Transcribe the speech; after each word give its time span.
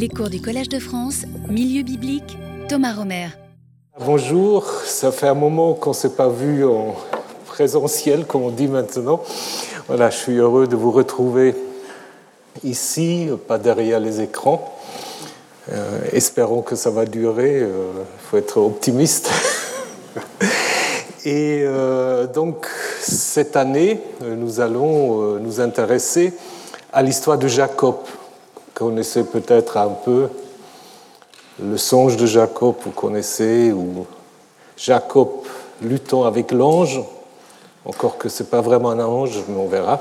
Les 0.00 0.08
cours 0.08 0.30
du 0.30 0.40
Collège 0.40 0.70
de 0.70 0.78
France, 0.78 1.26
Milieu 1.50 1.82
biblique, 1.82 2.38
Thomas 2.70 2.94
Romer. 2.94 3.28
Bonjour, 3.98 4.64
ça 4.86 5.12
fait 5.12 5.28
un 5.28 5.34
moment 5.34 5.74
qu'on 5.74 5.90
ne 5.90 5.94
s'est 5.94 6.14
pas 6.14 6.30
vu 6.30 6.64
en 6.64 6.96
présentiel, 7.44 8.24
comme 8.24 8.44
on 8.44 8.50
dit 8.50 8.66
maintenant. 8.66 9.20
Voilà, 9.88 10.08
je 10.08 10.16
suis 10.16 10.36
heureux 10.36 10.66
de 10.66 10.74
vous 10.74 10.90
retrouver 10.90 11.54
ici, 12.64 13.28
pas 13.46 13.58
derrière 13.58 14.00
les 14.00 14.22
écrans. 14.22 14.74
Euh, 15.70 16.00
espérons 16.12 16.62
que 16.62 16.76
ça 16.76 16.88
va 16.88 17.04
durer, 17.04 17.58
il 17.58 17.64
euh, 17.64 17.92
faut 18.22 18.38
être 18.38 18.56
optimiste. 18.56 19.30
Et 21.26 21.62
euh, 21.66 22.26
donc, 22.26 22.66
cette 23.02 23.54
année, 23.54 24.00
nous 24.22 24.60
allons 24.60 25.38
nous 25.40 25.60
intéresser 25.60 26.32
à 26.90 27.02
l'histoire 27.02 27.36
de 27.36 27.48
Jacob. 27.48 27.96
Connaissez 28.80 29.24
peut-être 29.24 29.76
un 29.76 29.90
peu 29.90 30.28
le 31.62 31.76
songe 31.76 32.16
de 32.16 32.24
Jacob, 32.24 32.76
vous 32.82 32.92
connaissez, 32.92 33.72
ou 33.72 34.06
Jacob 34.74 35.28
luttant 35.82 36.24
avec 36.24 36.50
l'ange, 36.50 37.02
encore 37.84 38.16
que 38.16 38.30
ce 38.30 38.42
n'est 38.42 38.48
pas 38.48 38.62
vraiment 38.62 38.88
un 38.88 39.00
ange, 39.00 39.38
mais 39.48 39.60
on 39.60 39.66
verra. 39.66 40.00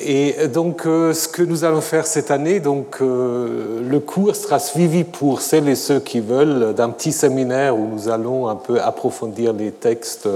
Et 0.00 0.48
donc, 0.48 0.86
euh, 0.86 1.12
ce 1.12 1.28
que 1.28 1.42
nous 1.42 1.64
allons 1.64 1.82
faire 1.82 2.06
cette 2.06 2.30
année, 2.30 2.58
donc, 2.58 3.02
euh, 3.02 3.82
le 3.86 4.00
cours 4.00 4.34
sera 4.34 4.58
suivi 4.60 5.04
pour 5.04 5.42
celles 5.42 5.68
et 5.68 5.74
ceux 5.74 6.00
qui 6.00 6.20
veulent 6.20 6.72
d'un 6.72 6.88
petit 6.88 7.12
séminaire 7.12 7.76
où 7.76 7.86
nous 7.86 8.08
allons 8.08 8.48
un 8.48 8.56
peu 8.56 8.80
approfondir 8.80 9.52
les 9.52 9.72
textes 9.72 10.26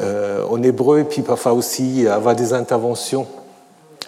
euh, 0.00 0.44
en 0.48 0.62
hébreu 0.62 1.00
et 1.00 1.04
puis 1.04 1.22
parfois 1.22 1.54
aussi 1.54 2.06
avoir 2.06 2.36
des 2.36 2.52
interventions 2.52 3.26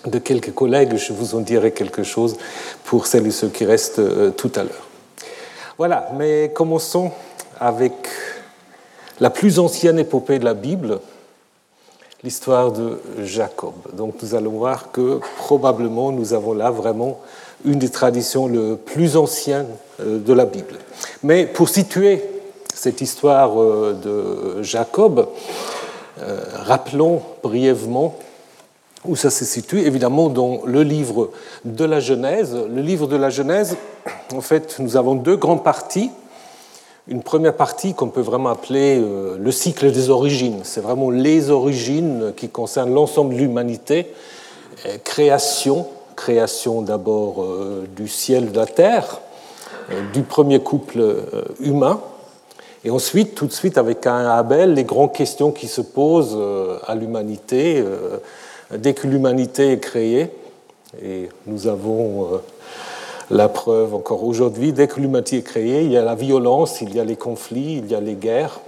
de 0.07 0.19
quelques 0.19 0.55
collègues. 0.55 0.97
Je 0.97 1.13
vous 1.13 1.35
en 1.35 1.41
dirai 1.41 1.73
quelque 1.73 2.03
chose 2.03 2.37
pour 2.85 3.07
celles 3.07 3.27
et 3.27 3.31
ceux 3.31 3.49
qui 3.49 3.65
restent 3.65 4.01
tout 4.37 4.53
à 4.55 4.63
l'heure. 4.63 4.89
Voilà, 5.79 6.11
mais 6.17 6.51
commençons 6.55 7.13
avec 7.61 7.93
la 9.21 9.31
plus 9.31 9.59
ancienne 9.59 9.99
épopée 9.99 10.39
de 10.39 10.45
la 10.45 10.55
Bible, 10.55 11.01
l'histoire 12.23 12.73
de 12.73 13.01
Jacob. 13.23 13.75
Donc 13.93 14.15
nous 14.23 14.35
allons 14.35 14.53
voir 14.53 14.91
que 14.91 15.21
probablement 15.37 16.11
nous 16.13 16.33
avons 16.33 16.53
là 16.53 16.71
vraiment 16.71 17.21
une 17.65 17.79
des 17.79 17.89
traditions 17.89 18.47
les 18.47 18.77
plus 18.77 19.17
anciennes 19.17 19.69
euh, 20.01 20.19
de 20.19 20.33
la 20.33 20.45
Bible. 20.45 20.77
Mais 21.23 21.47
pour 21.47 21.69
situer 21.69 22.23
cette 22.75 23.01
histoire 23.01 23.61
euh, 23.61 23.97
de 24.03 24.63
Jacob, 24.63 25.29
euh, 26.21 26.41
rappelons 26.55 27.23
brièvement 27.43 28.17
où 29.05 29.17
ça 29.17 29.31
se 29.31 29.45
situe, 29.45 29.81
évidemment 29.81 30.29
dans 30.29 30.63
le 30.65 30.83
livre 30.83 31.31
de 31.65 31.85
la 31.85 32.01
Genèse. 32.01 32.55
Le 32.55 32.83
livre 32.83 33.07
de 33.07 33.17
la 33.17 33.31
Genèse, 33.31 33.77
en 34.35 34.41
fait, 34.41 34.77
nous 34.81 34.97
avons 34.97 35.15
deux 35.15 35.37
grandes 35.37 35.63
parties 35.65 36.11
une 37.09 37.23
première 37.23 37.55
partie 37.55 37.95
qu'on 37.95 38.09
peut 38.09 38.21
vraiment 38.21 38.51
appeler 38.51 39.01
euh, 39.01 39.37
le 39.39 39.51
cycle 39.51 39.91
des 39.91 40.11
origines. 40.11 40.61
C'est 40.63 40.83
vraiment 40.83 41.11
les 41.11 41.51
origines 41.51 42.33
qui 42.37 42.51
concernent 42.51 42.93
l'ensemble 42.93 43.35
de 43.35 43.39
l'humanité. 43.39 44.13
Euh, 44.87 44.99
création, 45.03 45.87
création 46.17 46.83
d'abord 46.83 47.43
euh, 47.43 47.87
du 47.97 48.09
ciel, 48.09 48.53
de 48.53 48.57
la 48.57 48.67
terre, 48.67 49.21
du 50.13 50.23
premier 50.23 50.61
couple 50.61 51.03
humain. 51.61 51.99
Et 52.85 52.91
ensuite, 52.91 53.35
tout 53.35 53.47
de 53.47 53.53
suite, 53.53 53.79
avec 53.79 54.07
un 54.07 54.29
Abel, 54.29 54.75
les 54.75 54.85
grandes 54.85 55.15
questions 55.15 55.51
qui 55.51 55.67
se 55.67 55.81
posent 55.81 56.39
à 56.87 56.95
l'humanité 56.95 57.83
dès 58.75 58.95
que 58.95 59.07
l'humanité 59.07 59.73
est 59.73 59.81
créée. 59.81 60.31
Et 61.03 61.29
nous 61.47 61.67
avons 61.67 62.41
la 63.31 63.49
preuve 63.49 63.95
encore 63.95 64.25
aujourd'hui. 64.25 64.73
Dès 64.73 64.89
que 64.89 65.01
l'humanité 65.01 65.39
est 65.39 65.43
créée, 65.43 65.83
il 65.83 65.93
y 65.93 65.97
a 65.97 66.03
la 66.03 66.15
violence, 66.15 66.81
il 66.81 66.95
y 66.95 67.01
a 67.01 67.05
les 67.05 67.17
conflits, 67.17 67.79
il 67.79 67.91
y 67.91 67.95
a 67.95 68.01
les 68.01 68.15
guerres. 68.15 68.61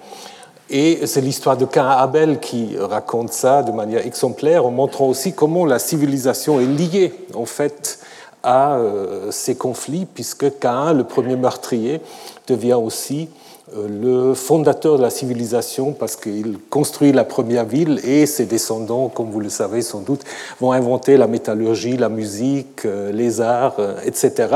Et 0.69 1.05
c'est 1.07 1.20
l'histoire 1.20 1.57
de 1.57 1.65
Cain 1.65 1.89
Abel 1.89 2.39
qui 2.39 2.77
raconte 2.79 3.33
ça 3.33 3.63
de 3.63 3.73
manière 3.73 4.07
exemplaire, 4.07 4.67
en 4.67 4.70
montrant 4.70 5.07
aussi 5.07 5.33
comment 5.33 5.67
la 5.67 5.80
civilisation 5.80 6.61
est 6.61 6.67
liée 6.67 7.13
en 7.35 7.45
fait 7.45 7.98
à 8.42 8.77
euh, 8.77 9.30
ces 9.33 9.57
conflits, 9.57 10.07
puisque 10.07 10.58
Cain, 10.61 10.92
le 10.92 11.05
premier 11.05 11.36
meurtrier, 11.36 12.01
devient 12.47 12.79
aussi 12.80 13.29
euh, 13.29 13.39
le 13.77 14.35
fondateur 14.35 14.97
de 14.97 15.03
la 15.03 15.11
civilisation 15.11 15.92
parce 15.92 16.17
qu'il 16.17 16.58
construit 16.70 17.13
la 17.13 17.25
première 17.25 17.64
ville 17.64 18.01
et 18.05 18.27
ses 18.27 18.47
descendants, 18.47 19.08
comme 19.08 19.31
vous 19.31 19.41
le 19.41 19.48
savez 19.48 19.83
sans 19.83 20.01
doute, 20.01 20.23
vont 20.61 20.73
inventer 20.73 21.17
la 21.17 21.27
métallurgie, 21.27 21.97
la 21.97 22.09
musique, 22.09 22.85
euh, 22.85 23.13
les 23.13 23.41
arts, 23.41 23.77
euh, 23.79 24.01
etc. 24.05 24.48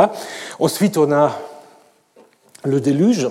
Ensuite, 0.59 0.97
on 0.97 1.13
a 1.13 1.39
le 2.65 2.81
déluge, 2.81 3.29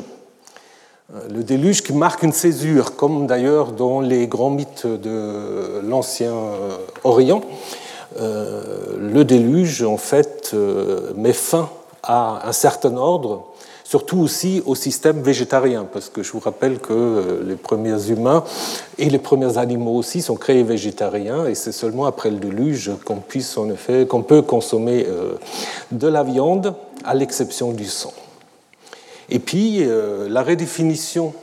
le 1.29 1.43
déluge 1.43 1.81
qui 1.83 1.93
marque 1.93 2.23
une 2.23 2.31
césure, 2.31 2.95
comme 2.95 3.27
d'ailleurs 3.27 3.71
dans 3.71 3.99
les 3.99 4.27
grands 4.27 4.51
mythes 4.51 4.85
de 4.85 5.81
l'Ancien 5.83 6.33
Orient. 7.03 7.41
Le 8.19 9.23
déluge, 9.23 9.81
en 9.81 9.97
fait, 9.97 10.55
met 11.15 11.33
fin 11.33 11.69
à 12.03 12.47
un 12.47 12.51
certain 12.51 12.95
ordre 12.95 13.52
surtout 13.83 14.19
aussi 14.19 14.61
au 14.65 14.75
système 14.75 15.21
végétarien, 15.21 15.85
parce 15.91 16.09
que 16.09 16.23
je 16.23 16.31
vous 16.31 16.39
rappelle 16.39 16.79
que 16.79 16.93
euh, 16.93 17.43
les 17.45 17.55
premiers 17.55 18.09
humains 18.09 18.43
et 18.97 19.09
les 19.09 19.19
premiers 19.19 19.57
animaux 19.57 19.95
aussi 19.95 20.21
sont 20.21 20.35
créés 20.35 20.63
végétariens, 20.63 21.45
et 21.45 21.55
c'est 21.55 21.71
seulement 21.71 22.05
après 22.05 22.31
le 22.31 22.37
déluge 22.37 22.91
qu'on 23.05 23.17
puisse 23.17 23.57
en 23.57 23.69
effet, 23.69 24.07
qu'on 24.07 24.23
peut 24.23 24.41
consommer 24.41 25.05
euh, 25.07 25.33
de 25.91 26.07
la 26.07 26.23
viande, 26.23 26.73
à 27.05 27.13
l'exception 27.13 27.71
du 27.73 27.85
sang. 27.85 28.13
Et 29.29 29.39
puis 29.39 29.83
euh, 29.83 30.27
la 30.29 30.43
redéfinition 30.43 31.33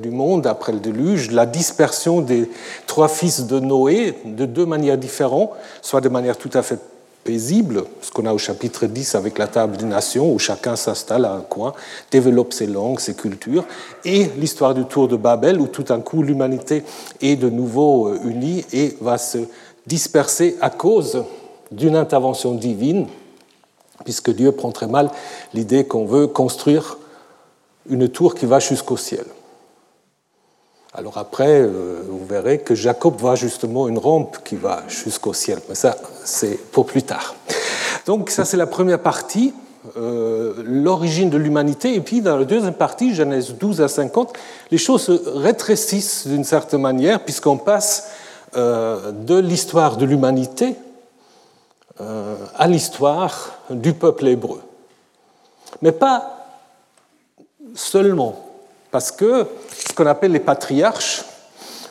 du 0.00 0.10
monde 0.10 0.46
après 0.46 0.70
le 0.70 0.78
déluge, 0.78 1.32
la 1.32 1.46
dispersion 1.46 2.20
des 2.20 2.48
trois 2.86 3.08
fils 3.08 3.48
de 3.48 3.58
Noé 3.58 4.14
de 4.24 4.46
deux 4.46 4.66
manières 4.66 4.96
différentes, 4.96 5.50
soit 5.82 6.00
de 6.00 6.08
manière 6.08 6.36
tout 6.36 6.50
à 6.54 6.62
fait 6.62 6.78
paisible, 7.24 7.84
ce 8.02 8.10
qu'on 8.10 8.26
a 8.26 8.32
au 8.32 8.38
chapitre 8.38 8.86
10 8.86 9.14
avec 9.14 9.38
la 9.38 9.48
table 9.48 9.76
des 9.76 9.86
nations, 9.86 10.32
où 10.32 10.38
chacun 10.38 10.76
s'installe 10.76 11.24
à 11.24 11.32
un 11.32 11.40
coin, 11.40 11.72
développe 12.10 12.52
ses 12.52 12.66
langues, 12.66 13.00
ses 13.00 13.14
cultures, 13.14 13.64
et 14.04 14.30
l'histoire 14.36 14.74
du 14.74 14.84
tour 14.84 15.08
de 15.08 15.16
Babel, 15.16 15.60
où 15.60 15.66
tout 15.66 15.82
d'un 15.82 16.00
coup 16.00 16.22
l'humanité 16.22 16.84
est 17.20 17.36
de 17.36 17.48
nouveau 17.48 18.08
euh, 18.08 18.20
unie 18.24 18.64
et 18.72 18.96
va 19.00 19.18
se 19.18 19.38
disperser 19.86 20.56
à 20.60 20.70
cause 20.70 21.24
d'une 21.72 21.96
intervention 21.96 22.54
divine, 22.54 23.06
puisque 24.04 24.30
Dieu 24.30 24.52
prend 24.52 24.70
très 24.70 24.86
mal 24.86 25.10
l'idée 25.54 25.86
qu'on 25.86 26.04
veut 26.04 26.26
construire 26.26 26.98
une 27.88 28.08
tour 28.08 28.34
qui 28.34 28.46
va 28.46 28.60
jusqu'au 28.60 28.96
ciel. 28.96 29.24
Alors 30.96 31.18
après, 31.18 31.60
euh, 31.60 32.02
vous 32.08 32.24
verrez 32.24 32.60
que 32.60 32.76
Jacob 32.76 33.16
voit 33.18 33.34
justement 33.34 33.88
une 33.88 33.98
rampe 33.98 34.38
qui 34.44 34.54
va 34.54 34.84
jusqu'au 34.86 35.32
ciel. 35.32 35.58
Mais 35.68 35.74
ça, 35.74 35.96
c'est 36.22 36.56
pour 36.70 36.86
plus 36.86 37.02
tard. 37.02 37.34
Donc 38.06 38.30
ça, 38.30 38.44
c'est 38.44 38.56
la 38.56 38.68
première 38.68 39.00
partie, 39.00 39.52
euh, 39.96 40.54
l'origine 40.64 41.30
de 41.30 41.36
l'humanité. 41.36 41.96
Et 41.96 42.00
puis 42.00 42.20
dans 42.20 42.36
la 42.36 42.44
deuxième 42.44 42.74
partie, 42.74 43.12
Genèse 43.12 43.54
12 43.54 43.80
à 43.80 43.88
50, 43.88 44.34
les 44.70 44.78
choses 44.78 45.02
se 45.02 45.12
rétrécissent 45.36 46.28
d'une 46.28 46.44
certaine 46.44 46.82
manière, 46.82 47.24
puisqu'on 47.24 47.56
passe 47.56 48.10
euh, 48.56 49.10
de 49.10 49.36
l'histoire 49.36 49.96
de 49.96 50.04
l'humanité 50.04 50.76
à 52.56 52.66
l'histoire 52.66 53.56
du 53.70 53.92
peuple 53.92 54.26
hébreu. 54.26 54.60
Mais 55.80 55.92
pas 55.92 56.48
seulement 57.76 58.43
parce 58.94 59.10
que 59.10 59.48
ce 59.76 59.92
qu'on 59.92 60.06
appelle 60.06 60.30
les 60.30 60.38
patriarches, 60.38 61.24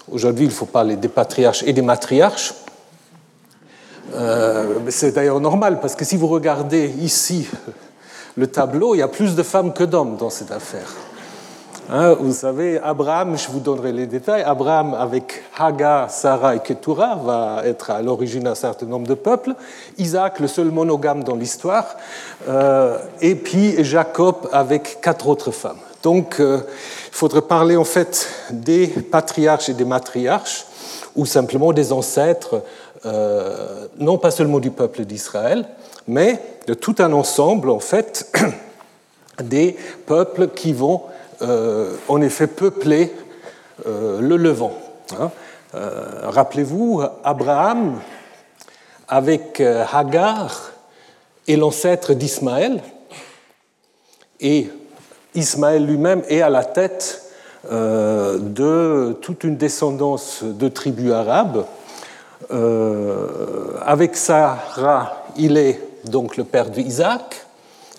aujourd'hui 0.10 0.46
il 0.46 0.52
faut 0.52 0.66
parler 0.66 0.96
des 0.96 1.10
patriarches 1.10 1.62
et 1.68 1.74
des 1.74 1.82
matriarches, 1.82 2.54
euh, 4.16 4.80
c'est 4.88 5.12
d'ailleurs 5.12 5.42
normal, 5.42 5.82
parce 5.82 5.96
que 5.96 6.06
si 6.06 6.16
vous 6.16 6.28
regardez 6.28 6.88
ici 7.02 7.46
le 8.38 8.48
tableau, 8.48 8.96
il 8.96 9.00
y 9.00 9.02
a 9.02 9.10
plus 9.10 9.36
de 9.36 9.44
femmes 9.44 9.74
que 9.74 9.84
d'hommes 9.84 10.16
dans 10.16 10.30
cette 10.30 10.52
affaire. 10.52 10.88
Hein, 11.90 12.16
vous 12.22 12.32
savez, 12.32 12.80
Abraham, 12.80 13.38
je 13.38 13.50
vous 13.50 13.60
donnerai 13.60 13.92
les 13.92 14.08
détails, 14.08 14.44
Abraham 14.44 14.94
avec 14.94 15.44
Hagar, 15.58 16.10
Sarah 16.10 16.56
et 16.56 16.60
Keturah 16.60 17.18
va 17.18 17.64
être 17.66 17.90
à 17.92 18.02
l'origine 18.02 18.44
d'un 18.44 18.56
certain 18.56 18.86
nombre 18.86 19.08
de 19.08 19.16
peuples, 19.16 19.56
Isaac, 19.98 20.40
le 20.40 20.48
seul 20.48 20.72
monogame 20.72 21.26
dans 21.26 21.36
l'histoire, 21.36 21.98
euh, 22.48 22.98
et 23.20 23.36
puis 23.36 23.84
Jacob 23.84 24.48
avec 24.54 25.00
quatre 25.02 25.28
autres 25.28 25.52
femmes. 25.52 25.76
Donc, 26.04 26.42
euh, 26.42 26.60
il 27.08 27.16
faudrait 27.16 27.42
parler 27.42 27.78
en 27.78 27.86
fait 27.86 28.30
des 28.52 28.88
patriarches 28.88 29.70
et 29.70 29.74
des 29.74 29.86
matriarches, 29.86 30.66
ou 31.16 31.26
simplement 31.26 31.72
des 31.72 31.94
ancêtres, 31.94 32.62
euh, 33.06 33.88
non 33.98 34.18
pas 34.18 34.30
seulement 34.30 34.60
du 34.60 34.70
peuple 34.70 35.06
d'Israël, 35.06 35.66
mais 36.08 36.42
de 36.68 36.74
tout 36.74 36.96
un 37.00 37.14
ensemble 37.14 37.70
en 37.70 37.80
fait 37.80 38.36
des 39.44 39.78
peuples 40.06 40.50
qui 40.50 40.74
vont 40.74 41.04
euh, 41.42 41.96
en 42.10 42.22
effet 42.22 42.48
peupler 42.48 43.12
le 43.86 44.38
Levant. 44.38 44.74
Hein. 45.20 45.32
Rappelez-vous, 45.74 47.02
Abraham, 47.24 48.00
avec 49.08 49.60
Hagar, 49.60 50.72
est 51.48 51.56
l'ancêtre 51.56 52.14
d'Ismaël, 52.14 52.82
Et 54.40 54.70
Ismaël 55.36 55.86
lui-même 55.86 56.22
est 56.30 56.42
à 56.42 56.50
la 56.50 56.64
tête 56.64 57.24
euh, 57.72 58.40
de 58.40 59.14
toute 59.22 59.44
une 59.44 59.56
descendance 59.56 60.44
de 60.44 60.68
tribus 60.68 61.12
arabes. 61.12 61.66
Euh, 62.52 63.78
avec 63.86 64.18
Sarah, 64.18 65.24
il 65.38 65.58
est 65.58 65.80
donc 66.06 66.36
le 66.36 66.44
père 66.44 66.70
d'Isaac, 66.70 67.46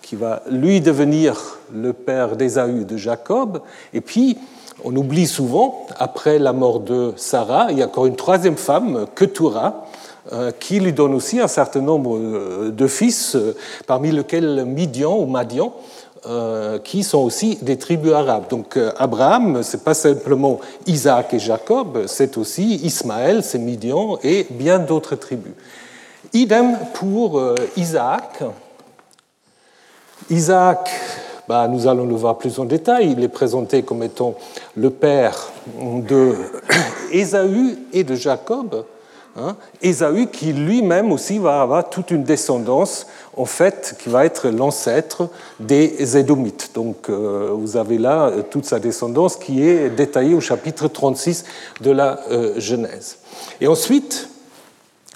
qui 0.03 0.17
va 0.17 0.43
lui 0.51 0.83
devenir 0.83 1.59
le 1.73 1.95
père 1.95 2.37
d'Ésaü 2.37 2.85
de 2.85 2.97
Jacob. 2.99 3.63
Et 3.95 4.03
puis, 4.03 4.37
on 4.85 4.95
oublie 4.95 5.27
souvent, 5.27 5.87
après 5.99 6.39
la 6.39 6.53
mort 6.53 6.81
de 6.81 7.15
Sarah, 7.17 7.69
il 7.71 7.79
y 7.79 7.83
a 7.83 7.87
encore 7.87 8.05
une 8.05 8.17
troisième 8.17 8.57
femme, 8.57 9.07
Ketura, 9.17 9.87
euh, 10.33 10.53
qui 10.61 10.79
lui 10.79 10.93
donne 10.93 11.15
aussi 11.15 11.41
un 11.41 11.49
certain 11.49 11.81
nombre 11.81 12.69
de 12.69 12.87
fils, 12.87 13.37
parmi 13.87 14.11
lesquels 14.11 14.65
Midian 14.67 15.17
ou 15.17 15.25
Madian, 15.25 15.73
euh, 16.27 16.79
qui 16.79 17.03
sont 17.03 17.19
aussi 17.19 17.59
des 17.61 17.77
tribus 17.77 18.13
arabes. 18.13 18.45
Donc 18.49 18.79
euh, 18.79 18.93
Abraham, 18.97 19.63
ce 19.63 19.77
n'est 19.77 19.83
pas 19.83 19.93
simplement 19.93 20.59
Isaac 20.87 21.35
et 21.35 21.39
Jacob, 21.39 22.07
c'est 22.07 22.39
aussi 22.39 22.77
Ismaël, 22.77 23.45
c'est 23.45 23.59
Midian 23.59 24.19
et 24.23 24.47
bien 24.49 24.79
d'autres 24.79 25.17
tribus. 25.17 25.53
Idem 26.33 26.79
pour 26.95 27.39
euh, 27.39 27.55
Isaac. 27.77 28.43
Isaac, 30.31 30.91
bah, 31.47 31.69
nous 31.69 31.87
allons 31.87 32.07
le 32.07 32.15
voir 32.15 32.39
plus 32.39 32.59
en 32.59 32.65
détail, 32.65 33.13
il 33.13 33.23
est 33.23 33.29
présenté 33.29 33.83
comme 33.83 34.03
étant 34.03 34.35
le 34.77 34.89
père 34.89 35.53
de 35.79 36.35
Ésaü 37.13 37.77
et 37.93 38.03
de 38.03 38.15
Jacob. 38.15 38.87
Hein, 39.37 39.57
Ésaü 39.83 40.29
qui 40.29 40.53
lui-même 40.53 41.13
aussi 41.13 41.39
va 41.39 41.61
avoir 41.61 41.91
toute 41.91 42.13
une 42.13 42.23
descendance, 42.23 43.07
en 43.37 43.45
fait, 43.45 43.97
qui 43.99 44.09
va 44.09 44.25
être 44.25 44.49
l'ancêtre 44.49 45.29
des 45.61 46.17
Édomites. 46.17 46.71
Donc 46.75 47.09
euh, 47.09 47.51
vous 47.53 47.77
avez 47.77 47.99
là 47.99 48.29
euh, 48.29 48.43
toute 48.43 48.65
sa 48.65 48.79
descendance 48.79 49.37
qui 49.37 49.67
est 49.67 49.91
détaillée 49.91 50.35
au 50.35 50.41
chapitre 50.41 50.89
36 50.89 51.45
de 51.81 51.91
la 51.91 52.21
euh, 52.31 52.59
Genèse. 52.61 53.19
Et 53.61 53.67
ensuite, 53.67 54.29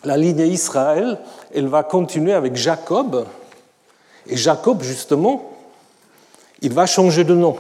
la 0.05 0.17
lignée 0.17 0.47
Israël, 0.47 1.19
elle 1.55 1.69
va 1.69 1.83
continuer 1.83 2.33
avec 2.33 2.57
Jacob. 2.57 3.25
Et 4.27 4.37
Jacob, 4.37 4.83
justement, 4.83 5.53
il 6.61 6.73
va 6.73 6.87
changer 6.87 7.25
de 7.25 7.35
nom. 7.35 7.57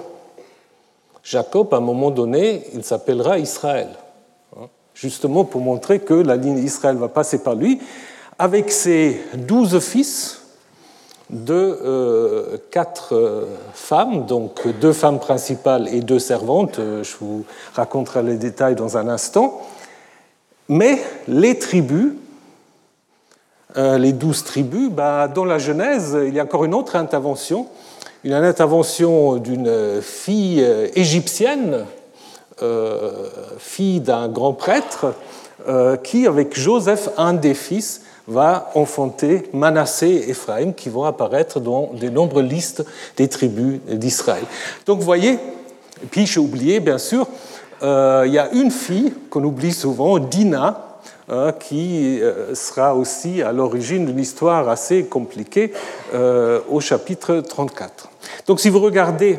Jacob, 1.22 1.72
à 1.72 1.76
un 1.76 1.81
moment 1.81 2.11
donné, 2.11 2.64
il 2.75 2.84
s'appellera 2.84 3.38
Israël 3.38 3.88
justement 5.00 5.44
pour 5.44 5.61
montrer 5.61 6.00
que 6.00 6.14
la 6.14 6.37
ligne 6.37 6.58
Israël 6.58 6.96
va 6.96 7.08
passer 7.08 7.43
par 7.43 7.54
lui, 7.54 7.78
avec 8.38 8.70
ses 8.70 9.20
douze 9.34 9.78
fils 9.81 10.43
de 11.30 11.52
euh, 11.52 12.56
quatre 12.70 13.14
euh, 13.14 13.44
femmes, 13.75 14.25
donc 14.25 14.66
deux 14.80 14.92
femmes 14.92 15.19
principales 15.19 15.88
et 15.88 16.00
deux 16.00 16.19
servantes. 16.19 16.78
Euh, 16.78 17.04
je 17.04 17.16
vous 17.20 17.44
raconterai 17.75 18.22
les 18.22 18.36
détails 18.36 18.75
dans 18.75 18.96
un 18.96 19.08
instant. 19.08 19.60
Mais 20.69 20.98
les 21.26 21.58
tribus, 21.58 22.12
les 23.75 24.12
douze 24.12 24.44
tribus, 24.44 24.90
bah, 24.90 25.26
dans 25.26 25.46
la 25.46 25.58
Genèse, 25.58 26.19
il 26.26 26.34
y 26.34 26.40
a 26.40 26.42
encore 26.42 26.66
une 26.66 26.75
autre 26.75 26.94
intervention, 26.94 27.69
une 28.22 28.34
intervention 28.34 29.36
d'une 29.36 30.02
fille 30.02 30.62
égyptienne 30.94 31.86
fille 33.56 34.00
d'un 34.00 34.28
grand 34.28 34.52
prêtre, 34.52 35.14
qui, 36.04 36.26
avec 36.26 36.58
Joseph, 36.58 37.08
un 37.16 37.32
des 37.32 37.54
fils, 37.54 38.02
va 38.28 38.70
enfanter 38.75 39.48
Manassé 39.52 40.06
et 40.06 40.30
Ephraim, 40.30 40.72
qui 40.72 40.88
vont 40.88 41.04
apparaître 41.04 41.60
dans 41.60 41.90
de 41.94 42.08
nombreuses 42.08 42.48
listes 42.48 42.84
des 43.16 43.28
tribus 43.28 43.80
d'Israël. 43.88 44.44
Donc 44.86 44.98
vous 44.98 45.04
voyez, 45.04 45.32
et 45.32 46.06
puis 46.10 46.26
j'ai 46.26 46.38
oublié, 46.38 46.80
bien 46.80 46.98
sûr, 46.98 47.26
euh, 47.82 48.25
il 48.26 48.32
y 48.32 48.38
a 48.38 48.50
une 48.52 48.70
fille 48.70 49.12
qu'on 49.30 49.44
oublie 49.44 49.72
souvent, 49.72 50.19
Dina, 50.19 50.84
qui 51.60 52.22
sera 52.54 52.94
aussi 52.94 53.42
à 53.42 53.52
l'origine 53.52 54.06
d'une 54.06 54.19
histoire 54.19 54.66
assez 54.70 55.04
compliquée 55.04 55.72
au 56.14 56.80
chapitre 56.80 57.40
34. 57.40 58.08
Donc 58.46 58.60
si 58.60 58.70
vous 58.70 58.80
regardez 58.80 59.38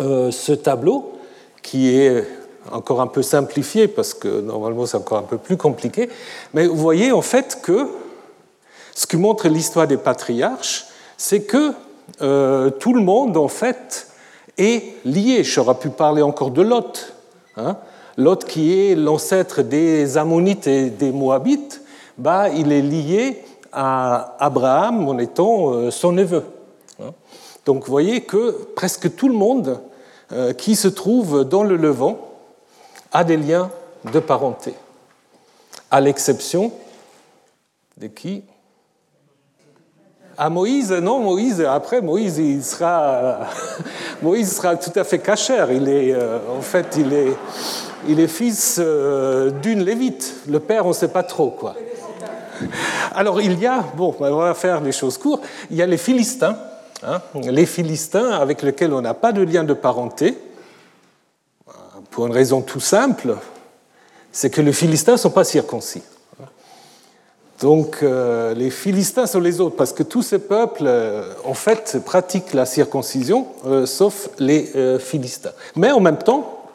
ce 0.00 0.52
tableau, 0.52 1.12
qui 1.62 1.96
est 1.96 2.24
encore 2.70 3.00
un 3.00 3.06
peu 3.06 3.22
simplifié 3.22 3.88
parce 3.88 4.14
que 4.14 4.40
normalement 4.40 4.86
c'est 4.86 4.96
encore 4.96 5.18
un 5.18 5.22
peu 5.22 5.38
plus 5.38 5.56
compliqué. 5.56 6.08
Mais 6.54 6.66
vous 6.66 6.76
voyez 6.76 7.12
en 7.12 7.22
fait 7.22 7.60
que 7.62 7.88
ce 8.94 9.06
que 9.06 9.16
montre 9.16 9.48
l'histoire 9.48 9.86
des 9.86 9.96
patriarches, 9.96 10.86
c'est 11.16 11.42
que 11.42 11.72
euh, 12.20 12.70
tout 12.70 12.92
le 12.92 13.00
monde 13.00 13.36
en 13.36 13.48
fait 13.48 14.08
est 14.58 15.04
lié. 15.04 15.44
J'aurais 15.44 15.74
pu 15.74 15.88
parler 15.88 16.22
encore 16.22 16.50
de 16.50 16.62
Lot. 16.62 17.12
Hein. 17.56 17.76
Lot 18.16 18.44
qui 18.44 18.78
est 18.78 18.94
l'ancêtre 18.94 19.62
des 19.62 20.18
Ammonites 20.18 20.66
et 20.66 20.90
des 20.90 21.10
Moabites, 21.10 21.80
bah, 22.18 22.50
il 22.50 22.72
est 22.72 22.82
lié 22.82 23.42
à 23.72 24.36
Abraham 24.38 25.08
en 25.08 25.18
étant 25.18 25.72
euh, 25.72 25.90
son 25.90 26.12
neveu. 26.12 26.44
Hein. 27.00 27.12
Donc 27.64 27.84
vous 27.84 27.90
voyez 27.90 28.20
que 28.20 28.50
presque 28.76 29.14
tout 29.16 29.28
le 29.28 29.34
monde 29.34 29.80
euh, 30.32 30.52
qui 30.52 30.76
se 30.76 30.88
trouve 30.88 31.44
dans 31.44 31.62
le 31.62 31.76
Levant 31.76 32.18
a 33.12 33.24
des 33.24 33.36
liens 33.36 33.70
de 34.12 34.18
parenté, 34.18 34.74
à 35.90 36.00
l'exception 36.00 36.72
de 37.96 38.06
qui? 38.06 38.44
À 40.38 40.48
Moïse, 40.48 40.90
non, 40.92 41.20
Moïse, 41.20 41.60
après 41.60 42.00
Moïse, 42.00 42.38
il 42.38 42.64
sera, 42.64 43.40
Moïse 44.22 44.56
sera 44.56 44.76
tout 44.76 44.98
à 44.98 45.04
fait 45.04 45.18
cachère. 45.18 45.70
Il 45.70 45.88
est, 45.88 46.12
euh, 46.14 46.38
en 46.56 46.62
fait, 46.62 46.96
il 46.98 47.12
est, 47.12 47.36
il 48.08 48.18
est 48.18 48.28
fils 48.28 48.78
euh, 48.78 49.50
d'une 49.50 49.84
lévite. 49.84 50.36
Le 50.48 50.58
père, 50.58 50.86
on 50.86 50.88
ne 50.88 50.94
sait 50.94 51.08
pas 51.08 51.22
trop, 51.22 51.50
quoi. 51.50 51.74
Alors, 53.14 53.42
il 53.42 53.58
y 53.58 53.66
a, 53.66 53.84
bon, 53.94 54.14
on 54.18 54.36
va 54.36 54.54
faire 54.54 54.80
les 54.80 54.92
choses 54.92 55.18
courtes, 55.18 55.44
il 55.70 55.76
y 55.76 55.82
a 55.82 55.86
les 55.86 55.98
Philistins, 55.98 56.56
Hein, 57.04 57.20
les 57.50 57.66
Philistins 57.66 58.30
avec 58.30 58.62
lesquels 58.62 58.92
on 58.92 59.00
n'a 59.00 59.14
pas 59.14 59.32
de 59.32 59.42
lien 59.42 59.64
de 59.64 59.74
parenté, 59.74 60.38
pour 62.12 62.26
une 62.26 62.32
raison 62.32 62.60
tout 62.60 62.78
simple, 62.78 63.36
c'est 64.30 64.50
que 64.50 64.60
les 64.60 64.72
Philistins 64.72 65.12
ne 65.12 65.16
sont 65.16 65.30
pas 65.30 65.44
circoncis. 65.44 66.02
Donc 67.60 68.00
euh, 68.02 68.54
les 68.54 68.70
Philistins 68.70 69.26
sont 69.26 69.40
les 69.40 69.60
autres, 69.60 69.76
parce 69.76 69.92
que 69.92 70.02
tous 70.02 70.22
ces 70.22 70.38
peuples, 70.38 70.84
euh, 70.86 71.32
en 71.44 71.54
fait, 71.54 71.98
pratiquent 72.04 72.54
la 72.54 72.66
circoncision, 72.66 73.46
euh, 73.66 73.86
sauf 73.86 74.28
les 74.38 74.98
Philistins. 74.98 75.52
Mais 75.74 75.90
en 75.90 76.00
même 76.00 76.18
temps, 76.18 76.68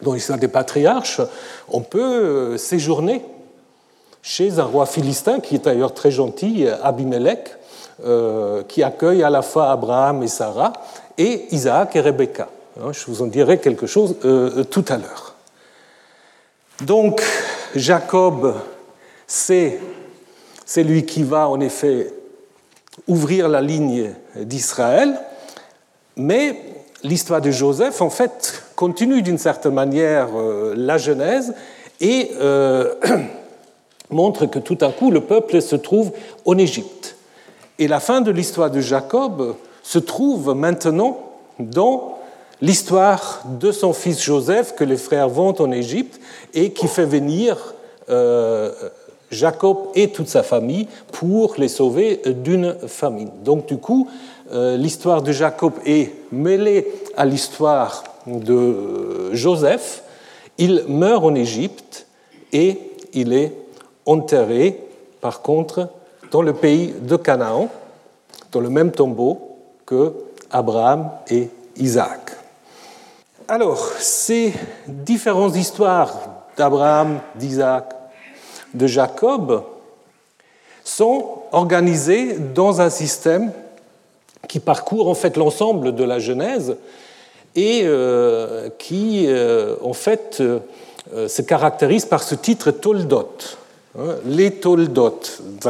dans 0.00 0.12
l'histoire 0.12 0.38
des 0.38 0.48
patriarches, 0.48 1.20
on 1.68 1.80
peut 1.80 2.56
séjourner 2.56 3.24
chez 4.22 4.60
un 4.60 4.64
roi 4.64 4.86
philistin, 4.86 5.40
qui 5.40 5.56
est 5.56 5.64
d'ailleurs 5.64 5.92
très 5.92 6.12
gentil, 6.12 6.66
Abimelech, 6.84 7.56
qui 8.68 8.82
accueille 8.84 9.24
à 9.24 9.30
la 9.30 9.42
fois 9.42 9.72
Abraham 9.72 10.22
et 10.22 10.28
Sarah, 10.28 10.72
et 11.16 11.46
Isaac 11.50 11.96
et 11.96 12.00
Rebecca. 12.00 12.48
Hein, 12.80 12.92
je 12.92 13.06
vous 13.06 13.22
en 13.22 13.26
dirai 13.26 13.58
quelque 13.58 13.88
chose 13.88 14.14
euh, 14.24 14.62
tout 14.62 14.84
à 14.88 14.98
l'heure. 14.98 15.34
Donc, 16.82 17.20
Jacob, 17.74 18.54
c'est 19.26 19.80
lui 20.76 21.04
qui 21.04 21.24
va 21.24 21.48
en 21.48 21.58
effet 21.58 22.12
ouvrir 23.08 23.48
la 23.48 23.62
ligne 23.62 24.12
d'Israël, 24.36 25.18
mais 26.14 26.62
l'histoire 27.02 27.40
de 27.40 27.50
Joseph, 27.50 28.00
en 28.00 28.10
fait, 28.10 28.62
continue 28.76 29.22
d'une 29.22 29.38
certaine 29.38 29.74
manière 29.74 30.28
euh, 30.36 30.74
la 30.76 30.98
Genèse 30.98 31.54
et 32.00 32.30
montre 34.10 34.46
que 34.46 34.60
tout 34.60 34.78
à 34.82 34.92
coup, 34.92 35.10
le 35.10 35.22
peuple 35.22 35.60
se 35.60 35.74
trouve 35.74 36.12
en 36.44 36.56
Égypte. 36.56 37.16
Et 37.80 37.88
la 37.88 37.98
fin 37.98 38.20
de 38.20 38.30
l'histoire 38.30 38.70
de 38.70 38.80
Jacob 38.80 39.56
se 39.82 39.98
trouve 39.98 40.54
maintenant 40.54 41.18
dans 41.58 42.17
l'histoire 42.60 43.42
de 43.44 43.72
son 43.72 43.92
fils 43.92 44.22
Joseph 44.22 44.74
que 44.74 44.84
les 44.84 44.96
frères 44.96 45.28
vont 45.28 45.54
en 45.60 45.70
Égypte 45.70 46.20
et 46.54 46.72
qui 46.72 46.88
fait 46.88 47.04
venir 47.04 47.74
euh, 48.10 48.72
Jacob 49.30 49.76
et 49.94 50.10
toute 50.10 50.28
sa 50.28 50.42
famille 50.42 50.88
pour 51.12 51.54
les 51.58 51.68
sauver 51.68 52.20
d'une 52.26 52.74
famine. 52.86 53.30
Donc 53.44 53.66
du 53.66 53.76
coup, 53.76 54.08
euh, 54.52 54.76
l'histoire 54.76 55.22
de 55.22 55.32
Jacob 55.32 55.74
est 55.84 56.12
mêlée 56.32 56.86
à 57.16 57.24
l'histoire 57.24 58.04
de 58.26 59.34
Joseph. 59.34 60.02
Il 60.56 60.84
meurt 60.88 61.24
en 61.24 61.34
Égypte 61.34 62.06
et 62.52 62.78
il 63.12 63.32
est 63.32 63.52
enterré, 64.06 64.80
par 65.20 65.42
contre, 65.42 65.88
dans 66.30 66.42
le 66.42 66.54
pays 66.54 66.94
de 67.00 67.16
Canaan, 67.16 67.68
dans 68.52 68.60
le 68.60 68.70
même 68.70 68.90
tombeau 68.90 69.56
que 69.84 70.14
Abraham 70.50 71.10
et 71.30 71.48
Isaac. 71.76 72.27
Alors, 73.50 73.92
ces 73.98 74.52
différentes 74.86 75.56
histoires 75.56 76.18
d'Abraham, 76.58 77.20
d'Isaac, 77.34 77.94
de 78.74 78.86
Jacob 78.86 79.64
sont 80.84 81.38
organisées 81.52 82.38
dans 82.38 82.82
un 82.82 82.90
système 82.90 83.50
qui 84.48 84.60
parcourt 84.60 85.08
en 85.08 85.14
fait 85.14 85.38
l'ensemble 85.38 85.94
de 85.94 86.04
la 86.04 86.18
Genèse 86.18 86.76
et 87.56 87.84
euh, 87.84 88.68
qui 88.78 89.24
euh, 89.28 89.76
en 89.82 89.94
fait 89.94 90.42
se 91.10 91.40
caractérise 91.40 92.04
par 92.04 92.22
ce 92.22 92.34
titre 92.34 92.70
Toldot. 92.70 93.32
Hein, 93.96 94.16
les 94.26 94.50
Toldot. 94.52 95.20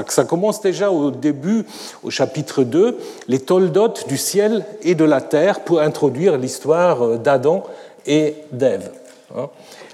Ça 0.08 0.24
commence 0.24 0.60
déjà 0.60 0.90
au 0.90 1.10
début, 1.10 1.64
au 2.02 2.10
chapitre 2.10 2.64
2, 2.64 2.98
les 3.28 3.38
Toldot 3.38 3.94
du 4.08 4.16
ciel 4.16 4.64
et 4.82 4.94
de 4.94 5.04
la 5.04 5.20
terre 5.20 5.60
pour 5.60 5.80
introduire 5.80 6.36
l'histoire 6.36 7.18
d'Adam 7.18 7.62
et 8.06 8.34
d'Ève. 8.50 8.90
Hein. 9.36 9.48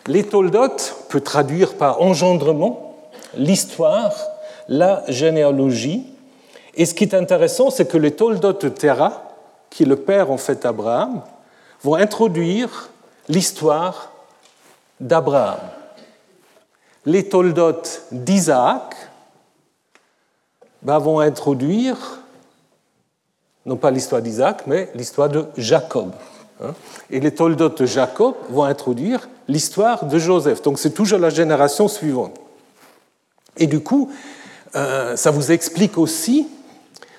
Les 0.06 0.24
Toldot 0.24 0.76
peut 1.08 1.20
traduire 1.20 1.74
par 1.74 2.00
engendrement, 2.00 2.96
l'histoire, 3.36 4.14
la 4.68 5.02
généalogie. 5.08 6.04
Et 6.76 6.86
ce 6.86 6.94
qui 6.94 7.04
est 7.04 7.14
intéressant, 7.14 7.70
c'est 7.70 7.86
que 7.86 7.98
les 7.98 8.12
Toldot 8.12 8.54
de 8.54 8.68
Terah, 8.68 9.34
qui 9.68 9.82
est 9.82 9.86
le 9.86 9.96
père 9.96 10.30
en 10.30 10.38
fait 10.38 10.62
d'Abraham, 10.62 11.22
vont 11.82 11.94
introduire 11.94 12.88
l'histoire 13.28 14.12
d'Abraham. 14.98 15.58
Les 17.06 17.28
Toldot 17.28 17.82
d'Isaac 18.12 18.94
ben, 20.82 20.98
vont 20.98 21.20
introduire, 21.20 21.96
non 23.66 23.76
pas 23.76 23.90
l'histoire 23.90 24.22
d'Isaac, 24.22 24.66
mais 24.66 24.90
l'histoire 24.94 25.28
de 25.28 25.46
Jacob. 25.56 26.12
Hein. 26.62 26.74
Et 27.10 27.20
les 27.20 27.34
Toldot 27.34 27.70
de 27.70 27.86
Jacob 27.86 28.34
vont 28.48 28.64
introduire 28.64 29.28
l'histoire 29.48 30.06
de 30.06 30.18
Joseph. 30.18 30.62
Donc 30.62 30.78
c'est 30.78 30.92
toujours 30.92 31.18
la 31.18 31.30
génération 31.30 31.88
suivante. 31.88 32.38
Et 33.56 33.66
du 33.66 33.80
coup, 33.80 34.10
euh, 34.74 35.16
ça 35.16 35.30
vous 35.30 35.52
explique 35.52 35.98
aussi 35.98 36.48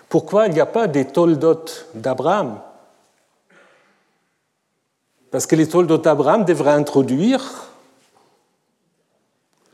pourquoi 0.09 0.47
il 0.47 0.53
n'y 0.53 0.59
a 0.59 0.65
pas 0.65 0.87
des 0.87 1.05
Toldot 1.05 1.65
d'Abraham. 1.93 2.59
Parce 5.31 5.45
que 5.45 5.55
les 5.55 5.67
Toldot 5.67 5.97
d'Abraham 5.97 6.45
devraient 6.45 6.71
introduire 6.71 7.67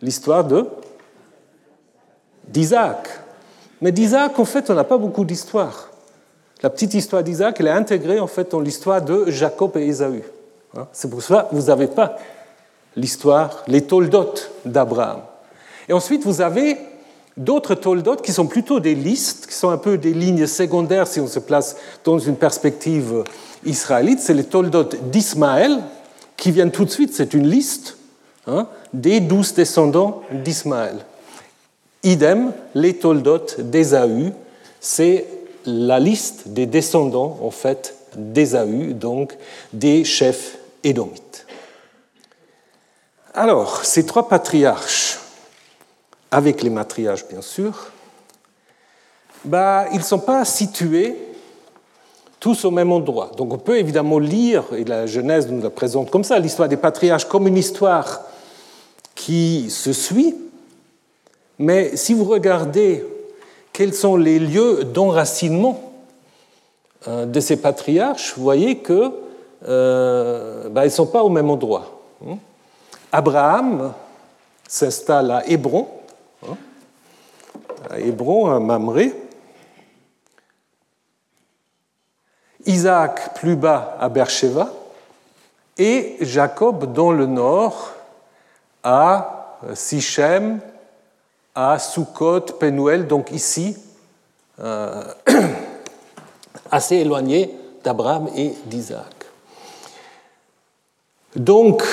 l'histoire 0.01 0.43
de 0.43 0.65
d'Isaac. 2.48 3.08
Mais 3.81 3.91
d'Isaac, 3.91 4.38
en 4.38 4.46
fait, 4.46 4.70
on 4.70 4.74
n'a 4.74 4.84
pas 4.84 4.98
beaucoup 4.98 5.25
d'histoire. 5.25 5.89
La 6.62 6.70
petite 6.70 6.93
histoire 6.93 7.24
d'Isaac, 7.24 7.60
elle 7.60 7.67
est 7.67 7.72
intégrée 7.72 8.20
en 8.20 8.27
fait 8.27 8.51
dans 8.51 8.60
l'histoire 8.60 9.01
de 9.01 9.29
Jacob 9.29 9.75
et 9.77 9.88
Ésaü. 9.88 10.24
Hein, 10.77 10.88
c'est 10.91 11.10
pour 11.10 11.22
cela 11.22 11.48
que 11.50 11.55
vous 11.55 11.67
n'avez 11.67 11.88
pas 11.88 12.17
l'histoire, 12.96 13.63
les 13.67 13.81
Toldot 13.81 14.34
d'Abraham. 14.65 15.22
Et 15.89 15.93
ensuite, 15.93 16.24
vous 16.24 16.41
avez 16.41 16.77
d'autres 17.36 17.75
Toldot 17.75 18.17
qui 18.17 18.31
sont 18.31 18.48
plutôt 18.48 18.79
des 18.79 18.93
listes, 18.93 19.48
qui 19.48 19.55
sont 19.55 19.70
un 19.70 19.77
peu 19.77 19.98
des 19.98 20.13
lignes 20.13 20.46
secondaires 20.46 21.08
si 21.08 21.20
on 21.20 21.27
se 21.27 21.39
place 21.39 21.77
dans 22.03 22.20
une 22.20 22.36
perspective 22.36 23.24
israélite. 23.65 24.20
C'est 24.20 24.34
les 24.34 24.43
Toldot 24.43 24.89
d'Ismaël 25.12 25.79
qui 26.38 26.51
viennent 26.51 26.72
tout 26.72 26.86
de 26.86 26.89
suite, 26.89 27.13
c'est 27.13 27.34
une 27.34 27.48
liste 27.48 27.98
hein, 28.48 28.67
des 28.93 29.19
douze 29.19 29.53
descendants 29.53 30.21
d'Ismaël. 30.31 30.98
Idem, 32.03 32.51
les 32.74 32.95
Toldot 32.95 33.45
d'Ésaü, 33.60 34.33
c'est 34.79 35.25
la 35.65 36.00
liste 36.00 36.48
des 36.48 36.65
descendants 36.65 37.38
en 37.41 37.51
fait 37.51 37.95
d'Ésaü, 38.15 38.93
donc 38.93 39.38
des 39.71 40.03
chefs 40.03 40.57
édomites. 40.83 41.45
Alors, 43.33 43.86
ces 43.86 44.05
trois 44.05 44.27
patriarches, 44.27 45.19
avec 46.31 46.63
les 46.63 46.69
matriarches 46.69 47.25
bien 47.29 47.41
sûr, 47.41 47.91
bah, 49.45 49.86
ils 49.91 50.00
ne 50.00 50.03
sont 50.03 50.19
pas 50.19 50.43
situés 50.43 51.15
tous 52.39 52.65
au 52.65 52.71
même 52.71 52.91
endroit. 52.91 53.31
Donc 53.38 53.53
on 53.53 53.57
peut 53.57 53.77
évidemment 53.77 54.17
lire, 54.17 54.63
et 54.75 54.83
la 54.83 55.05
Genèse 55.05 55.48
nous 55.48 55.62
la 55.62 55.69
présente 55.69 56.10
comme 56.10 56.24
ça, 56.24 56.39
l'histoire 56.39 56.67
des 56.67 56.77
patriarches 56.77 57.25
comme 57.25 57.48
une 57.48 57.57
histoire 57.57 58.21
qui 59.15 59.70
se 59.70 59.94
suit, 59.94 60.36
mais 61.60 61.96
si 61.96 62.13
vous 62.13 62.24
regardez 62.24 63.06
quels 63.74 63.94
sont 63.94 64.15
les 64.15 64.39
lieux 64.39 64.84
d'enracinement 64.84 65.94
euh, 67.08 67.25
de 67.25 67.39
ces 67.39 67.58
patriarches, 67.58 68.34
vous 68.36 68.44
voyez 68.44 68.80
qu'ils 68.80 69.12
euh, 69.68 70.70
bah, 70.70 70.86
ne 70.86 70.89
sont 70.89 71.06
pas 71.06 71.24
au 71.24 71.30
même 71.30 71.50
endroit. 71.50 72.01
Hein. 72.27 72.38
Abraham 73.12 73.94
s'installe 74.68 75.32
à 75.32 75.48
Hébron, 75.48 75.88
hein, 76.48 76.58
à 77.89 78.00
Hébron, 78.00 78.48
à 78.51 78.60
Mamré. 78.60 79.13
Isaac 82.65 83.34
plus 83.36 83.56
bas 83.56 83.98
à 84.00 84.10
Beersheba 84.10 84.72
et 85.77 86.18
Jacob 86.22 86.94
dans 86.94 87.12
le 87.12 87.25
nord 87.25 87.94
à 88.83 89.57
Sichem, 89.73 90.59
à 91.55 91.79
Sukkot, 91.79 92.41
Penuel, 92.59 93.07
donc 93.07 93.31
ici, 93.31 93.77
euh, 94.59 95.03
assez 96.71 96.97
éloigné 96.97 97.53
d'Abraham 97.83 98.29
et 98.35 98.53
d'Isaac. 98.65 99.25
Donc, 101.35 101.83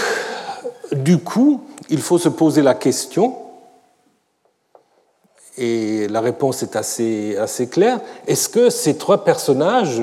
du 0.93 1.19
coup, 1.19 1.63
il 1.89 2.01
faut 2.01 2.19
se 2.19 2.29
poser 2.29 2.63
la 2.63 2.75
question, 2.75 3.37
et 5.57 6.07
la 6.09 6.21
réponse 6.21 6.63
est 6.63 6.77
assez, 6.77 7.37
assez 7.37 7.69
claire, 7.69 8.01
est-ce 8.27 8.49
que 8.49 8.71
ces 8.71 8.97
trois 8.97 9.25
personnages 9.25 10.01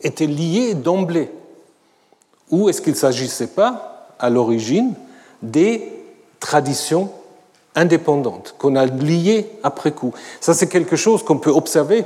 étaient 0.00 0.26
liés 0.26 0.74
d'emblée? 0.74 1.30
Ou 2.50 2.68
est-ce 2.68 2.80
qu'il 2.80 2.92
ne 2.92 2.98
s'agissait 2.98 3.48
pas, 3.48 4.14
à 4.18 4.30
l'origine, 4.30 4.94
des 5.42 5.95
traditions 6.40 7.10
indépendante, 7.74 8.54
qu'on 8.58 8.74
a 8.74 8.86
liée 8.86 9.50
après 9.62 9.92
coup. 9.92 10.12
Ça, 10.40 10.54
c'est 10.54 10.66
quelque 10.66 10.96
chose 10.96 11.22
qu'on 11.22 11.38
peut 11.38 11.50
observer 11.50 12.04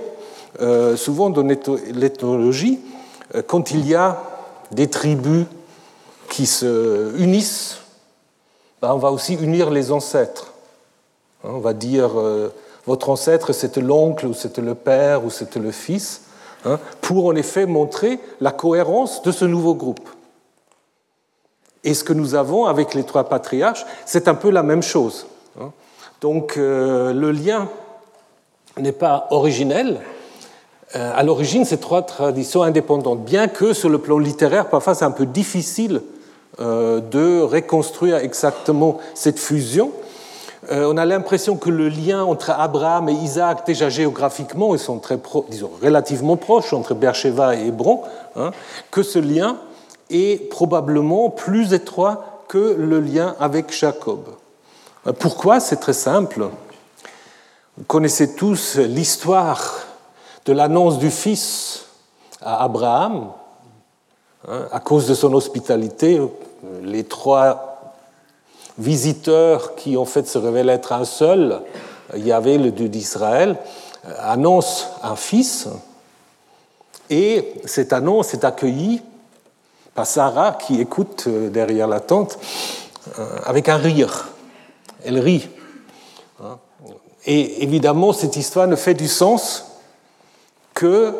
euh, 0.60 0.96
souvent 0.96 1.30
dans 1.30 1.46
l'ethnologie, 1.46 2.80
euh, 3.34 3.42
quand 3.46 3.70
il 3.70 3.87
y 3.87 3.94
a 3.94 4.20
des 4.72 4.88
tribus 4.88 5.46
qui 6.28 6.46
se 6.46 7.16
unissent, 7.16 7.78
ben, 8.82 8.92
on 8.92 8.99
va 8.99 9.12
aussi 9.12 9.34
unir 9.34 9.70
les 9.70 9.92
ancêtres. 9.92 10.52
Hein, 11.44 11.50
on 11.54 11.60
va 11.60 11.72
dire, 11.72 12.18
euh, 12.18 12.52
votre 12.87 13.10
ancêtre, 13.10 13.52
c'était 13.52 13.80
l'oncle, 13.80 14.26
ou 14.26 14.34
c'était 14.34 14.60
le 14.60 14.75
père, 14.75 15.25
ou 15.25 15.30
c'était 15.30 15.60
le 15.60 15.70
fils, 15.70 16.22
hein, 16.64 16.80
pour 17.00 17.26
en 17.26 17.37
effet 17.37 17.66
montrer 17.66 18.18
la 18.40 18.50
cohérence 18.50 19.22
de 19.22 19.30
ce 19.30 19.44
nouveau 19.44 19.75
groupe. 19.75 20.08
Et 21.84 21.94
ce 21.94 22.04
que 22.04 22.12
nous 22.12 22.34
avons 22.34 22.66
avec 22.66 22.94
les 22.94 23.04
trois 23.04 23.25
patriarches, 23.25 23.87
c'est 24.04 24.28
un 24.28 24.34
peu 24.34 24.50
la 24.50 24.62
même 24.62 24.82
chose. 24.82 25.26
Hein. 25.60 25.70
Donc 26.20 26.56
euh, 26.56 27.12
le 27.12 27.32
lien 27.32 27.68
n'est 28.78 28.92
pas 28.92 29.26
originel. 29.30 30.00
Euh, 30.94 31.12
à 31.14 31.22
l'origine, 31.22 31.64
c'est 31.64 31.78
trois 31.78 32.02
traditions 32.02 32.62
indépendantes, 32.62 33.25
bien 33.25 33.49
que 33.49 33.72
sur 33.72 33.88
le 33.88 33.99
plan 33.99 34.18
littéraire, 34.18 34.68
parfois 34.68 34.94
c'est 34.94 35.04
un 35.04 35.10
peu 35.10 35.25
difficile 35.25 36.02
euh, 36.60 37.00
de 37.00 37.40
reconstruire 37.40 38.16
exactement 38.16 38.99
cette 39.14 39.38
fusion. 39.38 39.92
On 40.72 40.99
a 40.99 41.06
l'impression 41.06 41.56
que 41.56 41.70
le 41.70 41.88
lien 41.88 42.22
entre 42.22 42.50
Abraham 42.50 43.08
et 43.08 43.14
Isaac, 43.14 43.66
déjà 43.66 43.88
géographiquement, 43.88 44.75
ils 44.75 44.78
sont 44.78 44.99
très 44.99 45.18
disons, 45.49 45.70
relativement 45.82 46.37
proches 46.37 46.75
entre 46.75 46.94
Beersheba 46.94 47.56
et 47.56 47.68
Hébron, 47.68 48.02
hein, 48.37 48.50
que 48.90 49.02
ce 49.02 49.18
lien 49.18 49.56
est 50.10 50.48
probablement 50.50 51.30
plus 51.30 51.72
étroit 51.72 52.44
que 52.48 52.76
le 52.78 53.00
lien 53.00 53.36
avec 53.38 53.72
Jacob. 53.72 54.24
Pourquoi? 55.18 55.60
C'est 55.60 55.76
très 55.76 55.92
simple. 55.92 56.48
Vous 57.78 57.84
connaissez 57.84 58.34
tous 58.34 58.76
l'histoire 58.76 59.86
de 60.44 60.52
l'annonce 60.52 60.98
du 60.98 61.10
Fils 61.10 61.86
à 62.42 62.64
Abraham. 62.64 63.30
Hein, 64.48 64.66
à 64.72 64.80
cause 64.80 65.06
de 65.06 65.14
son 65.14 65.32
hospitalité, 65.34 66.20
les 66.82 67.04
trois 67.04 67.94
visiteurs 68.78 69.74
qui 69.76 69.96
en 69.96 70.04
fait 70.04 70.26
se 70.26 70.38
révèlent 70.38 70.70
être 70.70 70.92
un 70.92 71.04
seul, 71.04 71.60
il 72.16 72.26
y 72.26 72.32
avait 72.32 72.58
le 72.58 72.70
Dieu 72.70 72.88
d'Israël, 72.88 73.56
annoncent 74.18 74.86
un 75.02 75.16
fils. 75.16 75.68
Et 77.10 77.54
cette 77.64 77.92
annonce 77.92 78.34
est 78.34 78.44
accueillie 78.44 79.02
par 79.94 80.06
Sarah 80.06 80.52
qui 80.52 80.80
écoute 80.80 81.25
euh, 81.26 81.50
derrière 81.50 81.88
la 81.88 82.00
tente 82.00 82.38
euh, 83.18 83.26
avec 83.44 83.68
un 83.68 83.76
rire 83.76 84.30
elle 85.04 85.18
rit. 85.18 85.49
Et 87.26 87.62
évidemment, 87.62 88.12
cette 88.12 88.37
histoire 88.37 88.66
ne 88.66 88.76
fait 88.76 88.94
du 88.94 89.09
sens 89.09 89.66
que 90.75 91.14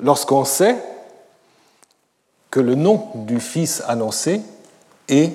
lorsqu'on 0.00 0.44
sait 0.44 0.76
que 2.50 2.60
le 2.60 2.74
nom 2.74 3.08
du 3.14 3.40
fils 3.40 3.82
annoncé 3.86 4.40
est 5.08 5.32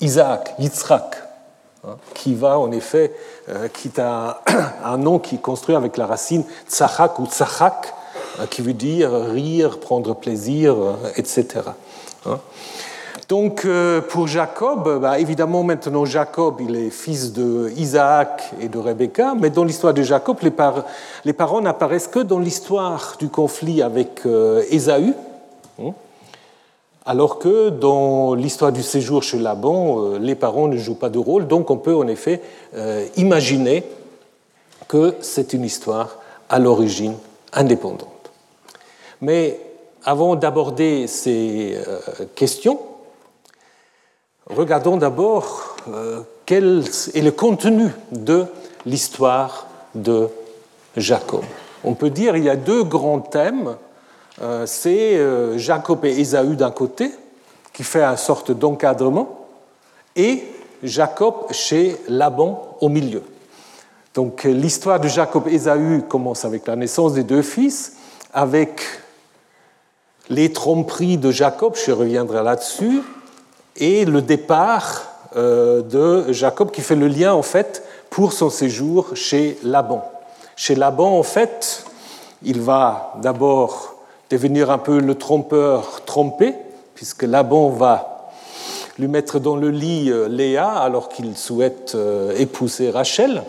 Isaac, 0.00 0.54
Yitzhak, 0.58 1.22
hein, 1.86 1.96
qui 2.14 2.34
va 2.34 2.58
en 2.58 2.70
effet, 2.72 3.14
euh, 3.48 3.68
qui 3.68 3.88
est 3.88 3.98
un, 3.98 4.36
nom 4.98 5.18
qui 5.18 5.36
est 5.36 5.42
construit 5.42 5.74
avec 5.74 5.96
la 5.96 6.06
racine 6.06 6.44
tzachak 6.68 7.18
ou 7.18 7.26
tzachak, 7.26 7.94
qui 8.50 8.62
veut 8.62 8.72
dire 8.72 9.12
rire, 9.12 9.78
prendre 9.78 10.12
plaisir, 10.14 10.76
etc. 11.16 11.60
Donc 13.28 13.66
pour 14.10 14.26
Jacob, 14.26 15.00
bah, 15.00 15.18
évidemment 15.18 15.62
maintenant 15.62 16.04
Jacob, 16.04 16.60
il 16.60 16.76
est 16.76 16.90
fils 16.90 17.32
de 17.32 17.72
Isaac 17.76 18.52
et 18.60 18.68
de 18.68 18.78
Rebecca, 18.78 19.34
mais 19.38 19.50
dans 19.50 19.64
l'histoire 19.64 19.94
de 19.94 20.02
Jacob, 20.02 20.38
les, 20.42 20.52
les 21.24 21.32
parents 21.32 21.60
n'apparaissent 21.60 22.08
que 22.08 22.20
dans 22.20 22.38
l'histoire 22.38 23.16
du 23.18 23.28
conflit 23.28 23.82
avec 23.82 24.22
Ésaü. 24.70 25.14
Hein, 25.80 25.92
alors 27.06 27.38
que 27.38 27.68
dans 27.68 28.34
l'histoire 28.34 28.72
du 28.72 28.82
séjour 28.82 29.22
chez 29.22 29.38
Laban, 29.38 29.98
euh, 29.98 30.18
les 30.18 30.34
parents 30.34 30.68
ne 30.68 30.76
jouent 30.76 30.94
pas 30.94 31.10
de 31.10 31.18
rôle, 31.18 31.46
donc 31.46 31.70
on 31.70 31.76
peut 31.76 31.94
en 31.94 32.08
effet 32.08 32.40
euh, 32.74 33.06
imaginer 33.16 33.84
que 34.88 35.14
c'est 35.20 35.52
une 35.52 35.64
histoire 35.64 36.16
à 36.48 36.58
l'origine 36.58 37.14
indépendante. 37.52 38.08
Mais 39.20 39.60
avant 40.04 40.36
d'aborder 40.36 41.06
ces 41.06 41.76
euh, 41.76 41.98
questions, 42.34 42.78
regardons 44.46 44.96
d'abord 44.96 45.76
quel 46.46 46.84
est 47.14 47.20
le 47.22 47.30
contenu 47.30 47.88
de 48.12 48.46
l'histoire 48.86 49.66
de 49.94 50.28
Jacob. 50.96 51.42
On 51.82 51.94
peut 51.94 52.10
dire 52.10 52.34
qu'il 52.34 52.44
y 52.44 52.50
a 52.50 52.56
deux 52.56 52.84
grands 52.84 53.20
thèmes 53.20 53.76
euh, 54.42 54.66
c'est 54.66 55.16
euh, 55.16 55.58
Jacob 55.58 56.04
et 56.04 56.18
Ésaü 56.18 56.56
d'un 56.56 56.70
côté, 56.70 57.10
qui 57.72 57.84
fait 57.84 58.02
une 58.02 58.16
sorte 58.16 58.50
d'encadrement, 58.50 59.46
et 60.16 60.44
Jacob 60.82 61.34
chez 61.52 61.96
Laban 62.08 62.76
au 62.80 62.88
milieu. 62.88 63.22
Donc 64.14 64.44
euh, 64.44 64.50
l'histoire 64.50 64.98
de 64.98 65.08
Jacob 65.08 65.46
et 65.48 65.54
Ésaü 65.54 66.02
commence 66.08 66.44
avec 66.44 66.66
la 66.66 66.76
naissance 66.76 67.14
des 67.14 67.22
deux 67.22 67.42
fils, 67.42 67.94
avec 68.32 68.80
les 70.28 70.52
tromperies 70.52 71.18
de 71.18 71.30
Jacob, 71.30 71.74
je 71.76 71.92
reviendrai 71.92 72.42
là-dessus, 72.42 73.02
et 73.76 74.04
le 74.04 74.22
départ 74.22 75.02
de 75.34 76.32
Jacob 76.32 76.70
qui 76.70 76.80
fait 76.80 76.94
le 76.94 77.08
lien 77.08 77.32
en 77.32 77.42
fait 77.42 77.82
pour 78.08 78.32
son 78.32 78.48
séjour 78.48 79.16
chez 79.16 79.58
Laban. 79.64 80.04
Chez 80.54 80.76
Laban, 80.76 81.18
en 81.18 81.24
fait, 81.24 81.84
il 82.44 82.60
va 82.60 83.14
d'abord 83.20 83.96
devenir 84.30 84.70
un 84.70 84.78
peu 84.78 85.00
le 85.00 85.16
trompeur 85.16 86.02
trompé, 86.04 86.54
puisque 86.94 87.24
Laban 87.24 87.70
va 87.70 88.30
lui 88.98 89.08
mettre 89.08 89.40
dans 89.40 89.56
le 89.56 89.70
lit 89.70 90.10
euh, 90.10 90.28
Léa 90.28 90.68
alors 90.68 91.08
qu'il 91.08 91.36
souhaite 91.36 91.92
euh, 91.94 92.36
épouser 92.36 92.90
Rachel. 92.90 93.42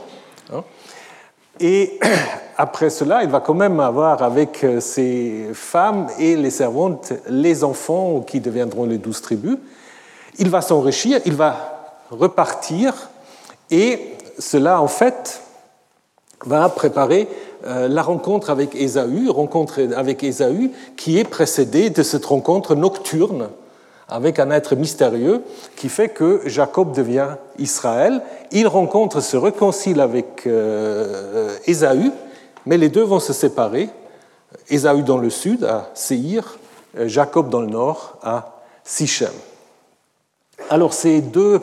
Et 1.60 2.00
après 2.58 2.90
cela, 2.90 3.24
il 3.24 3.30
va 3.30 3.40
quand 3.40 3.54
même 3.54 3.80
avoir 3.80 4.22
avec 4.24 4.64
euh, 4.64 4.80
ses 4.80 5.50
femmes 5.54 6.08
et 6.20 6.36
les 6.36 6.52
servantes 6.52 7.14
les 7.28 7.64
enfants 7.64 8.22
qui 8.22 8.40
deviendront 8.40 8.86
les 8.86 8.98
douze 8.98 9.22
tribus. 9.22 9.58
Il 10.38 10.50
va 10.50 10.62
s'enrichir, 10.62 11.22
il 11.26 11.34
va 11.36 11.94
repartir, 12.12 12.94
et 13.72 14.00
cela, 14.38 14.82
en 14.82 14.88
fait, 14.88 15.42
va 16.46 16.68
préparer 16.70 17.28
euh, 17.66 17.88
la 17.88 18.04
rencontre 18.04 18.50
avec 18.50 18.76
Ésaü, 18.76 19.30
rencontre 19.30 19.82
avec 19.96 20.24
Ésaü, 20.24 20.72
qui 20.98 21.18
est 21.18 21.24
précédée 21.24 21.90
de 21.90 22.04
cette 22.04 22.26
rencontre 22.26 22.76
nocturne 22.76 23.50
avec 24.08 24.40
un 24.40 24.52
être 24.52 24.76
mystérieux 24.76 25.42
qui 25.76 25.90
fait 25.90 26.10
que 26.10 26.42
Jacob 26.46 26.94
devient 26.94 27.36
Israël. 27.58 28.22
Il 28.52 28.68
rencontre, 28.68 29.22
se 29.22 29.38
réconcilie 29.38 30.02
avec 30.02 30.44
euh, 30.46 31.56
Ésaü, 31.66 32.12
mais 32.66 32.78
les 32.78 32.90
deux 32.90 33.04
vont 33.04 33.20
se 33.20 33.34
séparer. 33.34 33.90
Ésaü 34.70 35.04
dans 35.04 35.18
le 35.18 35.30
sud, 35.30 35.64
à 35.64 35.90
euh, 36.12 37.08
Jacob 37.08 37.50
dans 37.50 37.62
le 37.62 37.68
nord, 37.68 38.18
à 38.22 38.62
Sichem. 38.84 39.34
Alors 40.70 40.94
ces 40.94 41.22
deux 41.22 41.62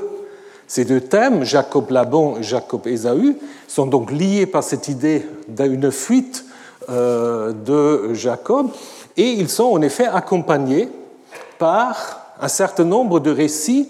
ces 0.72 0.86
deux 0.86 1.02
thèmes, 1.02 1.44
Jacob 1.44 1.90
Laban 1.90 2.38
et 2.38 2.42
Jacob 2.42 2.86
Ésaü, 2.86 3.36
sont 3.68 3.84
donc 3.84 4.10
liés 4.10 4.46
par 4.46 4.64
cette 4.64 4.88
idée 4.88 5.26
d'une 5.46 5.90
fuite 5.90 6.46
euh, 6.88 7.52
de 7.52 8.14
Jacob, 8.14 8.70
et 9.18 9.32
ils 9.32 9.50
sont 9.50 9.64
en 9.64 9.82
effet 9.82 10.06
accompagnés 10.06 10.88
par 11.58 12.21
un 12.40 12.48
certain 12.48 12.84
nombre 12.84 13.20
de 13.20 13.30
récits 13.30 13.88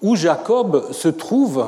où 0.00 0.16
Jacob 0.16 0.92
se 0.92 1.08
trouve 1.08 1.66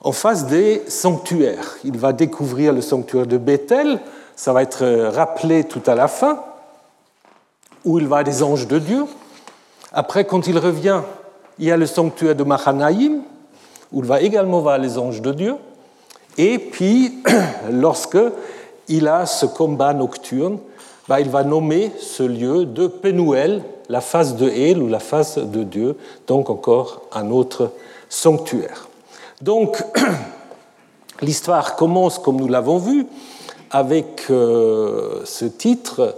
en 0.00 0.12
face 0.12 0.46
des 0.46 0.82
sanctuaires. 0.88 1.76
Il 1.84 1.98
va 1.98 2.12
découvrir 2.12 2.72
le 2.72 2.80
sanctuaire 2.80 3.26
de 3.26 3.36
Bethel, 3.36 4.00
ça 4.34 4.52
va 4.52 4.62
être 4.62 5.10
rappelé 5.10 5.64
tout 5.64 5.82
à 5.86 5.94
la 5.94 6.08
fin, 6.08 6.42
où 7.84 7.98
il 7.98 8.08
va 8.08 8.24
des 8.24 8.42
anges 8.42 8.66
de 8.66 8.78
Dieu. 8.78 9.04
Après, 9.92 10.24
quand 10.24 10.46
il 10.46 10.58
revient 10.58 11.02
il 11.60 11.66
y 11.66 11.70
a 11.70 11.76
le 11.76 11.86
sanctuaire 11.86 12.34
de 12.34 12.42
Mahanaïm, 12.42 13.20
où 13.92 14.00
il 14.00 14.06
va 14.06 14.22
également 14.22 14.60
voir 14.60 14.78
les 14.78 14.96
anges 14.96 15.20
de 15.20 15.32
Dieu. 15.32 15.56
Et 16.38 16.58
puis, 16.58 17.22
lorsque 17.70 18.18
il 18.88 19.06
a 19.06 19.26
ce 19.26 19.44
combat 19.44 19.92
nocturne, 19.92 20.58
bah, 21.06 21.20
il 21.20 21.28
va 21.28 21.44
nommer 21.44 21.92
ce 22.00 22.22
lieu 22.22 22.64
de 22.64 22.86
Pénuel, 22.86 23.62
la 23.90 24.00
face 24.00 24.36
de 24.36 24.48
El 24.48 24.80
ou 24.80 24.86
la 24.86 25.00
face 25.00 25.36
de 25.38 25.64
Dieu, 25.64 25.96
donc 26.28 26.48
encore 26.48 27.02
un 27.12 27.30
autre 27.30 27.72
sanctuaire. 28.08 28.86
Donc, 29.42 29.82
l'histoire 31.22 31.74
commence, 31.74 32.20
comme 32.20 32.36
nous 32.36 32.46
l'avons 32.46 32.78
vu, 32.78 33.06
avec 33.72 34.30
euh, 34.30 35.22
ce 35.24 35.44
titre 35.44 36.14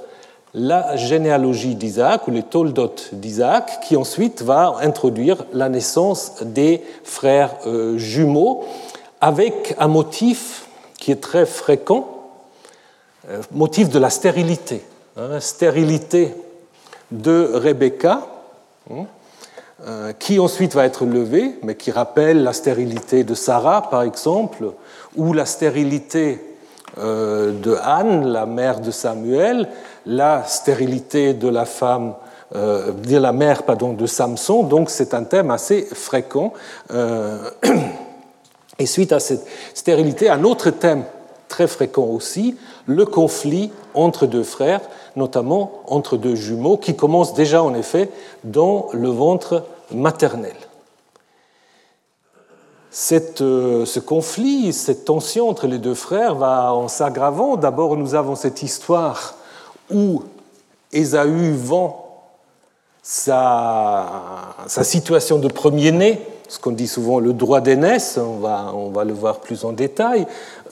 la 0.52 0.96
généalogie 0.96 1.74
d'Isaac 1.74 2.28
ou 2.28 2.30
les 2.30 2.42
Toldot 2.42 2.94
d'Isaac, 3.12 3.80
qui 3.80 3.96
ensuite 3.96 4.42
va 4.42 4.76
introduire 4.82 5.46
la 5.54 5.70
naissance 5.70 6.42
des 6.42 6.82
frères 7.04 7.54
euh, 7.66 7.96
jumeaux 7.96 8.64
avec 9.22 9.74
un 9.78 9.88
motif 9.88 10.66
qui 10.98 11.10
est 11.10 11.22
très 11.22 11.46
fréquent, 11.46 12.06
euh, 13.30 13.40
motif 13.50 13.88
de 13.88 13.98
la 13.98 14.10
stérilité. 14.10 14.84
Hein, 15.16 15.40
stérilité 15.40 16.34
de 17.12 17.50
Rebecca, 17.54 18.26
hein, 18.90 19.04
euh, 19.86 20.12
qui 20.12 20.40
ensuite 20.40 20.74
va 20.74 20.84
être 20.84 21.04
levée, 21.04 21.58
mais 21.62 21.76
qui 21.76 21.90
rappelle 21.90 22.42
la 22.42 22.52
stérilité 22.52 23.22
de 23.24 23.34
Sarah, 23.34 23.88
par 23.90 24.02
exemple, 24.02 24.72
ou 25.16 25.32
la 25.32 25.46
stérilité 25.46 26.40
de 26.98 27.78
Anne, 27.82 28.26
la 28.26 28.44
mère 28.44 28.80
de 28.80 28.90
Samuel, 28.90 29.66
la 30.04 30.44
stérilité 30.44 31.32
de 31.32 31.48
la 31.48 31.64
femme 31.64 32.12
euh, 32.54 32.92
de 32.92 33.16
la 33.16 33.32
mère 33.32 33.62
pardon, 33.62 33.94
de 33.94 34.04
Samson, 34.04 34.64
donc 34.64 34.90
c'est 34.90 35.14
un 35.14 35.24
thème 35.24 35.50
assez 35.50 35.88
fréquent. 35.94 36.52
Euh, 36.92 37.38
et 38.78 38.84
suite 38.84 39.12
à 39.12 39.20
cette 39.20 39.46
stérilité, 39.72 40.28
un 40.28 40.44
autre 40.44 40.68
thème 40.68 41.04
très 41.48 41.66
fréquent 41.66 42.04
aussi, 42.04 42.58
le 42.86 43.04
conflit 43.04 43.70
entre 43.94 44.26
deux 44.26 44.42
frères, 44.42 44.80
notamment 45.16 45.82
entre 45.86 46.16
deux 46.16 46.34
jumeaux, 46.34 46.76
qui 46.76 46.96
commence 46.96 47.34
déjà 47.34 47.62
en 47.62 47.74
effet 47.74 48.10
dans 48.44 48.88
le 48.92 49.08
ventre 49.08 49.64
maternel. 49.92 50.54
Euh, 53.40 53.86
ce 53.86 54.00
conflit, 54.00 54.72
cette 54.72 55.06
tension 55.06 55.48
entre 55.48 55.66
les 55.66 55.78
deux 55.78 55.94
frères 55.94 56.34
va 56.34 56.74
en 56.74 56.88
s'aggravant. 56.88 57.56
D'abord, 57.56 57.96
nous 57.96 58.14
avons 58.14 58.34
cette 58.36 58.62
histoire 58.62 59.34
où 59.90 60.22
Ésaü 60.92 61.52
vend 61.52 62.02
sa, 63.02 64.54
situation 64.66 65.38
de 65.38 65.48
premier-né, 65.48 66.20
ce 66.52 66.58
qu'on 66.58 66.72
dit 66.72 66.86
souvent 66.86 67.18
le 67.18 67.32
droit 67.32 67.62
d'aînesse, 67.62 68.18
on 68.18 68.36
va, 68.90 69.04
le 69.04 69.14
voir 69.14 69.40
plus 69.40 69.64
en 69.64 69.72
détail, 69.72 70.26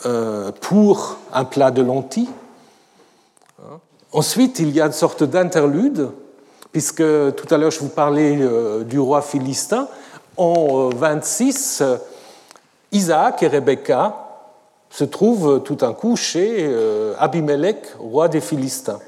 euh, 0.05 0.53
pour 0.61 1.17
un 1.33 1.47
plat 1.47 1.71
de 1.71 1.81
lentilles. 1.81 2.29
Ensuite, 4.13 4.59
il 4.59 4.73
y 4.73 4.81
a 4.83 4.85
une 4.85 4.93
sorte 4.93 5.25
d'interlude, 5.25 6.11
puisque 6.71 6.99
tout 6.99 7.47
à 7.55 7.57
l'heure 7.57 7.71
je 7.71 7.81
vous 7.81 7.89
parlais 7.89 8.37
euh, 8.39 8.85
du 8.85 8.99
roi 8.99 9.23
philistin. 9.23 9.89
En 10.37 10.91
26, 10.91 11.81
euh, 11.81 11.97
Isaac 12.93 13.43
et 13.43 13.49
Rebecca 13.49 14.27
se 14.91 15.05
trouvent 15.05 15.63
tout 15.63 15.79
un 15.81 15.95
coup 15.95 16.15
chez 16.15 16.69
Abimelech, 17.19 17.95
roi 17.99 18.29
des 18.29 18.43
Philistins. 18.43 18.99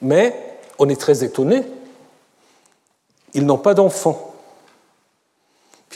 Mais 0.00 0.58
on 0.78 0.88
est 0.88 0.98
très 0.98 1.22
étonné, 1.22 1.64
ils 3.34 3.44
n'ont 3.44 3.58
pas 3.58 3.74
d'enfants. 3.74 4.35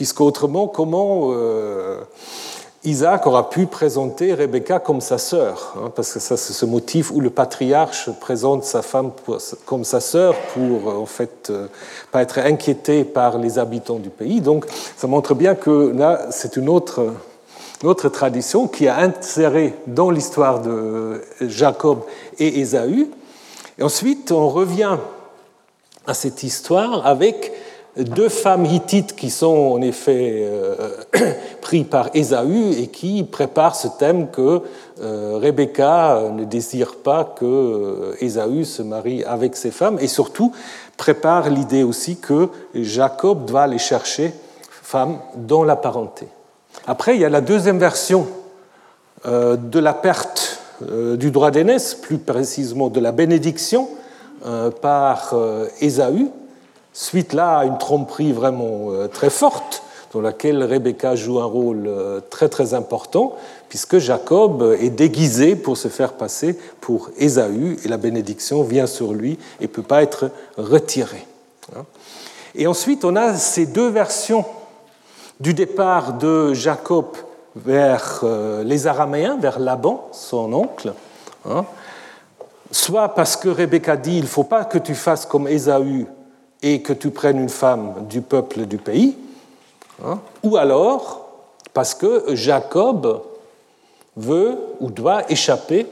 Puisque 0.01 0.21
autrement, 0.21 0.65
comment 0.65 1.27
euh, 1.29 1.99
Isaac 2.83 3.27
aura 3.27 3.51
pu 3.51 3.67
présenter 3.67 4.33
Rebecca 4.33 4.79
comme 4.79 4.99
sa 4.99 5.19
sœur 5.19 5.75
hein, 5.77 5.91
Parce 5.95 6.13
que 6.13 6.19
ça, 6.19 6.37
c'est 6.37 6.53
ce 6.53 6.65
motif 6.65 7.11
où 7.11 7.19
le 7.19 7.29
patriarche 7.29 8.09
présente 8.19 8.63
sa 8.63 8.81
femme 8.81 9.11
comme 9.67 9.83
sa 9.83 9.99
sœur 9.99 10.33
pour, 10.55 10.87
en 10.87 11.05
fait, 11.05 11.51
euh, 11.51 11.67
pas 12.11 12.23
être 12.23 12.39
inquiété 12.39 13.03
par 13.03 13.37
les 13.37 13.59
habitants 13.59 13.99
du 13.99 14.09
pays. 14.09 14.41
Donc, 14.41 14.65
ça 14.97 15.05
montre 15.05 15.35
bien 15.35 15.53
que 15.53 15.93
là, 15.95 16.29
c'est 16.31 16.57
une 16.57 16.67
autre 16.67 17.13
une 17.83 17.89
autre 17.89 18.09
tradition 18.09 18.67
qui 18.67 18.87
a 18.87 18.97
inséré 19.01 19.75
dans 19.85 20.09
l'histoire 20.09 20.63
de 20.63 21.21
Jacob 21.41 21.99
et 22.39 22.59
Ésaü. 22.59 23.07
Et 23.77 23.83
ensuite, 23.83 24.31
on 24.31 24.49
revient 24.49 24.97
à 26.07 26.15
cette 26.15 26.41
histoire 26.41 27.05
avec 27.05 27.53
deux 27.97 28.29
femmes 28.29 28.65
hittites 28.65 29.15
qui 29.15 29.29
sont 29.29 29.73
en 29.73 29.81
effet 29.81 30.43
euh, 30.45 30.75
prises 31.61 31.87
par 31.89 32.09
Ésaü 32.13 32.71
et 32.77 32.87
qui 32.87 33.23
préparent 33.23 33.75
ce 33.75 33.87
thème 33.87 34.29
que 34.29 34.61
euh, 35.01 35.37
Rebecca 35.41 36.21
ne 36.33 36.45
désire 36.45 36.95
pas 36.95 37.25
que 37.25 37.45
euh, 37.45 38.15
Ésaü 38.21 38.63
se 38.63 38.81
marie 38.81 39.23
avec 39.25 39.57
ses 39.57 39.71
femmes 39.71 39.97
et 39.99 40.07
surtout 40.07 40.53
prépare 40.95 41.49
l'idée 41.49 41.83
aussi 41.83 42.17
que 42.17 42.49
Jacob 42.75 43.45
doit 43.45 43.63
aller 43.63 43.77
chercher 43.77 44.33
femme 44.69 45.17
dans 45.35 45.63
la 45.63 45.75
parenté. 45.75 46.27
Après, 46.87 47.15
il 47.15 47.21
y 47.21 47.25
a 47.25 47.29
la 47.29 47.41
deuxième 47.41 47.79
version 47.79 48.27
de 49.25 49.79
la 49.79 49.93
perte 49.93 50.59
du 50.81 51.31
droit 51.31 51.51
d'aînesse, 51.51 51.95
plus 51.95 52.17
précisément 52.17 52.89
de 52.89 52.99
la 52.99 53.11
bénédiction 53.11 53.87
par 54.81 55.35
Ésaü, 55.79 56.27
Suite 56.93 57.33
là 57.33 57.59
à 57.59 57.65
une 57.65 57.77
tromperie 57.77 58.33
vraiment 58.33 58.91
euh, 58.91 59.07
très 59.07 59.29
forte, 59.29 59.83
dans 60.13 60.19
laquelle 60.19 60.61
Rebecca 60.63 61.15
joue 61.15 61.39
un 61.39 61.45
rôle 61.45 61.85
euh, 61.87 62.19
très 62.29 62.49
très 62.49 62.73
important, 62.73 63.35
puisque 63.69 63.97
Jacob 63.97 64.75
est 64.79 64.89
déguisé 64.89 65.55
pour 65.55 65.77
se 65.77 65.87
faire 65.87 66.13
passer 66.13 66.57
pour 66.81 67.09
Ésaü, 67.17 67.77
et 67.85 67.87
la 67.87 67.97
bénédiction 67.97 68.63
vient 68.63 68.87
sur 68.87 69.13
lui 69.13 69.39
et 69.61 69.63
ne 69.63 69.67
peut 69.67 69.83
pas 69.83 70.03
être 70.03 70.31
retirée. 70.57 71.25
Hein. 71.75 71.85
Et 72.55 72.67
ensuite, 72.67 73.05
on 73.05 73.15
a 73.15 73.35
ces 73.35 73.65
deux 73.65 73.89
versions 73.89 74.43
du 75.39 75.53
départ 75.53 76.13
de 76.13 76.53
Jacob 76.53 77.05
vers 77.55 78.19
euh, 78.23 78.63
les 78.65 78.87
Araméens, 78.87 79.37
vers 79.37 79.59
Laban, 79.59 80.09
son 80.11 80.51
oncle, 80.51 80.93
hein. 81.49 81.65
soit 82.69 83.09
parce 83.15 83.37
que 83.37 83.47
Rebecca 83.47 83.95
dit 83.95 84.17
il 84.17 84.23
ne 84.23 84.27
faut 84.27 84.43
pas 84.43 84.65
que 84.65 84.77
tu 84.77 84.93
fasses 84.93 85.25
comme 85.25 85.47
Ésaü 85.47 86.05
et 86.61 86.81
que 86.81 86.93
tu 86.93 87.09
prennes 87.09 87.39
une 87.39 87.49
femme 87.49 88.07
du 88.09 88.21
peuple 88.21 88.65
du 88.65 88.77
pays, 88.77 89.17
hein, 90.03 90.19
ou 90.43 90.57
alors 90.57 91.27
parce 91.73 91.93
que 91.93 92.35
Jacob 92.35 93.23
veut 94.15 94.57
ou 94.79 94.89
doit 94.91 95.29
échapper 95.31 95.87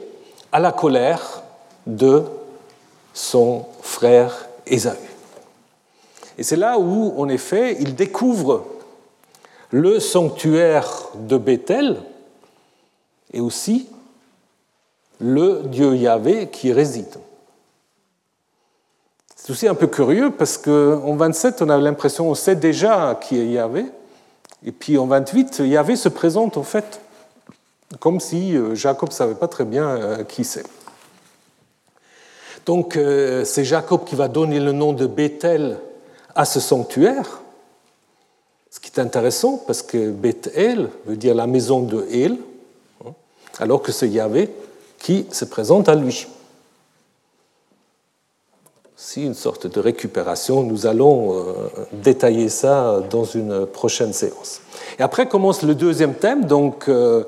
à 0.52 0.60
la 0.60 0.72
colère 0.72 1.42
de 1.86 2.22
son 3.14 3.66
frère 3.82 4.46
Ésaü. 4.66 4.96
Et 6.38 6.42
c'est 6.42 6.56
là 6.56 6.78
où, 6.78 7.14
en 7.20 7.28
effet, 7.28 7.76
il 7.80 7.94
découvre 7.94 8.64
le 9.70 10.00
sanctuaire 10.00 11.08
de 11.14 11.36
Bethel 11.36 12.00
et 13.32 13.40
aussi 13.40 13.88
le 15.20 15.62
Dieu 15.64 15.94
Yahvé 15.96 16.48
qui 16.48 16.72
réside. 16.72 17.14
C'est 19.50 19.54
aussi 19.54 19.66
un 19.66 19.74
peu 19.74 19.88
curieux 19.88 20.30
parce 20.30 20.58
qu'en 20.58 21.16
27, 21.16 21.62
on 21.62 21.70
a 21.70 21.76
l'impression, 21.76 22.30
on 22.30 22.36
sait 22.36 22.54
déjà 22.54 23.18
qui 23.20 23.36
est 23.36 23.46
Yahvé. 23.46 23.86
Et 24.64 24.70
puis 24.70 24.96
en 24.96 25.08
28, 25.08 25.62
Yahvé 25.64 25.96
se 25.96 26.08
présente 26.08 26.56
en 26.56 26.62
fait 26.62 27.00
comme 27.98 28.20
si 28.20 28.56
euh, 28.56 28.76
Jacob 28.76 29.08
ne 29.08 29.12
savait 29.12 29.34
pas 29.34 29.48
très 29.48 29.64
bien 29.64 29.88
euh, 29.88 30.22
qui 30.22 30.44
c'est. 30.44 30.62
Donc 32.64 32.96
euh, 32.96 33.44
c'est 33.44 33.64
Jacob 33.64 34.04
qui 34.04 34.14
va 34.14 34.28
donner 34.28 34.60
le 34.60 34.70
nom 34.70 34.92
de 34.92 35.08
Bethel 35.08 35.80
à 36.36 36.44
ce 36.44 36.60
sanctuaire. 36.60 37.40
Ce 38.70 38.78
qui 38.78 38.92
est 38.94 39.00
intéressant 39.00 39.60
parce 39.66 39.82
que 39.82 40.12
Bethel 40.12 40.90
veut 41.06 41.16
dire 41.16 41.34
la 41.34 41.48
maison 41.48 41.80
de 41.80 42.06
El, 42.12 42.36
hein, 43.04 43.10
alors 43.58 43.82
que 43.82 43.90
c'est 43.90 44.08
Yahvé 44.08 44.48
qui 45.00 45.26
se 45.32 45.44
présente 45.44 45.88
à 45.88 45.96
lui 45.96 46.28
si 49.02 49.24
une 49.24 49.34
sorte 49.34 49.66
de 49.66 49.80
récupération. 49.80 50.62
Nous 50.62 50.86
allons 50.86 51.32
euh, 51.32 51.52
détailler 51.90 52.50
ça 52.50 53.00
dans 53.08 53.24
une 53.24 53.64
prochaine 53.64 54.12
séance. 54.12 54.60
Et 54.98 55.02
après 55.02 55.26
commence 55.26 55.62
le 55.62 55.74
deuxième 55.74 56.12
thème, 56.12 56.44
donc 56.44 56.86
euh, 56.88 57.24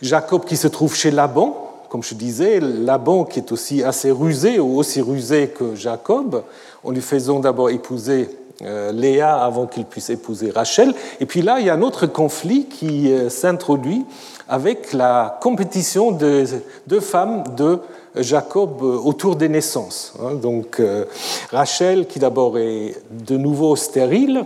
Jacob 0.00 0.46
qui 0.46 0.56
se 0.56 0.68
trouve 0.68 0.96
chez 0.96 1.10
Laban, 1.10 1.70
comme 1.90 2.02
je 2.02 2.14
disais, 2.14 2.60
Laban 2.60 3.24
qui 3.24 3.40
est 3.40 3.52
aussi 3.52 3.82
assez 3.84 4.10
rusé, 4.10 4.58
ou 4.58 4.78
aussi 4.78 5.02
rusé 5.02 5.48
que 5.48 5.74
Jacob, 5.74 6.44
en 6.82 6.90
lui 6.90 7.02
faisant 7.02 7.40
d'abord 7.40 7.68
épouser 7.68 8.30
euh, 8.62 8.90
Léa 8.90 9.36
avant 9.36 9.66
qu'il 9.66 9.84
puisse 9.84 10.08
épouser 10.08 10.50
Rachel. 10.50 10.94
Et 11.20 11.26
puis 11.26 11.42
là, 11.42 11.60
il 11.60 11.66
y 11.66 11.70
a 11.70 11.74
un 11.74 11.82
autre 11.82 12.06
conflit 12.06 12.64
qui 12.64 13.12
s'introduit 13.28 14.06
avec 14.48 14.94
la 14.94 15.38
compétition 15.42 16.10
de 16.10 16.44
deux 16.86 17.00
femmes 17.00 17.44
de 17.54 17.80
Jacob 18.16 18.82
euh, 18.82 18.98
autour 18.98 19.36
des 19.36 19.48
naissances. 19.48 20.14
Hein. 20.20 20.34
Donc 20.34 20.80
euh, 20.80 21.04
Rachel, 21.50 22.06
qui 22.06 22.18
d'abord 22.18 22.58
est 22.58 22.94
de 23.10 23.36
nouveau 23.36 23.76
stérile, 23.76 24.44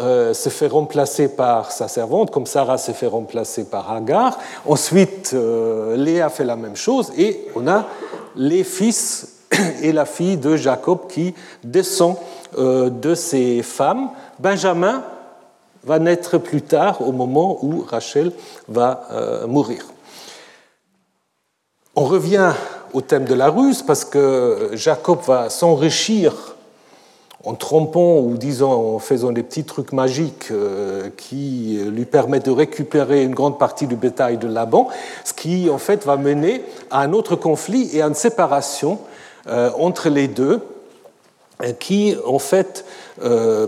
euh, 0.00 0.34
se 0.34 0.48
fait 0.48 0.66
remplacer 0.66 1.28
par 1.28 1.72
sa 1.72 1.88
servante, 1.88 2.30
comme 2.30 2.46
Sarah 2.46 2.78
se 2.78 2.92
fait 2.92 3.06
remplacer 3.06 3.64
par 3.64 3.90
Hagar. 3.90 4.38
Ensuite, 4.66 5.34
Léa 5.96 6.28
fait 6.28 6.44
la 6.44 6.56
même 6.56 6.76
chose 6.76 7.12
et 7.16 7.46
on 7.54 7.66
a 7.66 7.86
les 8.36 8.64
fils 8.64 9.36
et 9.82 9.92
la 9.92 10.04
fille 10.04 10.36
de 10.36 10.56
Jacob 10.56 11.08
qui 11.08 11.34
descend 11.64 12.16
de 12.56 13.14
ces 13.14 13.62
femmes. 13.62 14.10
Benjamin 14.38 15.02
va 15.84 15.98
naître 15.98 16.38
plus 16.38 16.62
tard 16.62 17.06
au 17.06 17.12
moment 17.12 17.58
où 17.62 17.84
Rachel 17.88 18.32
va 18.68 19.08
mourir. 19.46 19.86
On 21.94 22.04
revient 22.04 22.52
au 22.92 23.00
thème 23.00 23.24
de 23.24 23.34
la 23.34 23.48
ruse 23.48 23.82
parce 23.82 24.04
que 24.04 24.70
Jacob 24.74 25.18
va 25.26 25.50
s'enrichir 25.50 26.56
en 27.44 27.54
trompant 27.54 28.18
ou 28.18 28.36
disons 28.36 28.96
en 28.96 28.98
faisant 28.98 29.30
des 29.30 29.42
petits 29.42 29.64
trucs 29.64 29.92
magiques 29.92 30.48
euh, 30.50 31.08
qui 31.16 31.80
lui 31.86 32.04
permettent 32.04 32.46
de 32.46 32.50
récupérer 32.50 33.22
une 33.22 33.34
grande 33.34 33.58
partie 33.58 33.86
du 33.86 33.96
bétail 33.96 34.38
de 34.38 34.48
Laban, 34.48 34.88
ce 35.24 35.32
qui 35.32 35.70
en 35.70 35.78
fait 35.78 36.04
va 36.04 36.16
mener 36.16 36.62
à 36.90 37.00
un 37.00 37.12
autre 37.12 37.36
conflit 37.36 37.88
et 37.94 38.02
à 38.02 38.06
une 38.06 38.14
séparation 38.14 38.98
euh, 39.46 39.70
entre 39.78 40.08
les 40.08 40.26
deux, 40.26 40.60
euh, 41.62 41.72
qui 41.72 42.16
en 42.26 42.38
fait 42.38 42.84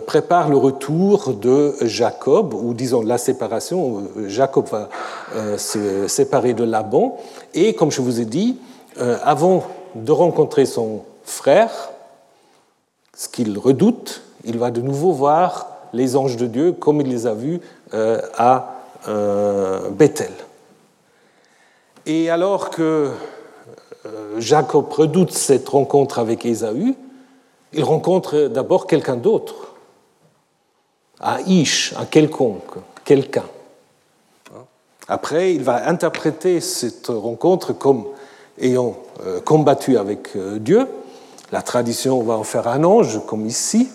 prépare 0.07 0.49
le 0.49 0.57
retour 0.57 1.35
de 1.35 1.75
Jacob, 1.81 2.55
ou 2.55 2.73
disons 2.73 3.03
la 3.03 3.19
séparation. 3.19 4.05
Jacob 4.29 4.67
va 4.71 4.89
se 5.57 6.07
séparer 6.07 6.55
de 6.55 6.63
Laban, 6.63 7.19
et 7.53 7.75
comme 7.75 7.91
je 7.91 8.01
vous 8.01 8.21
ai 8.21 8.27
dit, 8.27 8.59
euh, 9.01 9.19
avant 9.23 9.65
de 9.95 10.13
rencontrer 10.13 10.67
son 10.67 11.05
frère, 11.25 11.91
ce 13.17 13.29
qu'il 13.29 13.59
redoute, 13.59 14.23
il 14.45 14.59
va 14.59 14.71
de 14.71 14.83
nouveau 14.83 15.13
voir 15.13 15.69
les 15.95 16.17
anges 16.17 16.37
de 16.37 16.47
Dieu 16.47 16.73
comme 16.73 17.01
il 17.01 17.09
les 17.09 17.27
a 17.27 17.33
vus 17.33 17.61
euh, 17.95 18.21
à 18.37 18.75
euh, 19.09 19.89
Bethel. 19.91 20.33
Et 22.05 22.31
alors 22.31 22.71
que 22.71 23.11
Jacob 24.39 24.91
redoute 24.91 25.33
cette 25.33 25.69
rencontre 25.69 26.19
avec 26.19 26.45
Ésaü, 26.45 26.95
il 27.73 27.85
rencontre 27.85 28.49
d'abord 28.49 28.87
quelqu'un 28.87 29.17
d'autre, 29.17 29.75
un 31.21 31.39
Ish, 31.41 31.95
un 31.99 32.07
quelconque, 32.07 32.77
quelqu'un. 33.05 33.45
Après, 35.09 35.55
il 35.55 35.63
va 35.63 35.89
interpréter 35.89 36.61
cette 36.61 37.09
rencontre 37.09 37.73
comme 37.73 38.07
ayant 38.59 38.97
euh, 39.27 39.41
combattu 39.41 39.99
avec 39.99 40.37
euh, 40.37 40.59
Dieu. 40.59 40.87
La 41.53 41.63
tradition 41.63 42.23
va 42.23 42.35
en 42.35 42.45
faire 42.45 42.69
un 42.69 42.85
ange, 42.85 43.21
comme 43.27 43.47
ici. 43.47 43.89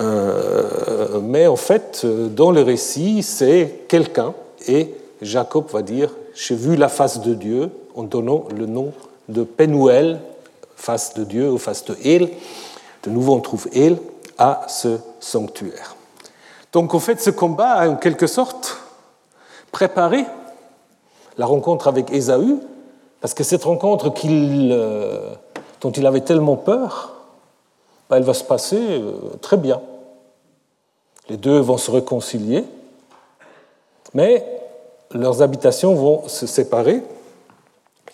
Euh, 0.00 1.20
mais 1.22 1.46
en 1.46 1.56
fait, 1.56 2.04
dans 2.04 2.50
le 2.50 2.62
récit, 2.62 3.22
c'est 3.22 3.84
quelqu'un. 3.88 4.34
Et 4.68 4.94
Jacob 5.22 5.70
va 5.70 5.82
dire 5.82 6.10
J'ai 6.34 6.54
vu 6.54 6.76
la 6.76 6.88
face 6.88 7.20
de 7.20 7.34
Dieu 7.34 7.70
en 7.94 8.02
donnant 8.02 8.44
le 8.56 8.66
nom 8.66 8.92
de 9.28 9.44
Penuel, 9.44 10.20
face 10.76 11.14
de 11.14 11.24
Dieu 11.24 11.50
ou 11.50 11.58
face 11.58 11.84
de 11.84 11.96
El. 12.04 12.30
De 13.04 13.10
nouveau, 13.10 13.34
on 13.34 13.40
trouve 13.40 13.68
El 13.74 13.98
à 14.36 14.66
ce 14.68 14.98
sanctuaire. 15.20 15.96
Donc, 16.72 16.92
en 16.92 16.98
fait, 16.98 17.20
ce 17.20 17.30
combat 17.30 17.70
a 17.70 17.88
en 17.88 17.96
quelque 17.96 18.26
sorte 18.26 18.78
préparé 19.70 20.24
la 21.38 21.46
rencontre 21.46 21.88
avec 21.88 22.12
Ésaü, 22.12 22.58
parce 23.24 23.32
que 23.32 23.42
cette 23.42 23.64
rencontre 23.64 24.12
euh, 24.26 25.34
dont 25.80 25.90
il 25.90 26.06
avait 26.06 26.20
tellement 26.20 26.56
peur, 26.56 27.14
bah, 28.10 28.18
elle 28.18 28.22
va 28.22 28.34
se 28.34 28.44
passer 28.44 28.76
euh, 28.78 29.14
très 29.40 29.56
bien. 29.56 29.80
Les 31.30 31.38
deux 31.38 31.58
vont 31.58 31.78
se 31.78 31.90
réconcilier, 31.90 32.64
mais 34.12 34.44
leurs 35.10 35.40
habitations 35.40 35.94
vont 35.94 36.28
se 36.28 36.46
séparer. 36.46 37.02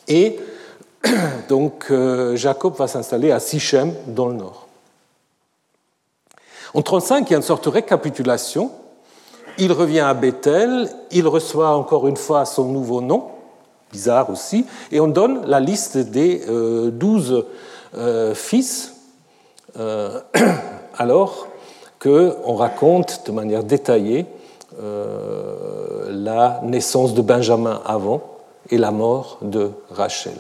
Et 0.07 0.39
donc 1.49 1.89
euh, 1.91 2.37
Jacob 2.37 2.77
va 2.77 2.87
s'installer 2.87 3.33
à 3.33 3.41
Sichem 3.41 3.93
dans 4.07 4.29
le 4.29 4.35
nord. 4.35 4.69
En 6.73 6.83
35, 6.83 7.29
il 7.29 7.33
y 7.33 7.35
a 7.35 7.39
une 7.39 7.43
sorte 7.43 7.65
de 7.65 7.71
récapitulation 7.71 8.71
il 9.59 9.73
revient 9.73 10.01
à 10.01 10.15
Bethel, 10.15 10.89
il 11.11 11.27
reçoit 11.27 11.77
encore 11.77 12.07
une 12.07 12.17
fois 12.17 12.45
son 12.45 12.67
nouveau 12.67 13.01
nom, 13.01 13.27
bizarre 13.91 14.31
aussi, 14.31 14.67
et 14.93 15.01
on 15.01 15.09
donne 15.09 15.47
la 15.47 15.61
liste 15.61 15.99
des 15.99 16.43
euh, 16.49 16.91
douze 16.91 17.45
euh, 17.97 18.35
fils, 18.35 18.95
euh, 19.79 20.21
alors 20.99 21.49
qu'on 22.01 22.55
raconte 22.55 23.27
de 23.27 23.33
manière 23.33 23.65
détaillée 23.65 24.27
la 26.09 26.61
naissance 26.63 27.13
de 27.13 27.21
Benjamin 27.21 27.83
avant 27.85 28.23
et 28.71 28.79
la 28.79 28.91
mort 28.91 29.37
de 29.43 29.73
Rachel. 29.91 30.37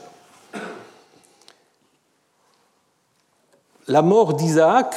La 3.86 4.00
mort 4.00 4.32
d'Isaac, 4.32 4.94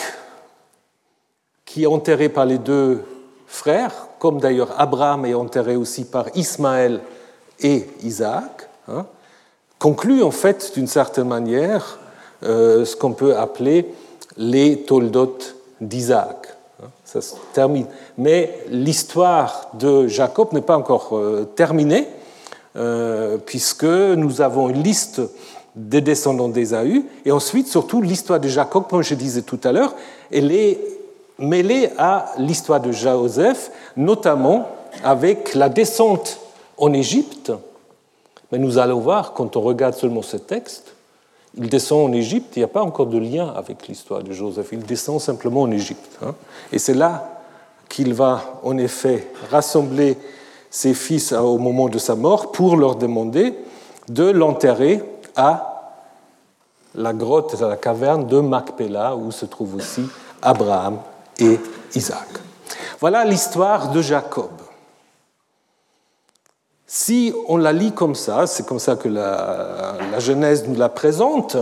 qui 1.66 1.84
est 1.84 1.88
enterré 1.88 2.30
par 2.30 2.46
les 2.46 2.60
deux 2.60 3.04
frères, 3.48 4.08
comme 4.20 4.40
d'ailleurs 4.40 4.80
Abraham 4.80 5.26
est 5.26 5.34
enterré 5.34 5.76
aussi 5.76 6.06
par 6.06 6.28
Ismaël 6.36 7.02
et 7.62 7.88
Isaac, 8.04 8.70
hein, 8.88 9.06
conclut 9.80 10.24
en 10.24 10.32
fait 10.32 10.72
d'une 10.76 10.88
certaine 10.88 11.28
manière 11.28 12.00
euh, 12.44 12.86
ce 12.86 12.96
qu'on 12.96 13.14
peut 13.14 13.36
appeler 13.36 13.94
les 14.38 14.82
Toldot 14.82 15.38
d'Isaac. 15.80 16.48
Hein. 16.82 16.88
ça 17.06 17.22
se 17.22 17.36
termine. 17.54 17.86
Mais 18.18 18.60
l'histoire 18.70 19.70
de 19.74 20.08
Jacob 20.08 20.54
n'est 20.54 20.62
pas 20.62 20.78
encore 20.78 21.10
euh, 21.14 21.50
terminée, 21.56 22.08
euh, 22.76 23.38
puisque 23.38 23.84
nous 23.84 24.42
avons 24.42 24.70
une 24.70 24.84
liste 24.84 25.22
des 25.76 26.02
descendants 26.02 26.50
d'Ésaü, 26.50 27.06
et 27.26 27.32
ensuite, 27.32 27.68
surtout, 27.68 28.02
l'histoire 28.02 28.40
de 28.40 28.48
Jacob, 28.48 28.86
comme 28.90 29.04
je 29.04 29.16
disais 29.16 29.42
tout 29.42 29.60
à 29.64 29.72
l'heure, 29.72 29.96
elle 30.32 30.52
est 30.52 30.80
mêlée 31.40 31.90
à 31.98 32.34
l'histoire 32.38 32.80
de 32.80 32.92
Joseph, 32.92 33.72
notamment 33.98 34.68
avec 35.04 35.56
la 35.56 35.70
descente 35.70 36.40
en 36.78 36.94
Égypte. 36.94 37.52
Mais 38.52 38.58
nous 38.58 38.78
allons 38.78 39.00
voir, 39.00 39.34
quand 39.34 39.56
on 39.56 39.62
regarde 39.62 39.96
seulement 39.96 40.22
ce 40.22 40.38
texte, 40.38 40.94
il 41.56 41.70
descend 41.70 42.10
en 42.10 42.14
Égypte, 42.14 42.56
il 42.56 42.60
n'y 42.60 42.64
a 42.64 42.68
pas 42.68 42.82
encore 42.82 43.06
de 43.08 43.18
lien 43.18 43.54
avec 43.56 43.88
l'histoire 43.88 44.24
de 44.24 44.32
Joseph, 44.32 44.70
il 44.72 44.84
descend 44.84 45.20
simplement 45.20 45.62
en 45.62 45.72
Égypte. 45.72 46.18
Hein. 46.24 46.34
Et 46.72 46.80
c'est 46.80 46.96
là 46.96 47.42
qu'il 47.90 48.14
va 48.14 48.60
en 48.64 48.78
effet 48.78 49.28
rassembler 49.52 50.18
ses 50.72 50.96
fils 50.96 51.32
au 51.32 51.60
moment 51.60 51.90
de 51.90 52.00
sa 52.00 52.16
mort 52.16 52.52
pour 52.52 52.76
leur 52.76 52.96
demander 52.96 53.54
de 54.10 54.30
l'enterrer 54.32 55.04
à 55.36 55.70
la 56.96 57.14
grotte, 57.14 57.62
à 57.62 57.68
la 57.68 57.78
caverne 57.78 58.26
de 58.26 58.40
Macpéla, 58.40 59.16
où 59.16 59.32
se 59.32 59.46
trouve 59.46 59.76
aussi 59.76 60.04
Abraham 60.42 60.98
et 61.40 61.60
Isaac. 61.94 62.28
Voilà 63.00 63.26
l'histoire 63.26 63.92
de 63.92 64.02
Jacob. 64.02 64.50
Si 66.96 67.34
on 67.48 67.58
la 67.58 67.74
lit 67.74 67.92
comme 67.92 68.14
ça, 68.14 68.46
c'est 68.46 68.68
comme 68.68 68.78
ça 68.78 68.96
que 68.96 69.10
la, 69.10 70.20
Genèse 70.20 70.68
nous 70.68 70.76
la 70.76 70.90
présente, 70.90 71.58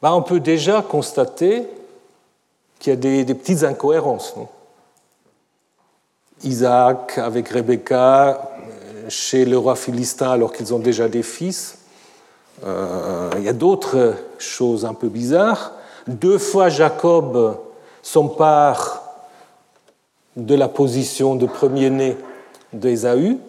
ben 0.00 0.12
on 0.12 0.22
peut 0.22 0.38
déjà 0.38 0.80
constater 0.80 1.66
qu'il 2.78 2.92
y 2.92 2.96
a 3.20 3.24
des, 3.24 3.34
petites 3.34 3.64
incohérences. 3.64 4.36
Isaac 6.44 7.18
avec 7.18 7.48
Rebecca 7.48 8.48
chez 9.08 9.44
le 9.44 9.58
roi 9.58 9.74
philistin 9.74 10.30
alors 10.30 10.52
qu'ils 10.52 10.72
ont 10.72 10.78
déjà 10.78 11.08
des 11.08 11.24
fils. 11.24 11.78
Euh, 12.64 13.28
il 13.38 13.42
y 13.42 13.48
a 13.48 13.52
d'autres 13.52 14.14
choses 14.38 14.84
un 14.84 14.94
peu 14.94 15.08
bizarres. 15.08 15.72
Deux 16.06 16.38
fois 16.38 16.68
Jacob 16.68 17.58
s'empare 18.02 19.02
de 20.36 20.54
la 20.54 20.68
position 20.68 21.34
de 21.34 21.46
premier-né 21.46 22.16
d'Ésaü. 22.72 23.40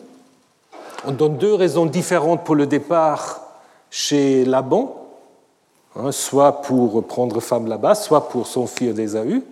On 1.07 1.11
donne 1.11 1.37
deux 1.37 1.53
raisons 1.53 1.85
différentes 1.85 2.43
pour 2.43 2.55
le 2.55 2.67
départ 2.67 3.41
chez 3.89 4.45
Laban, 4.45 4.95
hein, 5.95 6.11
soit 6.11 6.61
pour 6.61 7.03
prendre 7.05 7.39
femme 7.39 7.67
là-bas, 7.67 7.95
soit 7.95 8.29
pour 8.29 8.47
s'enfuir 8.47 8.93
d'Ésaü. 8.93 9.43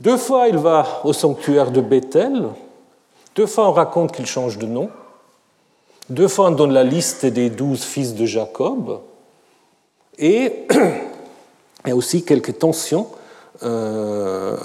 Deux 0.00 0.16
fois, 0.16 0.48
il 0.48 0.56
va 0.56 0.86
au 1.04 1.12
sanctuaire 1.12 1.70
de 1.70 1.80
Bethel. 1.80 2.48
Deux 3.34 3.46
fois, 3.46 3.68
on 3.68 3.72
raconte 3.72 4.12
qu'il 4.12 4.26
change 4.26 4.58
de 4.58 4.66
nom. 4.66 4.90
Deux 6.08 6.28
fois, 6.28 6.48
on 6.48 6.52
donne 6.52 6.72
la 6.72 6.84
liste 6.84 7.26
des 7.26 7.50
douze 7.50 7.82
fils 7.82 8.14
de 8.14 8.26
Jacob. 8.26 9.00
Et 10.18 10.66
il 11.84 11.88
y 11.88 11.90
a 11.90 11.96
aussi 11.96 12.24
quelques 12.24 12.58
tensions 12.58 13.06
euh, 13.62 14.56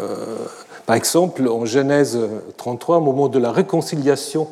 par 0.86 0.96
exemple, 0.96 1.48
en 1.48 1.66
Genèse 1.66 2.18
33, 2.58 2.98
au 2.98 3.02
moment 3.02 3.28
de 3.28 3.40
la 3.40 3.52
réconciliation 3.52 4.48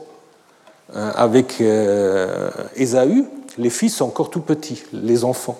avec 0.95 1.59
euh, 1.61 2.49
Ésaü, 2.75 3.25
les 3.57 3.69
fils 3.69 3.95
sont 3.95 4.05
encore 4.05 4.29
tout 4.29 4.41
petits, 4.41 4.83
les 4.93 5.23
enfants. 5.23 5.57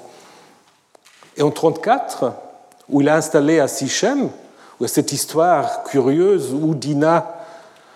Et 1.38 1.42
en 1.42 1.52
34, 1.52 2.34
où 2.90 3.02
il 3.02 3.10
a 3.10 3.16
installé 3.16 3.60
à 3.60 3.68
Sichem, 3.68 4.30
où 4.80 4.88
cette 4.88 5.12
histoire 5.12 5.84
curieuse 5.84 6.54
où 6.54 6.76
Dina 6.76 7.36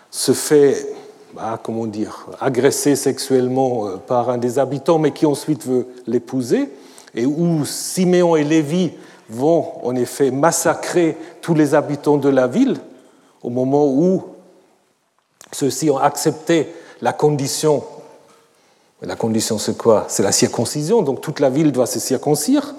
se 0.10 0.32
fait, 0.32 0.88
bah, 1.34 1.60
comment 1.62 1.86
dire, 1.86 2.28
agresser 2.40 2.96
sexuellement 2.96 3.98
par 4.08 4.30
un 4.30 4.38
des 4.38 4.58
habitants, 4.58 4.98
mais 4.98 5.12
qui 5.12 5.26
ensuite 5.26 5.66
veut 5.66 5.88
l'épouser, 6.08 6.70
et 7.14 7.26
où 7.26 7.66
Siméon 7.66 8.36
et 8.36 8.44
Lévi 8.44 8.94
vont 9.30 9.86
en 9.86 9.96
effet 9.96 10.32
massacrer 10.32 11.18
tous 11.42 11.54
les 11.54 11.76
habitants 11.76 12.18
de 12.18 12.30
la 12.30 12.48
ville 12.48 12.78
au 13.44 13.50
moment 13.50 13.88
où 13.88 14.24
ceux-ci 15.52 15.90
ont 15.90 15.98
accepté 15.98 16.68
la 17.02 17.14
condition. 17.14 17.84
La 19.02 19.16
condition, 19.16 19.60
c'est 19.60 19.78
quoi? 19.78 20.06
C'est 20.08 20.24
la 20.24 20.32
circoncision, 20.32 21.04
donc 21.04 21.22
toute 21.22 21.40
la 21.40 21.50
ville 21.50 21.72
doit 21.72 21.86
se 21.86 22.00
circoncire. 22.00 22.74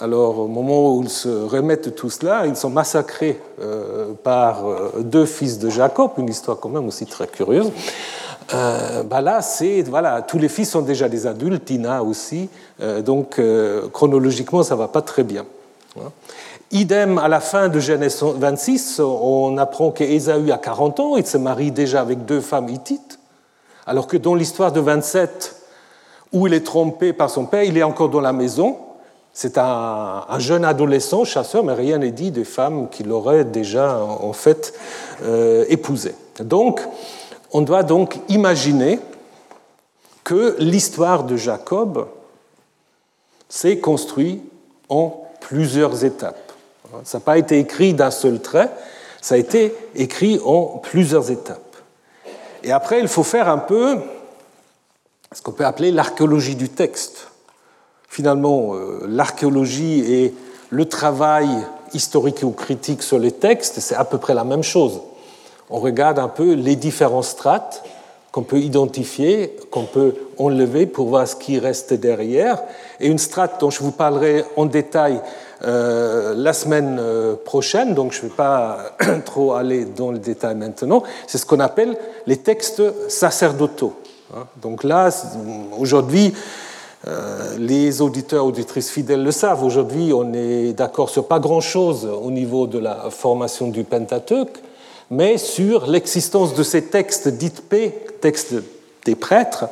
Alors, 0.00 0.38
au 0.38 0.46
moment 0.46 0.94
où 0.94 1.02
ils 1.02 1.10
se 1.10 1.28
remettent 1.28 1.96
tout 1.96 2.10
cela, 2.10 2.46
ils 2.46 2.54
sont 2.54 2.70
massacrés 2.70 3.40
euh, 3.60 4.12
par 4.22 4.64
euh, 4.64 4.92
deux 5.00 5.26
fils 5.26 5.58
de 5.58 5.68
Jacob, 5.68 6.12
une 6.16 6.28
histoire 6.28 6.60
quand 6.60 6.68
même 6.68 6.86
aussi 6.86 7.06
très 7.06 7.26
curieuse. 7.26 7.72
Euh, 8.54 9.02
bah 9.02 9.20
là, 9.20 9.42
c'est 9.42 9.82
voilà, 9.82 10.22
tous 10.22 10.38
les 10.38 10.48
fils 10.48 10.70
sont 10.70 10.82
déjà 10.82 11.08
des 11.08 11.26
adultes, 11.26 11.64
Tina 11.64 12.02
aussi, 12.02 12.48
donc 13.04 13.40
chronologiquement, 13.92 14.62
ça 14.62 14.74
va 14.74 14.88
pas 14.88 15.02
très 15.02 15.22
bien. 15.22 15.44
Idem 16.72 17.18
à 17.18 17.26
la 17.26 17.40
fin 17.40 17.68
de 17.68 17.80
Genèse 17.80 18.22
26, 18.22 19.00
on 19.00 19.58
apprend 19.58 19.90
qu'Ésaü 19.90 20.52
a 20.52 20.58
40 20.58 21.00
ans, 21.00 21.16
il 21.16 21.26
se 21.26 21.36
marie 21.36 21.72
déjà 21.72 22.00
avec 22.00 22.24
deux 22.26 22.40
femmes 22.40 22.68
hittites, 22.68 23.18
alors 23.86 24.06
que 24.06 24.16
dans 24.16 24.36
l'histoire 24.36 24.70
de 24.70 24.78
27, 24.78 25.56
où 26.32 26.46
il 26.46 26.54
est 26.54 26.64
trompé 26.64 27.12
par 27.12 27.28
son 27.28 27.46
père, 27.46 27.64
il 27.64 27.76
est 27.76 27.82
encore 27.82 28.08
dans 28.08 28.20
la 28.20 28.32
maison. 28.32 28.78
C'est 29.32 29.58
un, 29.58 30.24
jeune 30.38 30.64
adolescent, 30.64 31.24
chasseur, 31.24 31.64
mais 31.64 31.72
rien 31.72 31.98
n'est 31.98 32.12
dit 32.12 32.30
des 32.30 32.44
femmes 32.44 32.88
qu'il 32.88 33.10
aurait 33.10 33.44
déjà 33.44 33.98
en 33.98 34.32
fait 34.32 34.72
épousées. 35.68 36.14
Donc, 36.38 36.80
on 37.52 37.62
doit 37.62 37.82
donc 37.82 38.18
imaginer 38.28 39.00
que 40.22 40.54
l'histoire 40.60 41.24
de 41.24 41.36
Jacob 41.36 42.06
s'est 43.48 43.78
construite 43.78 44.42
en 44.88 45.24
plusieurs 45.40 46.04
étapes. 46.04 46.49
Ça 47.04 47.18
n'a 47.18 47.24
pas 47.24 47.38
été 47.38 47.58
écrit 47.58 47.94
d'un 47.94 48.10
seul 48.10 48.40
trait, 48.40 48.70
ça 49.20 49.34
a 49.34 49.38
été 49.38 49.74
écrit 49.94 50.40
en 50.44 50.80
plusieurs 50.82 51.30
étapes. 51.30 51.76
Et 52.62 52.72
après, 52.72 53.00
il 53.00 53.08
faut 53.08 53.22
faire 53.22 53.48
un 53.48 53.58
peu 53.58 53.98
ce 55.32 55.42
qu'on 55.42 55.52
peut 55.52 55.66
appeler 55.66 55.92
l'archéologie 55.92 56.56
du 56.56 56.68
texte. 56.68 57.28
Finalement, 58.08 58.74
euh, 58.74 59.06
l'archéologie 59.06 60.00
et 60.12 60.34
le 60.70 60.84
travail 60.86 61.48
historique 61.94 62.42
ou 62.42 62.50
critique 62.50 63.02
sur 63.02 63.18
les 63.18 63.32
textes, 63.32 63.80
c'est 63.80 63.94
à 63.94 64.04
peu 64.04 64.18
près 64.18 64.34
la 64.34 64.44
même 64.44 64.62
chose 64.62 65.00
on 65.70 65.78
regarde 65.78 66.18
un 66.18 66.28
peu 66.28 66.52
les 66.52 66.76
différents 66.76 67.22
strates 67.22 67.84
qu'on 68.32 68.42
peut 68.42 68.58
identifier, 68.58 69.56
qu'on 69.70 69.84
peut 69.84 70.14
enlever 70.38 70.86
pour 70.86 71.08
voir 71.08 71.26
ce 71.26 71.36
qui 71.36 71.58
reste 71.58 71.94
derrière. 71.94 72.62
Et 73.00 73.08
une 73.08 73.18
strate 73.18 73.60
dont 73.60 73.70
je 73.70 73.80
vous 73.80 73.92
parlerai 73.92 74.44
en 74.56 74.66
détail 74.66 75.20
euh, 75.62 76.32
la 76.34 76.54
semaine 76.54 76.98
euh, 76.98 77.36
prochaine, 77.36 77.94
donc 77.94 78.12
je 78.12 78.18
ne 78.18 78.22
vais 78.22 78.34
pas 78.34 78.78
trop 79.26 79.52
aller 79.52 79.84
dans 79.84 80.10
le 80.10 80.18
détail 80.18 80.54
maintenant, 80.54 81.02
c'est 81.26 81.36
ce 81.36 81.44
qu'on 81.44 81.60
appelle 81.60 81.98
les 82.26 82.38
textes 82.38 82.82
sacerdotaux. 83.10 83.94
Hein. 84.34 84.44
Donc 84.62 84.84
là, 84.84 85.10
aujourd'hui, 85.78 86.32
euh, 87.06 87.56
les 87.58 88.00
auditeurs, 88.00 88.46
auditrices 88.46 88.90
fidèles 88.90 89.22
le 89.22 89.32
savent, 89.32 89.62
aujourd'hui 89.62 90.12
on 90.14 90.32
est 90.32 90.72
d'accord 90.72 91.10
sur 91.10 91.26
pas 91.26 91.38
grand-chose 91.38 92.06
au 92.06 92.30
niveau 92.30 92.66
de 92.66 92.78
la 92.78 93.10
formation 93.10 93.68
du 93.68 93.84
Pentateuque, 93.84 94.62
mais 95.10 95.36
sur 95.36 95.86
l'existence 95.86 96.54
de 96.54 96.62
ces 96.62 96.86
textes 96.86 97.28
dits 97.28 97.50
P, 97.68 98.06
textes 98.20 98.54
des 99.04 99.14
prêtres. 99.14 99.66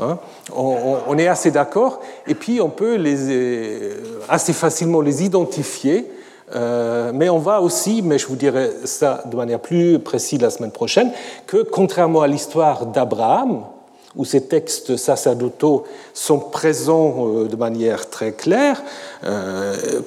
Hein, 0.00 0.18
on, 0.54 1.18
est 1.18 1.28
assez 1.28 1.50
d'accord, 1.50 2.00
et 2.26 2.34
puis 2.34 2.60
on 2.60 2.70
peut 2.70 2.98
euh, 2.98 3.94
assez 4.28 4.52
facilement 4.52 5.00
les 5.00 5.24
identifier 5.24 6.10
Euh, 6.56 7.10
mais 7.12 7.28
on 7.28 7.36
va 7.36 7.60
aussi, 7.60 8.00
mais 8.00 8.16
je 8.16 8.26
vous 8.26 8.34
dirai 8.34 8.70
ça 8.84 9.22
de 9.26 9.36
manière 9.36 9.60
plus 9.60 9.98
précise 9.98 10.40
la 10.40 10.48
semaine 10.48 10.70
prochaine, 10.70 11.10
que 11.46 11.58
contrairement 11.62 12.22
à 12.22 12.26
l'histoire 12.26 12.86
d'Abraham, 12.86 13.64
où 14.16 14.24
ces 14.24 14.44
textes 14.44 14.96
sacerdotaux 14.96 15.84
sont 16.14 16.38
présents 16.38 17.16
euh, 17.18 17.48
de 17.48 17.56
manière 17.56 18.08
très 18.08 18.32
claire, 18.32 18.82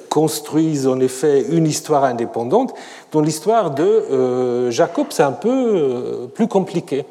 construisent 0.08 0.88
en 0.88 0.98
effet 0.98 1.46
une 1.48 1.68
histoire 1.68 2.02
indépendante, 2.02 2.74
dont 3.12 3.20
l'histoire 3.20 3.70
de 3.70 4.68
Jacob, 4.68 5.06
c'est 5.10 5.22
un 5.22 5.30
peu 5.30 6.28
plus 6.34 6.48
compliqué. 6.48 7.04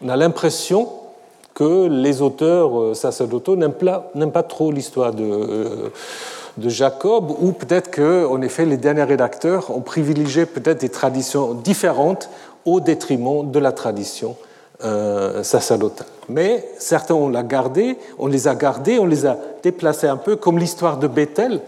On 0.00 0.08
a 0.08 0.16
l'impression 0.16 0.86
que 1.60 1.88
les 1.88 2.22
auteurs 2.22 2.96
sacerdotaux 2.96 3.56
n'aiment 3.56 3.72
pas, 4.32 4.42
trop 4.42 4.72
l'histoire 4.72 5.12
de 5.12 5.90
de 6.56 6.68
Jacob, 6.68 7.30
ou 7.40 7.52
peut-être 7.52 7.90
que, 7.90 8.26
en 8.26 8.40
effet, 8.42 8.64
les 8.64 8.76
derniers 8.76 9.04
rédacteurs 9.04 9.74
ont 9.74 9.80
privilégié 9.80 10.46
peut-être 10.46 10.80
des 10.80 10.88
traditions 10.88 11.54
différentes 11.54 12.28
au 12.64 12.80
détriment 12.80 13.50
de 13.50 13.58
la 13.58 13.72
tradition 13.72 14.36
euh, 14.84 15.42
sacerdotale. 15.42 16.06
Mais 16.28 16.68
certains 16.78 17.14
ont 17.14 17.28
la 17.28 17.42
gardé, 17.42 17.98
on 18.18 18.26
les 18.26 18.48
a 18.48 18.54
gardés, 18.54 18.98
on 18.98 19.06
les 19.06 19.26
a 19.26 19.38
déplacés 19.62 20.08
un 20.08 20.16
peu, 20.16 20.36
comme 20.36 20.58
l'histoire 20.58 20.98
de 20.98 21.06
Bethel. 21.06 21.60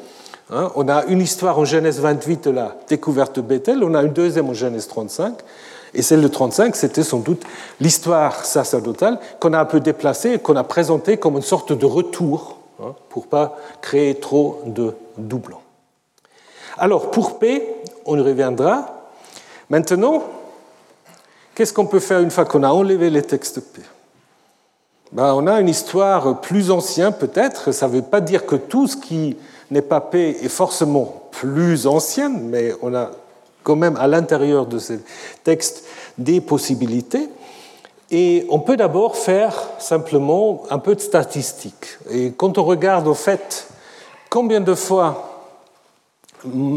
Hein. 0.51 0.71
on 0.75 0.89
a 0.89 1.05
une 1.07 1.21
histoire 1.21 1.59
en 1.59 1.65
Genèse 1.65 2.01
28 2.01 2.45
de 2.45 2.51
la 2.51 2.77
découverte 2.89 3.37
de 3.37 3.41
Bethel, 3.41 3.83
on 3.83 3.95
a 3.95 4.03
une 4.03 4.13
deuxième 4.13 4.51
en 4.51 4.55
Genèse 4.55 4.87
35. 4.89 5.35
Et 5.95 6.03
celle 6.03 6.23
de 6.23 6.29
35, 6.29 6.75
c'était 6.75 7.03
sans 7.03 7.19
doute 7.19 7.43
l'histoire 7.81 8.45
sacerdotale 8.45 9.19
qu'on 9.41 9.53
a 9.53 9.61
un 9.61 9.65
peu 9.67 9.81
déplacée 9.81 10.39
qu'on 10.39 10.57
a 10.57 10.65
présentée 10.65 11.17
comme 11.17 11.37
une 11.37 11.43
sorte 11.43 11.73
de 11.73 11.87
retour 11.87 12.59
Hein, 12.83 12.95
pour 13.11 13.27
pas 13.29 13.57
créer 13.81 14.17
trop 14.17 14.63
de 14.67 14.95
doublons. 15.17 15.61
Alors, 16.79 17.11
pour 17.11 17.39
P, 17.39 17.63
on 18.07 18.17
y 18.17 18.21
reviendra. 18.21 19.11
Maintenant, 19.71 20.25
qu'est-ce 21.55 21.73
qu'on 21.73 21.87
peut 21.87 22.01
faire 22.01 22.21
une 22.21 22.31
fois 22.31 22.45
qu'on 22.45 22.65
a 22.65 22.71
enlevé 22.71 23.09
les 23.11 23.23
textes 23.23 23.61
P? 23.61 23.83
Ben, 25.13 25.33
On 25.35 25.47
a 25.47 25.61
une 25.61 25.69
histoire 25.69 26.41
plus 26.41 26.73
ancienne 26.73 27.13
peut-être. 27.13 27.71
Ça 27.71 27.87
ne 27.87 27.93
veut 27.93 28.03
pas 28.03 28.21
dire 28.21 28.47
que 28.47 28.57
tout 28.57 28.89
ce 28.89 28.97
qui 28.97 29.37
n'est 29.71 29.83
pas 29.83 30.01
P 30.01 30.31
est 30.43 30.49
forcément 30.49 31.29
plus 31.31 31.87
ancien, 31.87 32.31
mais 32.31 32.73
on 32.83 32.95
a 32.95 33.11
quand 33.63 33.77
même 33.77 33.97
à 33.97 34.07
l'intérieur 34.07 34.67
de 34.67 34.79
ces 34.79 35.01
textes 35.45 35.85
des 36.19 36.41
possibilités. 36.41 37.29
Et 38.11 38.47
on 38.51 38.61
peut 38.61 38.77
d'abord 38.77 39.17
faire 39.17 39.55
simplement 39.79 40.65
un 40.71 40.79
peu 40.79 40.95
de 40.95 41.01
statistiques. 41.01 41.99
Et 42.11 42.33
quand 42.33 42.59
on 42.59 42.65
regarde 42.65 43.09
au 43.09 43.15
fait 43.15 43.69
combien 44.29 44.61
de 44.61 44.75
fois 44.75 45.29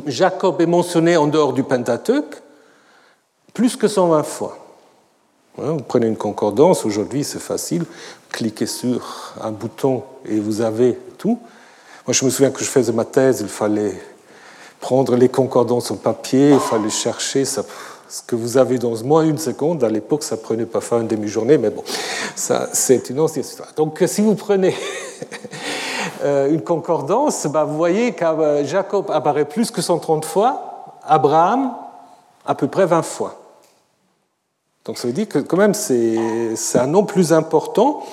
Jacob 0.05 0.61
est 0.61 0.65
mentionné 0.65 1.17
en 1.17 1.27
dehors 1.27 1.53
du 1.53 1.63
Pentateuque, 1.63 2.41
plus 3.53 3.75
que 3.75 3.87
120 3.87 4.23
fois. 4.23 4.57
Hein, 5.57 5.71
vous 5.71 5.83
prenez 5.83 6.07
une 6.07 6.17
concordance, 6.17 6.85
aujourd'hui 6.85 7.23
c'est 7.23 7.39
facile, 7.39 7.85
cliquez 8.29 8.65
sur 8.65 9.33
un 9.41 9.51
bouton 9.51 10.03
et 10.25 10.39
vous 10.39 10.61
avez 10.61 10.97
tout. 11.17 11.39
Moi 12.05 12.13
je 12.13 12.25
me 12.25 12.29
souviens 12.29 12.51
que 12.51 12.59
je 12.59 12.69
faisais 12.69 12.91
ma 12.91 13.05
thèse, 13.05 13.39
il 13.41 13.47
fallait 13.47 13.99
prendre 14.79 15.15
les 15.15 15.29
concordances 15.29 15.91
au 15.91 15.95
papier, 15.95 16.51
il 16.51 16.59
fallait 16.59 16.89
chercher, 16.89 17.45
ce 17.45 17.61
que 18.27 18.35
vous 18.35 18.57
avez 18.57 18.77
dans 18.77 18.95
moins 19.03 19.23
une 19.23 19.37
seconde. 19.37 19.83
À 19.83 19.89
l'époque, 19.89 20.23
ça 20.23 20.37
prenait 20.37 20.65
parfois 20.65 20.99
une 20.99 21.07
demi-journée, 21.07 21.57
mais 21.57 21.69
bon, 21.69 21.83
ça, 22.35 22.69
c'est 22.71 23.09
une 23.09 23.19
ancienne 23.19 23.43
histoire. 23.43 23.69
Donc, 23.75 24.03
si 24.05 24.21
vous 24.21 24.35
prenez 24.35 24.75
euh, 26.23 26.51
une 26.51 26.61
concordance, 26.61 27.47
bah, 27.47 27.63
vous 27.63 27.77
voyez 27.77 28.13
que 28.13 28.23
euh, 28.23 28.65
Jacob 28.65 29.09
apparaît 29.11 29.45
plus 29.45 29.71
que 29.71 29.81
130 29.81 30.23
fois, 30.25 30.75
Abraham 31.03 31.73
à 32.45 32.55
peu 32.55 32.67
près 32.67 32.85
20 32.85 33.01
fois. 33.01 33.39
Donc 34.85 34.99
ça 34.99 35.07
veut 35.07 35.13
dire 35.13 35.27
que 35.27 35.39
quand 35.39 35.57
même 35.57 35.73
c'est 35.73 36.17
un 36.75 36.87
nom 36.87 37.03
plus 37.03 37.33
important. 37.33 38.03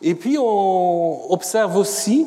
Et 0.00 0.14
puis 0.14 0.38
on 0.38 1.32
observe 1.32 1.76
aussi 1.76 2.26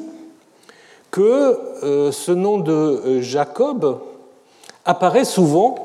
que 1.13 1.60
euh, 1.84 2.12
ce 2.12 2.32
nom 2.32 2.58
de 2.58 3.21
Jacob 3.21 3.99
apparaît 4.84 5.26
souvent 5.26 5.76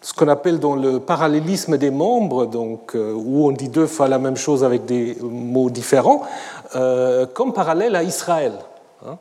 ce 0.00 0.14
qu'on 0.14 0.28
appelle 0.28 0.60
dans 0.60 0.76
le 0.76 1.00
parallélisme 1.00 1.76
des 1.76 1.90
membres, 1.90 2.46
donc, 2.46 2.94
euh, 2.94 3.12
où 3.12 3.46
on 3.48 3.50
dit 3.50 3.68
deux 3.68 3.88
fois 3.88 4.06
la 4.06 4.20
même 4.20 4.36
chose 4.36 4.62
avec 4.62 4.84
des 4.84 5.16
mots 5.20 5.70
différents, 5.70 6.22
euh, 6.76 7.26
comme 7.26 7.52
parallèle 7.52 7.96
à 7.96 8.04
Israël. 8.04 8.52
Hein. 9.04 9.18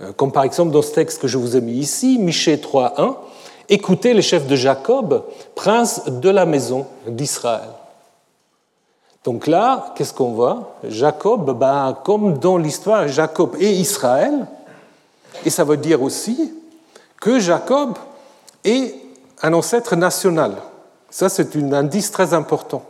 Euh, 0.00 0.12
comme 0.12 0.30
par 0.30 0.44
exemple 0.44 0.70
dans 0.70 0.80
ce 0.80 0.92
texte 0.92 1.20
que 1.20 1.26
je 1.26 1.38
vous 1.38 1.56
ai 1.56 1.60
mis 1.60 1.72
ici, 1.72 2.16
Michée 2.20 2.56
3.1, 2.56 3.16
Écoutez 3.68 4.14
les 4.14 4.22
chefs 4.22 4.46
de 4.46 4.54
Jacob, 4.54 5.24
prince 5.56 6.04
de 6.06 6.28
la 6.28 6.46
maison 6.46 6.86
d'Israël. 7.08 7.70
Donc 9.24 9.46
là, 9.46 9.94
qu'est-ce 9.96 10.12
qu'on 10.12 10.32
voit? 10.32 10.74
Jacob, 10.86 11.58
ben, 11.58 11.96
comme 12.04 12.36
dans 12.36 12.58
l'histoire, 12.58 13.08
Jacob 13.08 13.56
et 13.58 13.70
Israël, 13.70 14.46
et 15.44 15.50
ça 15.50 15.64
veut 15.64 15.76
dire 15.76 16.02
aussi 16.02 16.52
que 17.20 17.38
Jacob 17.38 17.94
est 18.64 18.94
un 19.42 19.52
ancêtre 19.52 19.96
national. 19.96 20.56
Ça, 21.10 21.28
c'est 21.28 21.56
un 21.56 21.72
indice 21.72 22.10
très 22.10 22.34
important. 22.34 22.82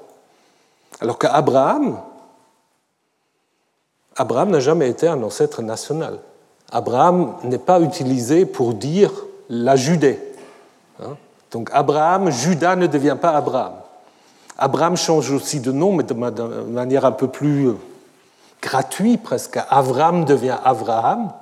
Alors 1.01 1.19
qu'Abraham, 1.19 1.99
Abraham 4.17 4.51
n'a 4.51 4.61
jamais 4.61 4.89
été 4.89 5.09
un 5.09 5.23
ancêtre 5.23 5.63
national. 5.63 6.19
Abraham 6.71 7.35
n'est 7.45 7.59
pas 7.59 7.81
utilisé 7.81 8.47
pour 8.47 8.75
dire 8.75 9.13
la 9.49 9.77
Judée. 9.77 10.21
Hein. 11.03 11.17
Donc 11.51 11.71
Abraham, 11.73 12.31
Judas 12.31 12.77
ne 12.77 12.87
devient 12.87 13.17
pas 13.21 13.37
Abraham. 13.37 13.75
Abraham 14.57 14.97
change 14.97 15.31
aussi 15.31 15.61
de 15.61 15.73
nom, 15.73 15.93
mais 15.93 16.05
de 16.05 16.15
manière 16.15 17.05
un 17.05 17.13
peu 17.13 17.29
plus 17.29 17.69
euh, 17.69 17.75
gratuite 18.63 19.23
presque. 19.23 19.59
Abraham 19.69 20.25
devient 20.25 20.59
Abraham. 20.65 21.33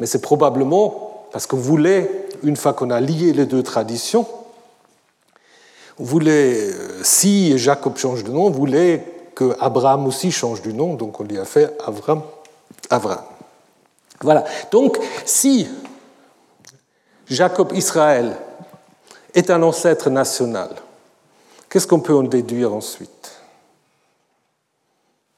Mais 0.00 0.06
c'est 0.06 0.22
probablement 0.22 1.26
parce 1.30 1.46
vous 1.46 1.62
voulez 1.62 2.10
une 2.42 2.56
fois 2.56 2.72
qu'on 2.72 2.90
a 2.90 3.00
lié 3.00 3.32
les 3.34 3.44
deux 3.44 3.62
traditions, 3.62 4.26
voulait, 5.98 6.56
euh, 6.56 7.02
si 7.04 7.58
Jacob 7.58 7.98
change 7.98 8.24
de 8.24 8.30
nom, 8.30 8.50
voulait 8.50 9.04
que 9.34 9.54
Abraham 9.60 10.06
aussi 10.06 10.32
change 10.32 10.62
de 10.62 10.72
nom, 10.72 10.94
donc 10.94 11.20
on 11.20 11.24
lui 11.24 11.38
a 11.38 11.44
fait 11.44 11.76
Abraham, 11.86 12.22
Abraham. 12.88 13.24
Voilà. 14.22 14.44
Donc, 14.70 14.98
si 15.26 15.68
Jacob 17.28 17.72
Israël 17.74 18.36
est 19.34 19.50
un 19.50 19.62
ancêtre 19.62 20.08
national, 20.08 20.70
qu'est-ce 21.68 21.86
qu'on 21.86 22.00
peut 22.00 22.14
en 22.14 22.22
déduire 22.22 22.72
ensuite? 22.72 23.32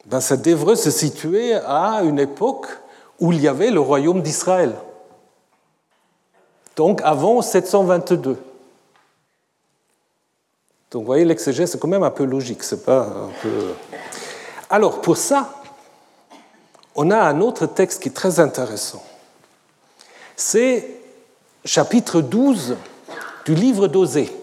Ben, 0.06 0.20
Ça 0.20 0.36
devrait 0.36 0.76
se 0.76 0.92
situer 0.92 1.54
à 1.54 2.02
une 2.04 2.20
époque 2.20 2.68
où 3.22 3.32
il 3.32 3.40
y 3.40 3.46
avait 3.46 3.70
le 3.70 3.80
royaume 3.80 4.20
d'Israël 4.20 4.74
donc 6.76 7.00
avant 7.04 7.42
722. 7.42 8.36
Donc 10.90 11.00
vous 11.02 11.06
voyez, 11.06 11.24
l'exégèse, 11.24 11.70
c'est 11.70 11.78
quand 11.78 11.88
même 11.88 12.02
un 12.02 12.10
peu 12.10 12.24
logique, 12.24 12.62
c'est 12.62 12.84
pas 12.84 13.02
un 13.02 13.30
peu... 13.40 13.74
Alors 14.68 15.00
pour 15.00 15.16
ça, 15.16 15.54
on 16.94 17.10
a 17.10 17.18
un 17.18 17.40
autre 17.40 17.66
texte 17.66 18.02
qui 18.02 18.08
est 18.08 18.12
très 18.12 18.40
intéressant. 18.40 19.02
C'est 20.36 20.88
chapitre 21.64 22.20
12 22.20 22.76
du 23.44 23.54
livre 23.54 23.86
d'Osée. 23.88 24.34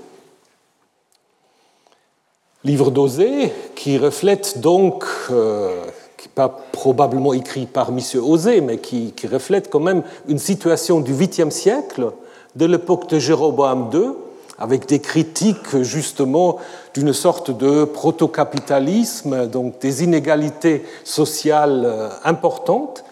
Livre 2.63 2.91
d'Osée 2.91 3.53
qui 3.75 3.97
reflète 3.97 4.59
donc 4.59 5.05
euh, 5.31 5.85
qui 6.19 6.27
n'est 6.27 6.33
pas 6.35 6.49
probablement 6.73 7.33
écrit 7.33 7.65
par 7.65 7.89
M. 7.89 7.99
Osée, 8.21 8.59
mais 8.59 8.77
qui, 8.77 9.13
reflète 9.31 9.69
quand 9.69 9.79
même 9.79 10.03
une 10.27 10.37
situation 10.37 10.99
du 10.99 11.13
8e 11.13 11.49
siècle, 11.49 12.11
de 12.55 12.65
l'époque 12.65 13.07
de 13.09 13.19
Jéroboam 13.19 13.89
II, 13.93 14.11
avec 14.57 14.85
des 14.85 14.99
critiques 14.99 15.81
justement 15.81 16.57
d'une 16.93 17.13
sorte 17.13 17.51
de 17.51 17.85
protocapitalisme, 17.85 19.47
donc 19.47 19.79
des 19.79 20.03
inégalités 20.03 20.83
sociales 21.05 21.83
euh, 21.85 22.09
importantes. 22.25 23.05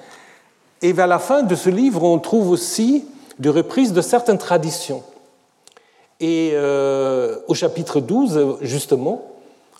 Et 0.82 0.92
vers 0.92 1.08
la 1.08 1.20
fin 1.20 1.44
de 1.44 1.56
ce 1.56 1.70
livre, 1.70 2.04
on 2.04 2.20
trouve 2.20 2.50
aussi 2.50 3.06
des 3.40 3.50
reprises 3.50 3.94
de 3.94 4.02
certaines 4.02 4.38
traditions. 4.38 5.04
Et 6.20 6.52
euh, 6.54 7.38
au 7.48 7.54
chapitre 7.54 8.02
12, 8.02 8.58
justement, 8.62 9.22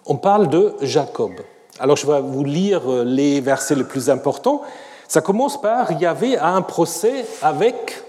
on 0.06 0.16
parle 0.16 0.48
de 0.48 0.74
Jacob. 0.82 1.34
Alors 1.80 1.96
je 1.96 2.08
vais 2.08 2.22
vous 2.22 2.44
lire 2.44 2.92
euh, 2.92 3.04
les 3.04 3.40
versets 3.40 3.76
les 3.76 3.84
plus 3.84 4.10
importants. 4.10 4.62
Ça 5.08 5.22
commence 5.22 5.62
par 5.62 5.92
il 5.92 6.00
y 6.00 6.06
avait 6.06 6.38
un 6.38 6.62
procès 6.62 7.26
avec, 7.42 8.04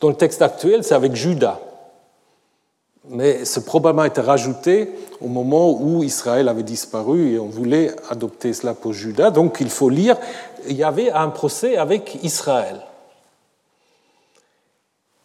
dans 0.00 0.08
le 0.08 0.14
texte 0.14 0.42
actuel, 0.42 0.84
c'est 0.84 0.94
avec 0.94 1.14
Judas. 1.14 1.58
Mais 3.08 3.44
ce 3.44 3.60
probablement 3.60 4.04
été 4.04 4.20
rajouté 4.20 4.90
au 5.20 5.28
moment 5.28 5.70
où 5.72 6.02
Israël 6.02 6.48
avait 6.48 6.62
disparu 6.62 7.32
et 7.32 7.38
on 7.38 7.48
voulait 7.48 7.94
adopter 8.10 8.52
cela 8.52 8.74
pour 8.74 8.92
Judas. 8.92 9.30
Donc 9.30 9.58
il 9.60 9.70
faut 9.70 9.90
lire, 9.90 10.16
il 10.68 10.76
y 10.76 10.84
avait 10.84 11.10
un 11.10 11.28
procès 11.28 11.76
avec 11.76 12.18
Israël. 12.22 12.80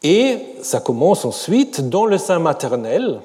Et 0.01 0.39
ça 0.61 0.79
commence 0.79 1.25
ensuite 1.25 1.89
dans 1.89 2.05
le 2.05 2.17
sein 2.17 2.39
maternel. 2.39 3.19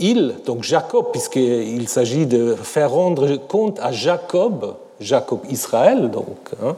Il, 0.00 0.36
donc 0.46 0.62
Jacob, 0.62 1.12
puisqu'il 1.12 1.86
s'agit 1.88 2.24
de 2.24 2.54
faire 2.54 2.90
rendre 2.90 3.36
compte 3.36 3.78
à 3.80 3.92
Jacob, 3.92 4.74
Jacob 4.98 5.40
Israël, 5.50 6.10
donc, 6.10 6.38
hein, 6.62 6.74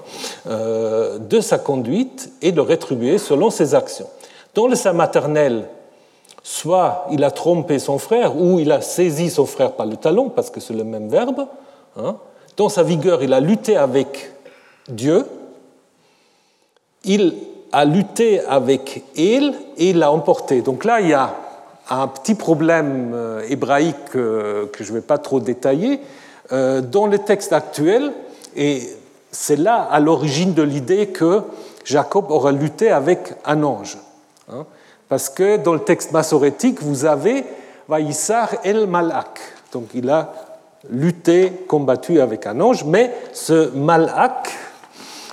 euh, 0.48 1.18
de 1.18 1.40
sa 1.40 1.58
conduite 1.58 2.32
et 2.42 2.50
de 2.50 2.60
rétribuer 2.60 3.18
selon 3.18 3.50
ses 3.50 3.76
actions. 3.76 4.08
Dans 4.54 4.66
le 4.66 4.74
sein 4.74 4.92
maternel, 4.92 5.68
soit 6.42 7.06
il 7.12 7.22
a 7.22 7.30
trompé 7.30 7.78
son 7.78 7.98
frère 7.98 8.36
ou 8.36 8.58
il 8.58 8.72
a 8.72 8.80
saisi 8.80 9.30
son 9.30 9.46
frère 9.46 9.72
par 9.72 9.86
le 9.86 9.96
talon, 9.96 10.28
parce 10.28 10.50
que 10.50 10.58
c'est 10.58 10.74
le 10.74 10.84
même 10.84 11.08
verbe. 11.08 11.46
Hein. 11.96 12.16
Dans 12.56 12.68
sa 12.68 12.82
vigueur, 12.82 13.22
il 13.22 13.32
a 13.32 13.40
lutté 13.40 13.76
avec 13.76 14.32
Dieu. 14.88 15.26
Il 17.04 17.34
a 17.70 17.84
lutté 17.84 18.40
avec 18.40 19.04
El 19.16 19.54
et 19.78 19.90
il 19.90 19.98
l'a 19.98 20.10
emporté. 20.10 20.60
Donc 20.60 20.84
là, 20.84 21.00
il 21.00 21.08
y 21.08 21.14
a 21.14 21.34
un 21.90 22.08
petit 22.08 22.34
problème 22.34 23.12
euh, 23.14 23.42
hébraïque 23.48 24.16
euh, 24.16 24.66
que 24.66 24.84
je 24.84 24.90
ne 24.92 24.98
vais 24.98 25.02
pas 25.02 25.18
trop 25.18 25.40
détailler. 25.40 26.00
Euh, 26.52 26.80
dans 26.80 27.06
le 27.06 27.18
texte 27.18 27.52
actuel, 27.52 28.12
et 28.56 28.82
c'est 29.30 29.56
là 29.56 29.88
à 29.90 30.00
l'origine 30.00 30.54
de 30.54 30.62
l'idée 30.62 31.08
que 31.08 31.42
Jacob 31.84 32.30
aura 32.30 32.52
lutté 32.52 32.90
avec 32.90 33.34
un 33.44 33.62
ange. 33.62 33.98
Hein. 34.50 34.66
parce 35.08 35.28
que 35.28 35.56
dans 35.56 35.72
le 35.72 35.80
texte 35.80 36.10
massorétique, 36.10 36.82
vous 36.82 37.04
avez 37.04 37.44
Vaïsar 37.88 38.50
el 38.64 38.86
Malak. 38.86 39.40
Donc 39.72 39.90
il 39.94 40.10
a 40.10 40.32
lutté, 40.90 41.52
combattu 41.68 42.20
avec 42.20 42.46
un 42.46 42.60
ange, 42.60 42.84
mais 42.84 43.14
ce 43.32 43.70
Malak, 43.74 44.50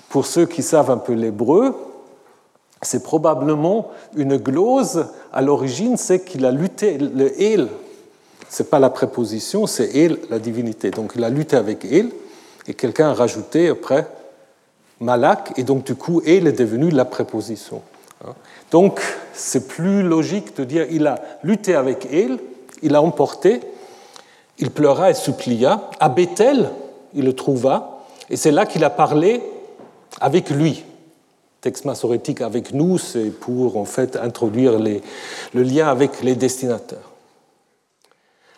pour 0.09 0.25
ceux 0.25 0.45
qui 0.45 0.61
savent 0.61 0.91
un 0.91 0.97
peu 0.97 1.13
l'hébreu, 1.13 1.75
c'est 2.81 3.03
probablement 3.03 3.89
une 4.15 4.37
glose. 4.37 5.07
À 5.33 5.41
l'origine, 5.41 5.97
c'est 5.97 6.23
qu'il 6.23 6.45
a 6.45 6.51
lutté, 6.51 6.97
le 6.97 7.41
El, 7.41 7.67
ce 8.49 8.63
n'est 8.63 8.69
pas 8.69 8.79
la 8.79 8.89
préposition, 8.89 9.67
c'est 9.67 9.95
El, 9.95 10.17
la 10.29 10.39
divinité. 10.39 10.91
Donc 10.91 11.13
il 11.15 11.23
a 11.23 11.29
lutté 11.29 11.55
avec 11.55 11.85
El, 11.85 12.09
et 12.67 12.73
quelqu'un 12.73 13.09
a 13.09 13.13
rajouté 13.13 13.69
après 13.69 14.07
Malak, 14.99 15.53
et 15.57 15.63
donc 15.63 15.85
du 15.85 15.95
coup, 15.95 16.21
El 16.25 16.47
est 16.47 16.53
devenu 16.53 16.89
la 16.89 17.05
préposition. 17.05 17.81
Donc 18.71 19.01
c'est 19.33 19.67
plus 19.67 20.03
logique 20.03 20.55
de 20.57 20.63
dire 20.63 20.85
il 20.91 21.07
a 21.07 21.21
lutté 21.43 21.75
avec 21.75 22.07
El, 22.11 22.37
il 22.81 22.95
a 22.95 23.01
emporté, 23.01 23.61
il 24.57 24.71
pleura 24.71 25.09
et 25.09 25.13
supplia. 25.13 25.89
À 25.99 26.09
Bethel, 26.09 26.69
il 27.13 27.25
le 27.25 27.33
trouva, 27.33 28.03
et 28.29 28.35
c'est 28.35 28.51
là 28.51 28.65
qu'il 28.65 28.83
a 28.83 28.89
parlé 28.89 29.41
avec 30.19 30.49
lui 30.49 30.83
texte 31.61 31.85
massorétique 31.85 32.41
avec 32.41 32.73
nous, 32.73 32.97
c'est 32.97 33.29
pour 33.29 33.77
en 33.77 33.85
fait 33.85 34.15
introduire 34.15 34.79
le 34.79 35.63
lien 35.63 35.87
avec 35.87 36.21
les 36.23 36.35
destinataires. 36.35 37.09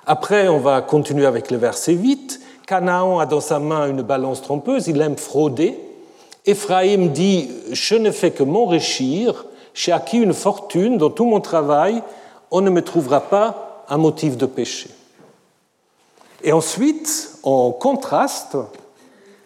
Après, 0.05 0.47
on 0.47 0.59
va 0.59 0.81
continuer 0.81 1.25
avec 1.25 1.51
le 1.51 1.57
verset 1.57 1.93
8. 1.93 2.39
Canaan 2.65 3.19
a 3.19 3.25
dans 3.25 3.41
sa 3.41 3.59
main 3.59 3.89
une 3.89 4.01
balance 4.01 4.41
trompeuse, 4.41 4.87
il 4.87 4.99
aime 5.01 5.17
frauder. 5.17 5.77
Éphraïm 6.45 7.09
dit 7.09 7.49
Je 7.71 7.95
ne 7.95 8.11
fais 8.11 8.31
que 8.31 8.43
m'enrichir, 8.43 9.45
j'ai 9.73 9.91
acquis 9.91 10.19
une 10.19 10.33
fortune, 10.33 10.97
dans 10.97 11.09
tout 11.09 11.25
mon 11.25 11.39
travail, 11.39 12.01
on 12.49 12.61
ne 12.61 12.69
me 12.69 12.81
trouvera 12.81 13.21
pas 13.21 13.85
un 13.89 13.97
motif 13.97 14.37
de 14.37 14.45
péché. 14.45 14.89
Et 16.43 16.51
ensuite, 16.51 17.37
en 17.43 17.71
contraste, 17.71 18.57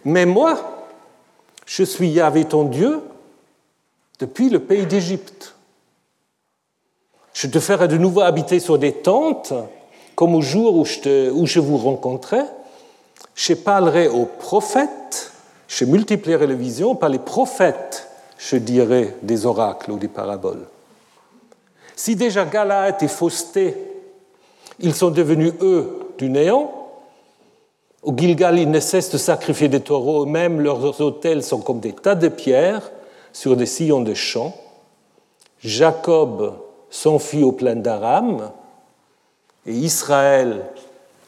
mais 0.05 0.25
moi, 0.25 0.57
je 1.65 1.83
suis 1.83 2.07
Yahvé 2.07 2.45
ton 2.45 2.63
Dieu, 2.63 3.01
depuis 4.19 4.49
le 4.49 4.59
pays 4.59 4.85
d'Égypte. 4.85 5.55
Je 7.33 7.47
te 7.47 7.59
ferai 7.59 7.87
de 7.87 7.97
nouveau 7.97 8.21
habiter 8.21 8.59
sur 8.59 8.79
des 8.79 8.93
tentes, 8.93 9.53
comme 10.15 10.35
au 10.35 10.41
jour 10.41 10.77
où 10.77 10.85
je, 10.85 11.59
vous 11.59 11.77
rencontrais. 11.77 12.45
Je 13.35 13.53
parlerai 13.53 14.07
aux 14.07 14.25
prophètes, 14.25 15.31
je 15.67 15.83
multiplierai 15.83 16.47
les 16.47 16.55
visions, 16.55 16.95
par 16.95 17.09
les 17.09 17.19
prophètes, 17.19 18.07
je 18.37 18.55
dirai 18.55 19.15
des 19.21 19.45
oracles 19.45 19.91
ou 19.91 19.97
des 19.97 20.07
paraboles. 20.07 20.65
Si 21.95 22.15
déjà 22.15 22.45
Galaad 22.45 23.01
et 23.01 23.07
Fausté, 23.07 23.75
ils 24.79 24.95
sont 24.95 25.11
devenus, 25.11 25.53
eux, 25.61 26.07
du 26.17 26.29
néant, 26.29 26.71
au 28.03 28.15
Gilgal, 28.15 28.59
ils 28.59 28.69
ne 28.69 28.79
cessent 28.79 29.09
de 29.09 29.17
sacrifier 29.17 29.67
des 29.67 29.79
taureaux, 29.79 30.25
même 30.25 30.61
leurs 30.61 31.01
autels 31.01 31.43
sont 31.43 31.59
comme 31.59 31.79
des 31.79 31.93
tas 31.93 32.15
de 32.15 32.27
pierres, 32.27 32.91
sur 33.35 33.57
des 33.57 33.65
sillons 33.65 33.99
de 33.99 34.13
champs. 34.13 34.55
Jacob 35.59 36.53
s'enfuit 36.89 37.43
au 37.43 37.51
plein 37.51 37.75
d'Aram 37.75 38.49
et 39.65 39.73
Israël, 39.73 40.63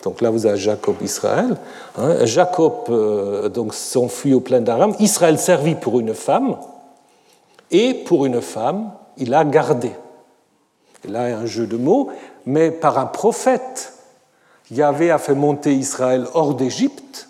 donc 0.03 0.21
là 0.21 0.29
vous 0.29 0.45
avez 0.45 0.57
Jacob 0.57 0.95
Israël, 1.01 1.57
hein, 1.97 2.25
Jacob 2.25 2.75
euh, 2.89 3.49
donc 3.49 3.73
s'enfuit 3.73 4.33
au 4.33 4.39
plein 4.39 4.61
d'Aram, 4.61 4.95
Israël 4.99 5.37
servit 5.37 5.75
pour 5.75 5.99
une 5.99 6.13
femme 6.13 6.57
et 7.71 7.93
pour 7.93 8.25
une 8.25 8.41
femme 8.41 8.93
il 9.17 9.33
a 9.33 9.43
gardé. 9.43 9.91
Là 11.09 11.27
il 11.27 11.33
a 11.33 11.39
un 11.39 11.45
jeu 11.45 11.67
de 11.67 11.75
mots, 11.75 12.09
mais 12.45 12.71
par 12.71 12.99
un 12.99 13.07
prophète, 13.07 13.95
Yahvé 14.71 15.11
a 15.11 15.17
fait 15.17 15.35
monter 15.35 15.73
Israël 15.73 16.25
hors 16.33 16.53
d'Égypte 16.53 17.27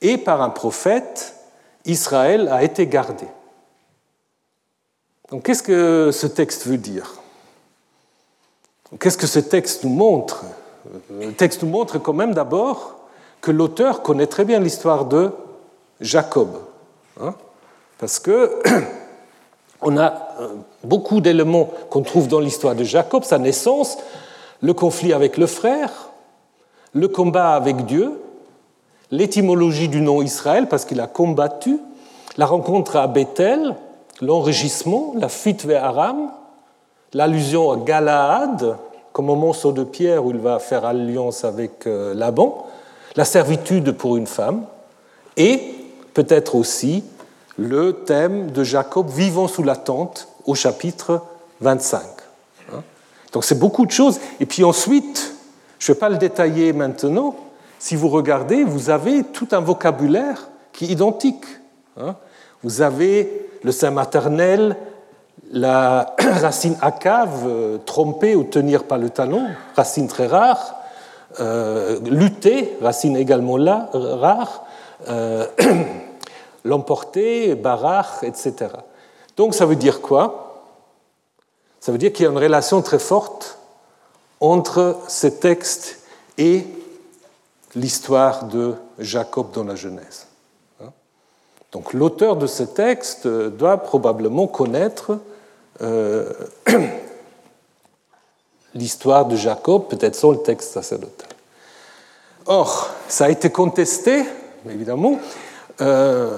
et 0.00 0.18
par 0.18 0.42
un 0.42 0.50
prophète, 0.50 1.36
Israël 1.84 2.48
a 2.50 2.64
été 2.64 2.88
gardé. 2.88 3.26
Donc 5.30 5.44
qu'est-ce 5.44 5.62
que 5.62 6.10
ce 6.12 6.26
texte 6.26 6.66
veut 6.66 6.76
dire? 6.76 7.14
Qu'est-ce 9.00 9.18
que 9.18 9.26
ce 9.26 9.38
texte 9.38 9.84
nous 9.84 9.90
montre? 9.90 10.44
Le 11.10 11.32
texte 11.32 11.62
nous 11.62 11.68
montre 11.68 11.98
quand 11.98 12.12
même 12.12 12.34
d'abord 12.34 12.96
que 13.40 13.50
l'auteur 13.50 14.02
connaît 14.02 14.26
très 14.26 14.44
bien 14.44 14.60
l'histoire 14.60 15.06
de 15.06 15.30
Jacob. 16.00 16.58
Hein, 17.20 17.34
parce 17.98 18.18
que 18.18 18.62
on 19.82 19.96
a 19.96 20.28
euh, 20.40 20.48
beaucoup 20.82 21.20
d'éléments 21.20 21.70
qu'on 21.90 22.02
trouve 22.02 22.28
dans 22.28 22.40
l'histoire 22.40 22.74
de 22.74 22.84
Jacob, 22.84 23.24
sa 23.24 23.38
naissance, 23.38 23.96
le 24.60 24.74
conflit 24.74 25.12
avec 25.12 25.36
le 25.36 25.46
frère, 25.46 26.10
le 26.92 27.08
combat 27.08 27.54
avec 27.54 27.84
Dieu, 27.86 28.20
l'étymologie 29.10 29.88
du 29.88 30.00
nom 30.00 30.22
Israël 30.22 30.68
parce 30.68 30.84
qu'il 30.84 31.00
a 31.00 31.06
combattu, 31.06 31.78
la 32.36 32.46
rencontre 32.46 32.96
à 32.96 33.06
Bethel, 33.06 33.74
l'enrichissement, 34.20 35.14
la 35.16 35.28
fuite 35.28 35.64
vers 35.64 35.84
Aram, 35.84 36.30
l'allusion 37.12 37.70
à 37.72 37.76
Galaad, 37.76 38.76
comme 39.12 39.30
au 39.30 39.36
monceau 39.36 39.72
de 39.72 39.84
pierre 39.84 40.24
où 40.24 40.30
il 40.30 40.38
va 40.38 40.58
faire 40.58 40.84
alliance 40.84 41.44
avec 41.44 41.86
euh, 41.86 42.14
Laban, 42.14 42.66
la 43.16 43.24
servitude 43.24 43.92
pour 43.92 44.16
une 44.16 44.26
femme, 44.26 44.64
et 45.36 45.74
peut-être 46.14 46.54
aussi 46.54 47.04
le 47.56 47.92
thème 47.92 48.50
de 48.50 48.64
Jacob 48.64 49.08
vivant 49.08 49.46
sous 49.46 49.62
la 49.62 49.76
tente 49.76 50.28
au 50.46 50.54
chapitre 50.54 51.22
25. 51.60 52.02
Hein. 52.72 52.82
Donc 53.32 53.44
c'est 53.44 53.58
beaucoup 53.58 53.86
de 53.86 53.92
choses. 53.92 54.18
Et 54.40 54.46
puis 54.46 54.64
ensuite, 54.64 55.34
je 55.78 55.90
ne 55.90 55.94
vais 55.94 56.00
pas 56.00 56.08
le 56.08 56.16
détailler 56.16 56.72
maintenant, 56.72 57.36
si 57.78 57.96
vous 57.96 58.08
regardez, 58.08 58.64
vous 58.64 58.90
avez 58.90 59.22
tout 59.22 59.48
un 59.52 59.60
vocabulaire 59.60 60.48
qui 60.72 60.86
est 60.86 60.88
identique. 60.88 61.44
Hein. 61.96 62.16
Vous 62.62 62.80
avez 62.80 63.46
le 63.64 63.72
sein 63.72 63.90
maternel, 63.90 64.76
la 65.50 66.14
racine 66.18 66.76
acave, 66.80 67.44
euh, 67.46 67.78
tromper 67.78 68.36
ou 68.36 68.44
tenir 68.44 68.84
par 68.84 68.98
le 68.98 69.10
talon, 69.10 69.46
racine 69.74 70.06
très 70.06 70.26
rare, 70.26 70.76
euh, 71.40 71.98
lutter, 72.04 72.76
racine 72.80 73.16
également 73.16 73.56
rare, 73.92 74.64
euh, 75.08 75.46
l'emporter, 76.64 77.54
barach, 77.54 78.22
etc. 78.22 78.54
Donc 79.36 79.54
ça 79.54 79.66
veut 79.66 79.76
dire 79.76 80.00
quoi? 80.00 80.62
Ça 81.80 81.90
veut 81.90 81.98
dire 81.98 82.12
qu'il 82.12 82.24
y 82.24 82.28
a 82.28 82.30
une 82.30 82.38
relation 82.38 82.80
très 82.82 82.98
forte 82.98 83.58
entre 84.40 84.98
ces 85.08 85.38
textes 85.38 86.00
et 86.38 86.66
l'histoire 87.74 88.44
de 88.44 88.74
Jacob 88.98 89.50
dans 89.52 89.64
la 89.64 89.74
Genèse. 89.74 90.26
Donc 91.74 91.92
l'auteur 91.92 92.36
de 92.36 92.46
ce 92.46 92.62
texte 92.62 93.26
doit 93.26 93.78
probablement 93.78 94.46
connaître 94.46 95.18
euh, 95.82 96.32
l'histoire 98.74 99.26
de 99.26 99.34
Jacob, 99.34 99.88
peut-être 99.88 100.14
sans 100.14 100.30
le 100.30 100.38
texte 100.38 100.72
sacerdotal. 100.72 101.28
Or, 102.46 102.90
ça 103.08 103.24
a 103.24 103.28
été 103.28 103.50
contesté, 103.50 104.24
évidemment, 104.70 105.18
euh, 105.80 106.30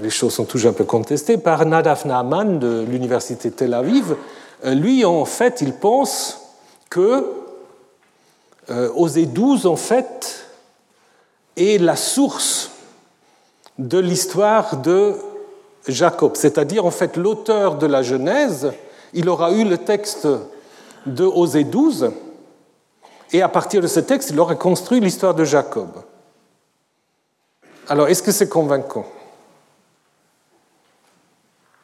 les 0.00 0.10
choses 0.10 0.34
sont 0.34 0.44
toujours 0.44 0.70
un 0.70 0.74
peu 0.74 0.84
contestées, 0.84 1.38
par 1.38 1.66
Nadav 1.66 2.06
Naaman 2.06 2.60
de 2.60 2.84
l'université 2.88 3.50
Tel 3.50 3.74
Aviv. 3.74 4.14
Euh, 4.64 4.74
lui, 4.74 5.04
en 5.04 5.24
fait, 5.24 5.60
il 5.60 5.74
pense 5.74 6.40
que 6.88 7.26
Osée 8.94 9.26
12, 9.26 9.66
en 9.66 9.76
fait, 9.76 10.46
est 11.56 11.78
la 11.78 11.96
source 11.96 12.71
de 13.82 13.98
l'histoire 13.98 14.76
de 14.76 15.14
Jacob, 15.88 16.36
c'est-à-dire 16.36 16.86
en 16.86 16.90
fait 16.90 17.16
l'auteur 17.16 17.76
de 17.76 17.86
la 17.86 18.02
Genèse, 18.02 18.72
il 19.12 19.28
aura 19.28 19.52
eu 19.52 19.64
le 19.64 19.78
texte 19.78 20.28
de 21.06 21.24
Osée 21.24 21.64
12, 21.64 22.12
et 23.32 23.42
à 23.42 23.48
partir 23.48 23.80
de 23.80 23.86
ce 23.86 24.00
texte, 24.00 24.30
il 24.30 24.38
aura 24.38 24.54
construit 24.54 25.00
l'histoire 25.00 25.34
de 25.34 25.44
Jacob. 25.44 25.88
Alors, 27.88 28.08
est-ce 28.08 28.22
que 28.22 28.30
c'est 28.30 28.48
convaincant? 28.48 29.06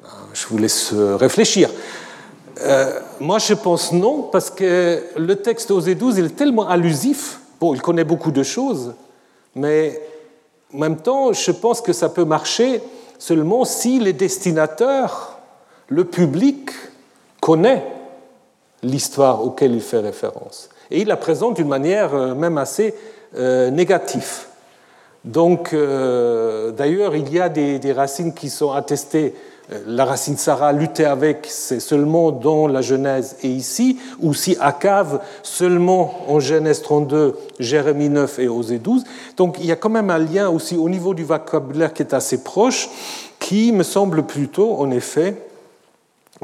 Ah, 0.04 0.08
Je 0.32 0.46
vous 0.46 0.58
laisse 0.58 0.92
réfléchir. 0.92 1.70
Euh, 2.60 3.00
moi, 3.18 3.38
je 3.38 3.54
pense 3.54 3.92
non, 3.92 4.22
parce 4.22 4.50
que 4.50 5.02
le 5.16 5.36
texte 5.36 5.70
Osée 5.70 5.94
12, 5.94 6.18
il 6.18 6.26
est 6.26 6.36
tellement 6.36 6.68
allusif. 6.68 7.40
Bon, 7.60 7.74
il 7.74 7.82
connaît 7.82 8.04
beaucoup 8.04 8.30
de 8.30 8.42
choses, 8.42 8.94
mais 9.54 10.00
en 10.74 10.78
même 10.78 10.96
temps, 10.96 11.32
je 11.32 11.50
pense 11.50 11.80
que 11.80 11.92
ça 11.92 12.08
peut 12.08 12.24
marcher 12.24 12.82
seulement 13.18 13.64
si 13.64 13.98
les 13.98 14.12
destinateurs, 14.12 15.38
le 15.88 16.04
public, 16.04 16.70
connaît 17.40 17.84
l'histoire 18.82 19.44
auquel 19.44 19.74
il 19.74 19.80
fait 19.80 19.98
référence. 19.98 20.68
Et 20.90 21.00
il 21.00 21.08
la 21.08 21.16
présente 21.16 21.56
d'une 21.56 21.68
manière 21.68 22.14
euh, 22.14 22.34
même 22.34 22.58
assez 22.58 22.94
euh, 23.36 23.70
négative. 23.70 24.46
Donc, 25.24 25.72
euh, 25.72 26.70
d'ailleurs, 26.70 27.16
il 27.16 27.32
y 27.32 27.40
a 27.40 27.48
des, 27.48 27.92
racines 27.92 28.32
qui 28.32 28.48
sont 28.48 28.72
attestées. 28.72 29.34
La 29.86 30.06
racine 30.06 30.38
Sarah, 30.38 30.72
lutter 30.72 31.04
avec, 31.04 31.46
c'est 31.50 31.80
seulement 31.80 32.32
dans 32.32 32.66
la 32.66 32.80
Genèse 32.80 33.36
et 33.42 33.48
ici, 33.48 33.98
ou 34.18 34.32
si 34.32 34.56
Akave, 34.60 35.20
seulement 35.42 36.24
en 36.26 36.40
Genèse 36.40 36.80
32, 36.80 37.36
Jérémie 37.58 38.08
9 38.08 38.38
et 38.38 38.48
Osée 38.48 38.78
12. 38.78 39.04
Donc, 39.36 39.56
il 39.60 39.66
y 39.66 39.72
a 39.72 39.76
quand 39.76 39.90
même 39.90 40.08
un 40.08 40.18
lien 40.18 40.48
aussi 40.48 40.78
au 40.78 40.88
niveau 40.88 41.12
du 41.12 41.22
vocabulaire 41.22 41.92
qui 41.92 42.00
est 42.00 42.14
assez 42.14 42.42
proche, 42.42 42.88
qui 43.38 43.72
me 43.72 43.82
semble 43.82 44.22
plutôt, 44.22 44.74
en 44.78 44.90
effet, 44.90 45.36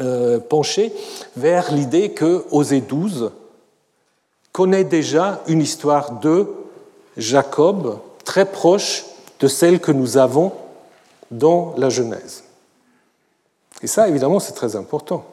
euh, 0.01 0.39
pencher 0.39 0.93
vers 1.35 1.73
l'idée 1.73 2.11
que 2.11 2.45
Osée 2.51 2.83
12 2.83 3.31
connaît 4.53 4.85
déjà 4.85 5.41
une 5.47 5.63
histoire 5.63 6.21
de 6.21 6.47
Jacob 7.17 7.99
très 8.25 8.45
proche 8.45 9.05
de 9.41 9.49
celle 9.49 9.81
que 9.81 9.93
nous 9.93 10.19
avons 10.19 10.53
dans 11.31 11.75
la 11.79 11.89
Genèse. 11.89 12.44
Et 13.85 13.87
ça, 13.87 14.09
évidemment, 14.09 14.41
c'est 14.41 14.55
très 14.55 14.77
important, 14.77 15.27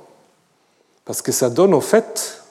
parce 1.06 1.22
que 1.22 1.32
ça 1.32 1.50
donne 1.50 1.74
en 1.74 1.80
fait 1.80 2.44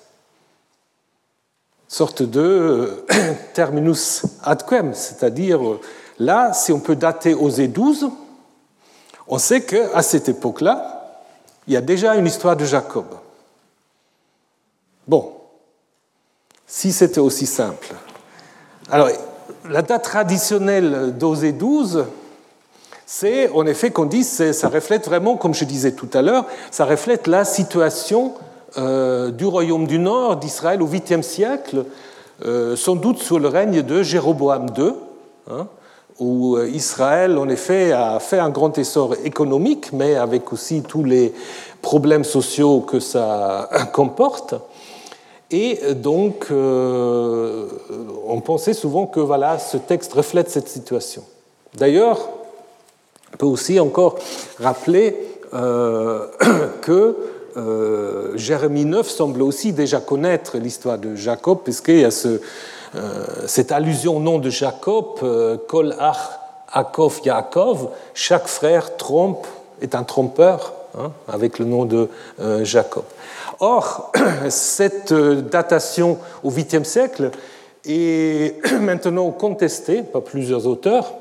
sorte 1.88 2.22
de 2.22 2.40
euh, 2.40 3.34
terminus 3.52 4.22
ad 4.42 4.64
quem, 4.66 4.94
c'est-à-dire 4.94 5.60
là, 6.18 6.54
si 6.54 6.72
on 6.72 6.80
peut 6.80 6.96
dater 6.96 7.34
Osée 7.34 7.68
12, 7.68 8.08
on 9.28 9.36
sait 9.36 9.60
qu'à 9.60 10.00
cette 10.00 10.30
époque-là, 10.30 11.20
il 11.66 11.74
y 11.74 11.76
a 11.76 11.82
déjà 11.82 12.14
une 12.14 12.26
histoire 12.26 12.56
de 12.56 12.64
Jacob. 12.64 13.04
Bon, 15.06 15.34
si 16.66 16.94
c'était 16.94 17.20
aussi 17.20 17.44
simple. 17.44 17.88
Alors, 18.90 19.10
la 19.68 19.82
date 19.82 20.04
traditionnelle 20.04 21.14
d'Osée 21.18 21.52
12, 21.52 22.06
c'est 23.12 23.50
en 23.50 23.66
effet 23.66 23.90
qu'on 23.90 24.04
dit, 24.04 24.22
ça 24.22 24.68
reflète 24.68 25.06
vraiment, 25.06 25.36
comme 25.36 25.52
je 25.52 25.64
disais 25.64 25.90
tout 25.90 26.08
à 26.14 26.22
l'heure, 26.22 26.44
ça 26.70 26.84
reflète 26.84 27.26
la 27.26 27.44
situation 27.44 28.34
euh, 28.78 29.32
du 29.32 29.46
royaume 29.46 29.88
du 29.88 29.98
Nord 29.98 30.36
d'Israël 30.36 30.80
au 30.80 30.86
8e 30.86 31.22
siècle, 31.22 31.86
euh, 32.44 32.76
sans 32.76 32.94
doute 32.94 33.18
sous 33.18 33.40
le 33.40 33.48
règne 33.48 33.82
de 33.82 34.04
Jéroboam 34.04 34.66
II 34.78 34.92
où 36.20 36.54
euh, 36.56 36.68
Israël, 36.68 37.36
en 37.36 37.48
effet, 37.48 37.90
a 37.90 38.20
fait 38.20 38.38
un 38.38 38.50
grand 38.50 38.78
essor 38.78 39.16
économique, 39.24 39.92
mais 39.92 40.14
avec 40.14 40.52
aussi 40.52 40.82
tous 40.82 41.02
les 41.02 41.34
problèmes 41.82 42.22
sociaux 42.22 42.78
que 42.78 43.00
ça 43.00 43.68
comporte. 43.92 44.54
Et 45.50 45.80
donc, 45.94 46.46
on 46.52 48.40
pensait 48.40 48.72
souvent 48.72 49.06
que 49.06 49.18
voilà, 49.18 49.58
ce 49.58 49.78
texte 49.78 50.12
reflète 50.12 50.48
cette 50.48 50.68
situation. 50.68 51.24
D'ailleurs, 51.76 52.20
on 53.32 53.36
peut 53.36 53.46
aussi 53.46 53.80
encore 53.80 54.18
rappeler 54.58 55.16
euh, 55.54 56.26
que 56.82 57.16
Jérémie 58.36 58.84
9 58.84 59.08
semble 59.08 59.42
aussi 59.42 59.72
déjà 59.72 60.00
connaître 60.00 60.56
l'histoire 60.56 60.96
de 60.96 61.16
Jacob, 61.16 61.58
puisqu'il 61.64 62.00
y 62.00 62.04
a 62.04 62.10
euh, 62.96 63.24
cette 63.46 63.70
allusion 63.70 64.16
au 64.16 64.20
nom 64.20 64.38
de 64.38 64.50
Jacob, 64.50 65.06
euh, 65.22 65.56
Kol 65.68 65.94
Ach 65.98 66.40
Akov 66.72 67.20
Yaakov, 67.24 67.90
chaque 68.14 68.48
frère 68.48 68.96
trompe, 68.96 69.46
est 69.80 69.94
un 69.94 70.02
trompeur, 70.02 70.72
hein, 70.98 71.12
avec 71.28 71.58
le 71.58 71.64
nom 71.64 71.84
de 71.84 72.08
euh, 72.40 72.64
Jacob. 72.64 73.04
Or, 73.60 74.12
cette 74.48 75.12
datation 75.12 76.18
au 76.42 76.50
8e 76.50 76.84
siècle 76.84 77.30
est 77.86 78.56
maintenant 78.80 79.30
contestée 79.30 80.02
par 80.02 80.22
plusieurs 80.22 80.66
auteurs. 80.66 81.12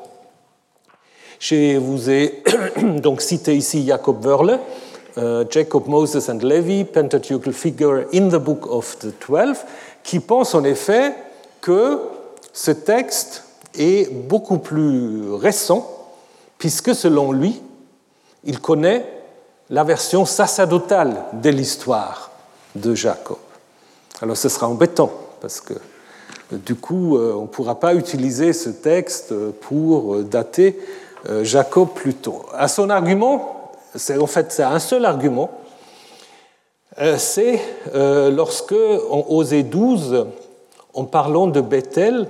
Je 1.39 1.77
vous 1.77 2.09
ai 2.09 2.43
donc 3.01 3.21
cité 3.21 3.55
ici 3.55 3.85
Jacob 3.87 4.25
Wörle, 4.25 4.59
Jacob 5.49 5.87
Moses 5.87 6.29
and 6.29 6.39
Levi, 6.43 6.83
Pentateuchal 6.83 7.53
Figure 7.53 8.05
in 8.13 8.27
the 8.27 8.35
Book 8.35 8.67
of 8.67 8.99
the 8.99 9.17
Twelve, 9.19 9.57
qui 10.03 10.19
pense 10.19 10.53
en 10.53 10.65
effet 10.65 11.13
que 11.61 11.99
ce 12.51 12.71
texte 12.71 13.45
est 13.77 14.11
beaucoup 14.11 14.57
plus 14.57 15.31
récent, 15.33 15.89
puisque 16.57 16.93
selon 16.93 17.31
lui, 17.31 17.61
il 18.43 18.59
connaît 18.59 19.05
la 19.69 19.85
version 19.85 20.25
sacerdotale 20.25 21.23
de 21.33 21.49
l'histoire 21.49 22.31
de 22.75 22.95
Jacob. 22.95 23.37
Alors 24.21 24.35
ce 24.35 24.49
sera 24.49 24.67
embêtant, 24.67 25.11
parce 25.39 25.61
que 25.61 25.73
du 26.51 26.75
coup, 26.75 27.17
euh, 27.17 27.33
on 27.33 27.43
ne 27.43 27.47
pourra 27.47 27.79
pas 27.79 27.93
utiliser 27.93 28.53
ce 28.53 28.69
texte 28.69 29.33
pour 29.61 30.17
dater 30.23 30.79
euh, 30.79 30.83
Jacob 31.41 31.89
plus 31.93 32.13
tôt. 32.13 32.45
À 32.53 32.67
son 32.67 32.89
argument, 32.89 33.71
c'est 33.95 34.17
en 34.17 34.27
fait 34.27 34.51
c'est 34.51 34.63
un 34.63 34.79
seul 34.79 35.05
argument, 35.05 35.51
euh, 37.01 37.17
c'est 37.17 37.59
lorsque 37.93 38.75
en 39.09 39.25
Osée 39.29 39.63
12, 39.63 40.27
en 40.93 41.03
parlant 41.05 41.47
de 41.47 41.61
Bethel, 41.61 42.27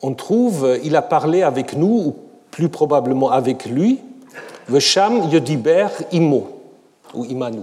on 0.00 0.14
trouve, 0.14 0.78
il 0.82 0.96
a 0.96 1.02
parlé 1.02 1.42
avec 1.42 1.76
nous, 1.76 2.06
ou 2.06 2.16
plus 2.50 2.68
probablement 2.68 3.30
avec 3.30 3.66
lui, 3.66 4.00
Vesham 4.68 5.30
Yodiber 5.30 5.88
Imo, 6.12 6.48
ou 7.14 7.24
Imanu. 7.24 7.62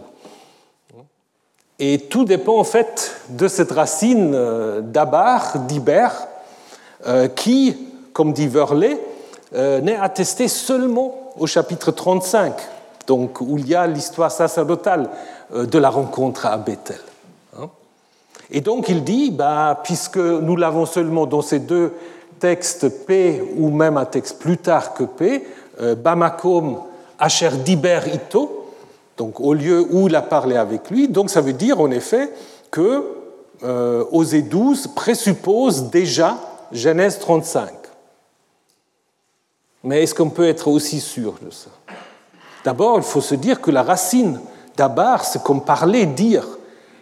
Et 1.79 1.97
tout 1.97 2.25
dépend 2.25 2.57
en 2.57 2.65
fait 2.65 3.15
de 3.29 3.47
cette 3.47 3.71
racine 3.71 4.33
euh, 4.35 4.81
d'Abar, 4.81 5.59
d'Iber, 5.59 6.09
euh, 7.07 7.29
qui, 7.29 7.77
comme 8.11 8.33
dit 8.33 8.47
Verlet, 8.47 8.99
euh, 8.99 9.08
n'est 9.53 9.97
attestée 9.97 10.47
seulement 10.47 11.33
au 11.37 11.47
chapitre 11.47 11.91
35, 11.91 12.53
donc 13.07 13.41
où 13.41 13.57
il 13.57 13.67
y 13.67 13.75
a 13.75 13.87
l'histoire 13.87 14.31
sacerdotale 14.31 15.09
de 15.51 15.77
la 15.79 15.89
rencontre 15.89 16.45
à 16.45 16.57
Bethel. 16.57 16.99
Et 18.51 18.61
donc 18.61 18.89
il 18.89 19.03
dit, 19.03 19.31
bah, 19.31 19.79
puisque 19.83 20.17
nous 20.17 20.55
l'avons 20.55 20.85
seulement 20.85 21.25
dans 21.25 21.41
ces 21.41 21.59
deux 21.59 21.93
textes 22.39 23.05
P 23.05 23.41
ou 23.57 23.69
même 23.69 23.97
un 23.97 24.05
texte 24.05 24.39
plus 24.39 24.57
tard 24.57 24.93
que 24.93 25.03
P, 25.03 25.45
euh, 25.81 25.95
Bamakom 25.95 26.79
Asher 27.19 27.51
Diber 27.63 28.01
Ito, 28.11 28.71
donc 29.17 29.39
au 29.39 29.53
lieu 29.53 29.85
où 29.91 30.07
il 30.07 30.15
a 30.15 30.21
parlé 30.21 30.55
avec 30.55 30.89
lui, 30.89 31.09
donc 31.09 31.29
ça 31.29 31.41
veut 31.41 31.53
dire 31.53 31.79
en 31.79 31.91
effet 31.91 32.31
que 32.71 33.03
euh, 33.63 34.05
Osée 34.11 34.41
12 34.41 34.87
présuppose 34.95 35.89
déjà 35.89 36.37
Genèse 36.71 37.19
35. 37.19 37.69
Mais 39.83 40.03
est-ce 40.03 40.13
qu'on 40.13 40.29
peut 40.29 40.47
être 40.47 40.67
aussi 40.67 40.99
sûr 40.99 41.35
de 41.41 41.49
ça? 41.51 41.69
D'abord, 42.63 42.97
il 42.97 43.03
faut 43.03 43.21
se 43.21 43.35
dire 43.35 43.61
que 43.61 43.71
la 43.71 43.83
racine 43.83 44.39
d'Abar, 44.75 45.25
c'est 45.25 45.41
comme 45.43 45.63
parler, 45.63 46.05
dire. 46.05 46.45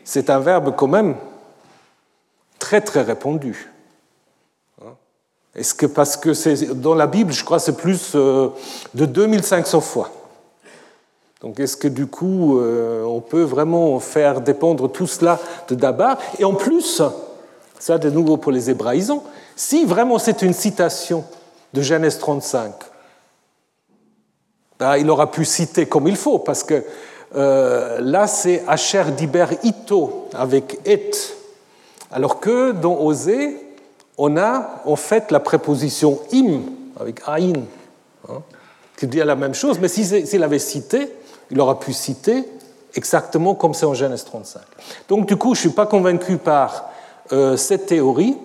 C'est 0.04 0.30
un 0.30 0.40
verbe 0.40 0.76
quand 0.76 0.88
même 0.88 1.16
très 2.60 2.82
très 2.82 3.02
répandu. 3.02 3.72
Hein? 4.82 4.92
Est-ce 5.56 5.74
que 5.74 5.86
parce 5.86 6.18
que 6.18 6.34
c'est 6.34 6.80
dans 6.80 6.96
la 6.96 7.08
Bible, 7.08 7.34
je 7.34 7.44
crois, 7.44 7.60
c'est 7.60 7.76
plus 7.76 8.12
euh, 8.16 8.50
de 8.94 9.06
2500 9.06 9.82
fois. 9.82 10.12
Donc 11.42 11.60
est-ce 11.60 11.78
que 11.78 11.88
du 11.88 12.08
coup, 12.08 12.60
euh, 12.60 13.04
on 13.04 13.22
peut 13.22 13.44
vraiment 13.44 14.00
faire 14.00 14.42
dépendre 14.42 14.92
tout 14.92 15.08
cela 15.08 15.40
de 15.68 15.76
Dabar? 15.76 16.18
Et 16.40 16.46
en 16.46 16.54
plus, 16.54 17.02
ça 17.80 17.98
de 17.98 18.10
nouveau 18.10 18.38
pour 18.38 18.52
les 18.52 18.70
hébraïsants, 18.70 19.24
si 19.56 19.86
vraiment 19.86 20.20
c'est 20.20 20.42
une 20.42 20.54
citation 20.54 21.24
de 21.74 21.82
Genèse 21.82 22.18
35, 22.20 22.74
ben, 24.80 24.98
il 24.98 25.10
aura 25.10 25.32
pu 25.32 25.46
citer 25.46 25.88
comme 25.88 26.08
il 26.08 26.16
faut, 26.16 26.40
parce 26.40 26.64
que 26.64 26.84
euh, 27.36 28.00
là 28.02 28.28
c'est 28.28 28.64
Asher 28.68 29.06
Diber 29.16 29.48
Ito 29.64 30.30
avec 30.34 30.80
Et 30.86 31.12
alors 32.12 32.40
que 32.40 32.72
dans 32.72 32.98
Osée, 33.00 33.58
on 34.18 34.38
a 34.38 34.82
en 34.86 34.96
fait 34.96 35.32
la 35.32 35.40
préposition 35.40 36.20
im 36.34 36.62
avec 37.00 37.22
aïn. 37.26 37.64
Hein. 38.30 38.42
qui 38.98 39.08
dit 39.08 39.20
la 39.20 39.36
même 39.36 39.54
chose, 39.54 39.80
mais 39.80 39.88
s'il 39.88 40.44
avait 40.44 40.60
cité, 40.60 41.08
il 41.52 41.60
aurait 41.62 41.80
pu 41.80 41.94
citer 41.94 42.44
exactement 42.96 43.56
comme 43.56 43.74
c'est 43.74 43.86
en 43.86 43.94
Genèse 43.94 44.26
35. 44.26 44.62
Donc 45.08 45.28
du 45.28 45.38
coup, 45.38 45.54
je 45.54 45.60
ne 45.60 45.68
suis 45.68 45.76
pas 45.76 45.86
convaincu 45.86 46.38
par 46.38 46.90
euh, 47.32 47.56
cette 47.56 47.86
théorie, 47.86 48.36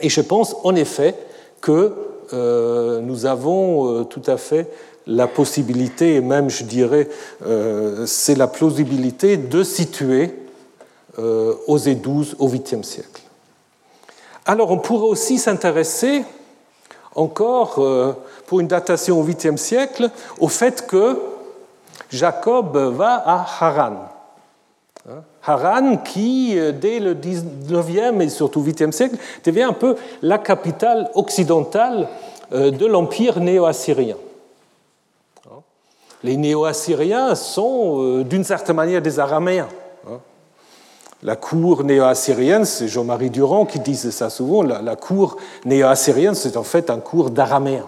et 0.00 0.08
je 0.08 0.20
pense 0.20 0.56
en 0.64 0.74
effet 0.74 1.14
que 1.60 1.94
euh, 2.32 3.00
nous 3.00 3.26
avons 3.26 4.00
euh, 4.00 4.04
tout 4.04 4.22
à 4.26 4.36
fait 4.36 4.68
la 5.06 5.26
possibilité, 5.26 6.14
et 6.14 6.20
même 6.20 6.48
je 6.48 6.62
dirais, 6.62 7.08
c'est 8.06 8.36
la 8.36 8.46
plausibilité 8.46 9.36
de 9.36 9.64
situer 9.64 10.32
Osée 11.66 11.96
12 11.96 12.36
au 12.38 12.48
8e 12.48 12.84
siècle. 12.84 13.22
Alors 14.46 14.70
on 14.70 14.78
pourrait 14.78 15.08
aussi 15.08 15.38
s'intéresser 15.38 16.22
encore, 17.16 17.84
pour 18.46 18.60
une 18.60 18.68
datation 18.68 19.20
au 19.20 19.26
8e 19.26 19.56
siècle, 19.56 20.08
au 20.38 20.46
fait 20.46 20.86
que 20.86 21.18
Jacob 22.12 22.76
va 22.76 23.14
à 23.26 23.44
Haran. 23.60 24.08
Hein? 25.10 25.24
Haran, 25.44 25.96
qui, 25.98 26.56
euh, 26.56 26.72
dès 26.72 27.00
le 27.00 27.14
19e 27.14 28.20
et 28.20 28.28
surtout 28.28 28.62
8e 28.62 28.92
siècle, 28.92 29.16
devient 29.44 29.62
un 29.62 29.72
peu 29.72 29.96
la 30.22 30.38
capitale 30.38 31.10
occidentale 31.14 32.08
euh, 32.52 32.70
de 32.70 32.86
l'empire 32.86 33.40
néo-assyrien. 33.40 34.16
Hein? 35.46 35.60
Les 36.22 36.36
néo-assyriens 36.36 37.34
sont, 37.34 37.96
euh, 37.98 38.24
d'une 38.24 38.44
certaine 38.44 38.76
manière, 38.76 39.02
des 39.02 39.18
araméens. 39.18 39.68
Hein? 40.08 40.20
La 41.24 41.34
cour 41.34 41.82
néo-assyrienne, 41.82 42.64
c'est 42.64 42.86
Jean-Marie 42.86 43.30
Durand 43.30 43.66
qui 43.66 43.80
disait 43.80 44.12
ça 44.12 44.30
souvent, 44.30 44.62
la, 44.62 44.96
cour 44.96 45.36
néo-assyrienne, 45.64 46.34
c'est 46.34 46.56
en 46.56 46.62
fait 46.62 46.88
un 46.88 46.98
cours 46.98 47.30
d'araméen. 47.30 47.86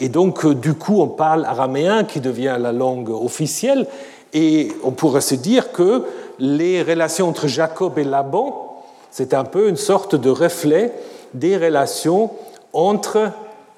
Et 0.00 0.08
donc, 0.08 0.46
du 0.46 0.74
coup, 0.74 1.00
on 1.00 1.08
parle 1.08 1.44
araméen 1.44 2.04
qui 2.04 2.20
devient 2.20 2.56
la 2.60 2.70
langue 2.70 3.10
officielle, 3.10 3.86
et 4.32 4.72
on 4.84 4.90
pourrait 4.90 5.20
se 5.20 5.34
dire 5.34 5.72
que 5.72 6.04
les 6.38 6.82
relations 6.82 7.28
entre 7.28 7.46
Jacob 7.46 7.98
et 7.98 8.04
Laban, 8.04 8.84
c'est 9.10 9.34
un 9.34 9.44
peu 9.44 9.68
une 9.68 9.76
sorte 9.76 10.14
de 10.14 10.30
reflet 10.30 10.92
des 11.34 11.56
relations 11.56 12.30
entre 12.72 13.32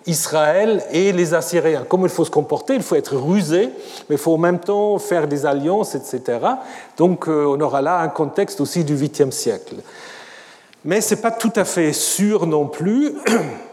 Israël 0.06 0.82
et 0.90 1.12
les 1.12 1.34
Assyriens. 1.34 1.84
Comment 1.88 2.06
il 2.06 2.12
faut 2.12 2.24
se 2.24 2.30
comporter 2.30 2.74
Il 2.74 2.82
faut 2.82 2.96
être 2.96 3.16
rusé, 3.16 3.70
mais 4.08 4.16
il 4.16 4.18
faut 4.18 4.34
en 4.34 4.38
même 4.38 4.58
temps 4.58 4.98
faire 4.98 5.28
des 5.28 5.46
alliances, 5.46 5.94
etc. 5.94 6.38
Donc 6.96 7.28
euh, 7.28 7.44
on 7.46 7.60
aura 7.60 7.82
là 7.82 8.00
un 8.00 8.08
contexte 8.08 8.60
aussi 8.60 8.84
du 8.84 8.96
8e 8.96 9.30
siècle. 9.30 9.76
Mais 10.84 11.00
ce 11.00 11.14
n'est 11.14 11.20
pas 11.20 11.30
tout 11.30 11.52
à 11.56 11.64
fait 11.64 11.92
sûr 11.92 12.46
non 12.46 12.66
plus, 12.66 13.14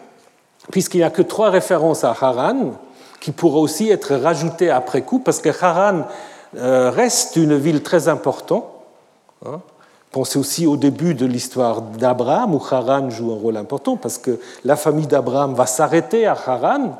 puisqu'il 0.71 0.97
n'y 0.97 1.03
a 1.03 1.09
que 1.09 1.21
trois 1.21 1.49
références 1.49 2.03
à 2.03 2.09
Haran, 2.09 2.73
qui 3.21 3.31
pourraient 3.31 3.59
aussi 3.59 3.89
être 3.89 4.15
rajoutées 4.15 4.69
après 4.69 5.01
coup, 5.01 5.19
parce 5.19 5.39
que 5.39 5.49
Haran 5.49 6.03
reste 6.57 7.35
une 7.35 7.55
ville 7.55 7.83
très 7.83 8.07
importante. 8.07 8.65
Hein. 9.45 9.61
Pensez 10.11 10.39
aussi 10.39 10.65
au 10.65 10.77
début 10.77 11.13
de 11.13 11.25
l'histoire 11.25 11.81
d'Abraham, 11.81 12.55
où 12.55 12.63
Haran 12.71 13.09
joue 13.09 13.31
un 13.31 13.35
rôle 13.35 13.57
important, 13.57 13.97
parce 13.97 14.17
que 14.17 14.39
la 14.63 14.75
famille 14.75 15.07
d'Abraham 15.07 15.53
va 15.53 15.65
s'arrêter 15.65 16.25
à 16.25 16.31
Haran, 16.31 16.97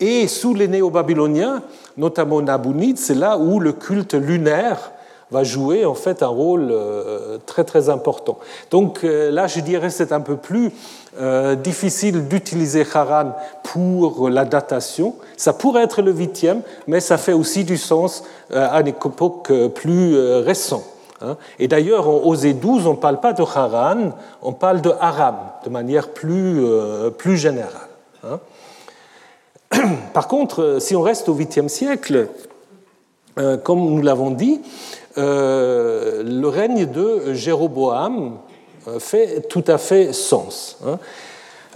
et 0.00 0.28
sous 0.28 0.54
les 0.54 0.68
néo-babyloniens, 0.68 1.62
notamment 1.96 2.42
Nabonide, 2.42 2.98
c'est 2.98 3.14
là 3.14 3.38
où 3.38 3.60
le 3.60 3.72
culte 3.72 4.14
lunaire 4.14 4.92
va 5.30 5.44
jouer 5.44 5.84
en 5.84 5.94
fait 5.94 6.22
un 6.22 6.28
rôle 6.28 6.68
euh, 6.70 7.38
très 7.46 7.64
très 7.64 7.88
important. 7.88 8.38
Donc 8.70 9.04
euh, 9.04 9.30
là, 9.30 9.46
je 9.46 9.60
dirais 9.60 9.90
c'est 9.90 10.12
un 10.12 10.20
peu 10.20 10.36
plus 10.36 10.70
euh, 11.20 11.54
difficile 11.54 12.28
d'utiliser 12.28 12.86
Haran 12.92 13.32
pour 13.62 14.28
la 14.28 14.44
datation. 14.44 15.14
Ça 15.36 15.52
pourrait 15.52 15.84
être 15.84 16.02
le 16.02 16.12
huitième, 16.12 16.62
mais 16.86 17.00
ça 17.00 17.16
fait 17.16 17.32
aussi 17.32 17.64
du 17.64 17.76
sens 17.76 18.24
à 18.52 18.80
une 18.80 18.88
époque 18.88 19.52
plus 19.74 20.16
récente. 20.40 20.84
Hein. 21.20 21.36
Et 21.58 21.68
d'ailleurs, 21.68 22.08
en 22.08 22.20
Osée 22.24 22.52
12, 22.52 22.86
on 22.86 22.92
ne 22.92 22.96
parle 22.96 23.20
pas 23.20 23.32
de 23.32 23.42
Haran, 23.42 24.12
on 24.42 24.52
parle 24.52 24.80
de 24.80 24.92
Aram, 25.00 25.36
de 25.64 25.70
manière 25.70 26.08
plus, 26.08 26.64
plus 27.16 27.36
générale. 27.36 27.88
Hein. 28.24 28.38
Par 30.12 30.28
contre, 30.28 30.76
si 30.80 30.94
on 30.94 31.02
reste 31.02 31.28
au 31.28 31.34
8e 31.34 31.68
siècle, 31.68 32.28
comme 33.64 33.80
nous 33.80 34.02
l'avons 34.02 34.30
dit, 34.30 34.60
euh, 35.18 36.22
le 36.22 36.48
règne 36.48 36.86
de 36.86 37.34
Jéroboam 37.34 38.38
euh, 38.88 38.98
fait 38.98 39.48
tout 39.48 39.64
à 39.66 39.78
fait 39.78 40.12
sens. 40.12 40.78
Hein. 40.86 40.98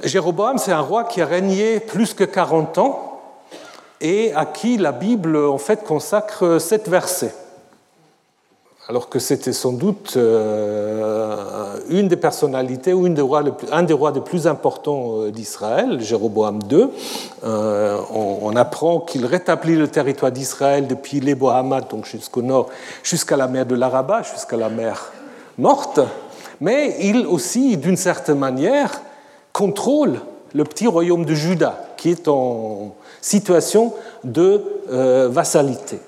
Jéroboam, 0.05 0.59
c'est 0.59 0.73
un 0.73 0.81
roi 0.81 1.05
qui 1.05 1.21
a 1.21 1.27
régné 1.27 1.81
plus 1.81 2.15
que 2.15 2.25
40 2.25 2.79
ans 2.79 3.21
et 4.01 4.33
à 4.35 4.47
qui 4.47 4.77
la 4.77 4.93
Bible 4.93 5.37
en 5.37 5.59
fait 5.59 5.85
consacre 5.85 6.59
sept 6.59 6.89
versets 6.89 7.35
alors 8.89 9.11
que 9.11 9.19
c'était 9.19 9.53
sans 9.53 9.73
doute 9.73 10.15
euh, 10.17 11.18
une 11.89 12.09
des 12.09 12.17
personnalités 12.17 12.93
ou 12.93 13.07
une 13.07 13.15
des 13.15 13.23
rois, 13.23 13.43
un 13.73 13.83
des 13.83 13.93
rois 13.93 14.13
les 14.13 14.21
plus 14.21 14.47
importants 14.47 15.21
euh, 15.21 15.31
d'Israël, 15.31 16.01
Jéroboam 16.01 16.61
II. 16.71 16.89
Euh, 17.45 17.99
on, 18.13 18.55
apprend 18.57 19.01
qu'il 19.01 19.25
rétablit 19.25 19.77
le 19.77 19.89
territoire 19.89 20.33
d'Israël 20.33 20.87
depuis 20.87 21.21
l'Ebo 21.21 21.51
donc 21.91 22.07
jusqu'au 22.07 22.43
nord, 22.43 22.69
jusqu'à 23.03 23.37
la 23.37 23.47
mer 23.47 23.67
de 23.67 23.75
l'Araba, 23.75 24.23
jusqu'à 24.23 24.57
la 24.57 24.69
mer 24.69 25.13
morte, 25.59 26.01
mais 26.61 26.97
il 27.01 27.27
aussi, 27.27 27.77
d'une 27.77 27.97
certaine 27.97 28.39
manière, 28.39 29.01
contrôle 29.53 30.21
le 30.55 30.65
petit 30.65 30.87
royaume 30.87 31.25
de 31.25 31.35
Juda, 31.35 31.79
qui 31.97 32.11
est 32.11 32.27
en 32.27 32.95
situation 33.21 33.93
de 34.25 34.65
vassalité. 35.29 36.01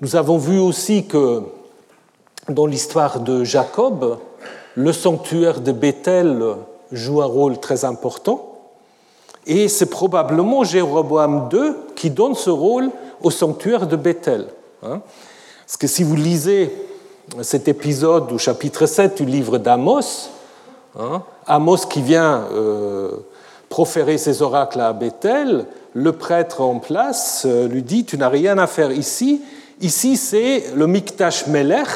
Nous 0.00 0.14
avons 0.14 0.36
vu 0.36 0.58
aussi 0.58 1.06
que 1.06 1.42
dans 2.48 2.66
l'histoire 2.66 3.20
de 3.20 3.44
Jacob, 3.44 4.18
le 4.78 4.92
sanctuaire 4.92 5.60
de 5.60 5.72
Bethel 5.72 6.40
joue 6.92 7.20
un 7.20 7.26
rôle 7.26 7.58
très 7.58 7.84
important. 7.84 8.54
Et 9.44 9.66
c'est 9.66 9.90
probablement 9.90 10.62
Jéroboam 10.62 11.48
II 11.52 11.72
qui 11.96 12.10
donne 12.10 12.36
ce 12.36 12.50
rôle 12.50 12.90
au 13.20 13.32
sanctuaire 13.32 13.88
de 13.88 13.96
Bethel. 13.96 14.46
Hein. 14.84 15.00
Parce 15.66 15.76
que 15.78 15.88
si 15.88 16.04
vous 16.04 16.14
lisez 16.14 16.72
cet 17.42 17.66
épisode 17.66 18.30
au 18.30 18.38
chapitre 18.38 18.86
7 18.86 19.16
du 19.16 19.24
livre 19.24 19.58
d'Amos, 19.58 20.30
hein, 20.96 21.22
Amos 21.48 21.86
qui 21.90 22.00
vient 22.00 22.46
euh, 22.52 23.10
proférer 23.68 24.16
ses 24.16 24.42
oracles 24.42 24.80
à 24.80 24.92
Bethel, 24.92 25.66
le 25.92 26.12
prêtre 26.12 26.60
en 26.60 26.78
place 26.78 27.44
euh, 27.46 27.66
lui 27.66 27.82
dit, 27.82 28.04
tu 28.04 28.16
n'as 28.16 28.28
rien 28.28 28.58
à 28.58 28.68
faire 28.68 28.92
ici, 28.92 29.42
Ici, 29.80 30.16
c'est 30.16 30.74
le 30.74 30.88
Mikdash 30.88 31.46
Melech, 31.46 31.86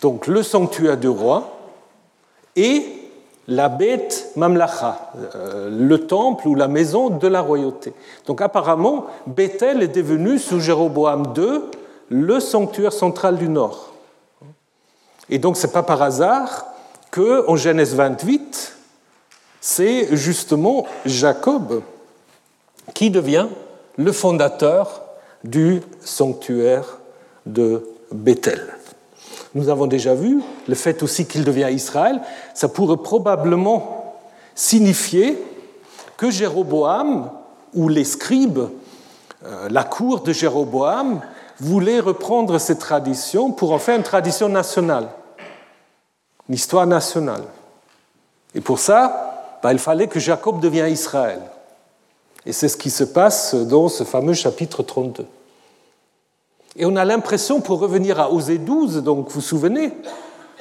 donc 0.00 0.28
le 0.28 0.44
sanctuaire 0.44 0.96
du 0.96 1.08
roi, 1.08 1.61
et 2.56 3.02
la 3.48 3.68
bête 3.68 4.32
Mamlacha, 4.36 5.12
euh, 5.34 5.68
le 5.70 6.06
temple 6.06 6.48
ou 6.48 6.54
la 6.54 6.68
maison 6.68 7.10
de 7.10 7.26
la 7.26 7.40
royauté. 7.40 7.92
Donc 8.26 8.40
apparemment, 8.40 9.06
Bethel 9.26 9.82
est 9.82 9.88
devenu, 9.88 10.38
sous 10.38 10.60
Jéroboam 10.60 11.34
II, 11.36 11.62
le 12.08 12.40
sanctuaire 12.40 12.92
central 12.92 13.36
du 13.36 13.48
Nord. 13.48 13.92
Et 15.28 15.38
donc 15.38 15.56
ce 15.56 15.66
n'est 15.66 15.72
pas 15.72 15.82
par 15.82 16.02
hasard 16.02 16.66
que 17.10 17.48
en 17.48 17.56
Genèse 17.56 17.94
28, 17.94 18.76
c'est 19.60 20.14
justement 20.16 20.86
Jacob 21.04 21.82
qui 22.94 23.10
devient 23.10 23.46
le 23.96 24.12
fondateur 24.12 25.02
du 25.44 25.82
sanctuaire 26.00 26.98
de 27.46 27.82
Bethel. 28.10 28.60
Nous 29.54 29.68
avons 29.68 29.86
déjà 29.86 30.14
vu 30.14 30.40
le 30.66 30.74
fait 30.74 31.02
aussi 31.02 31.26
qu'il 31.26 31.44
devient 31.44 31.68
Israël, 31.70 32.20
ça 32.54 32.68
pourrait 32.68 32.96
probablement 32.96 34.14
signifier 34.54 35.42
que 36.16 36.30
Jéroboam 36.30 37.30
ou 37.74 37.88
les 37.88 38.04
scribes, 38.04 38.68
euh, 39.44 39.68
la 39.70 39.84
cour 39.84 40.20
de 40.20 40.32
Jéroboam, 40.32 41.20
voulaient 41.60 42.00
reprendre 42.00 42.58
cette 42.58 42.78
tradition 42.78 43.52
pour 43.52 43.72
en 43.72 43.78
faire 43.78 43.96
une 43.96 44.02
tradition 44.02 44.48
nationale, 44.48 45.08
une 46.48 46.54
histoire 46.54 46.86
nationale. 46.86 47.44
Et 48.54 48.60
pour 48.60 48.78
ça, 48.78 49.58
bah, 49.62 49.72
il 49.72 49.78
fallait 49.78 50.08
que 50.08 50.18
Jacob 50.18 50.60
devienne 50.60 50.92
Israël. 50.92 51.40
Et 52.44 52.52
c'est 52.52 52.68
ce 52.68 52.76
qui 52.76 52.90
se 52.90 53.04
passe 53.04 53.54
dans 53.54 53.88
ce 53.88 54.04
fameux 54.04 54.34
chapitre 54.34 54.82
32. 54.82 55.26
Et 56.76 56.86
on 56.86 56.96
a 56.96 57.04
l'impression, 57.04 57.60
pour 57.60 57.80
revenir 57.80 58.18
à 58.18 58.32
Osée 58.32 58.58
12, 58.58 59.02
donc 59.02 59.28
vous 59.28 59.34
vous 59.34 59.40
souvenez, 59.40 59.92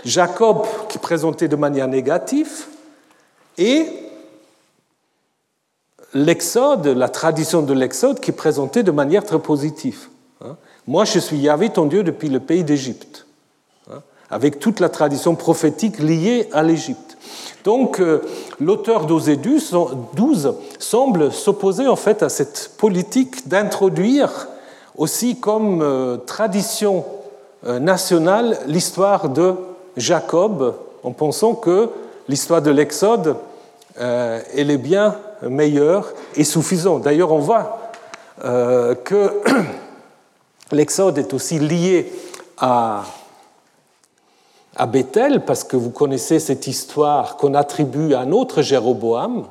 Jacob 0.03 0.65
qui 0.89 0.97
présentait 0.97 1.47
de 1.47 1.55
manière 1.55 1.87
négative, 1.87 2.65
et 3.57 3.85
l'Exode, 6.13 6.87
la 6.87 7.09
tradition 7.09 7.61
de 7.61 7.73
l'Exode 7.73 8.19
qui 8.19 8.31
présentait 8.31 8.83
de 8.83 8.91
manière 8.91 9.23
très 9.23 9.39
positive. 9.39 10.07
Hein. 10.43 10.57
Moi, 10.87 11.05
je 11.05 11.19
suis 11.19 11.37
Yahvé, 11.37 11.69
ton 11.69 11.85
Dieu, 11.85 12.03
depuis 12.03 12.29
le 12.29 12.39
pays 12.39 12.63
d'Égypte. 12.63 13.25
Hein. 13.89 14.01
avec 14.29 14.59
toute 14.59 14.79
la 14.79 14.89
tradition 14.89 15.35
prophétique 15.35 15.99
liée 15.99 16.47
à 16.51 16.63
l'Égypte. 16.63 17.17
Donc 17.63 17.99
euh, 17.99 18.21
l'auteur 18.59 19.05
d'Osée 19.05 19.37
12 19.37 20.53
semble 20.79 21.31
s'opposer 21.31 21.87
en 21.87 21.95
fait 21.95 22.23
à 22.23 22.29
cette 22.29 22.71
politique 22.77 23.47
d'introduire 23.47 24.47
aussi 25.01 25.39
comme 25.39 25.81
euh, 25.81 26.17
tradition 26.17 27.03
euh, 27.65 27.79
nationale 27.79 28.59
l'histoire 28.67 29.29
de 29.29 29.55
Jacob, 29.97 30.75
en 31.03 31.11
pensant 31.11 31.55
que 31.55 31.89
l'histoire 32.29 32.61
de 32.61 32.69
l'Exode, 32.71 33.35
elle 33.97 34.69
est 34.69 34.77
bien 34.77 35.17
meilleure 35.41 36.13
et 36.35 36.45
suffisante. 36.45 37.01
D'ailleurs, 37.01 37.33
on 37.33 37.39
voit 37.39 37.91
que 38.41 39.41
l'Exode 40.71 41.17
est 41.17 41.33
aussi 41.33 41.59
lié 41.59 42.09
à 42.57 43.03
à 44.77 44.85
Bethel, 44.85 45.43
parce 45.43 45.63
que 45.65 45.75
vous 45.75 45.89
connaissez 45.89 46.39
cette 46.39 46.67
histoire 46.67 47.35
qu'on 47.35 47.53
attribue 47.53 48.13
à 48.13 48.21
un 48.21 48.31
autre 48.31 48.61
Jéroboam, 48.61 49.45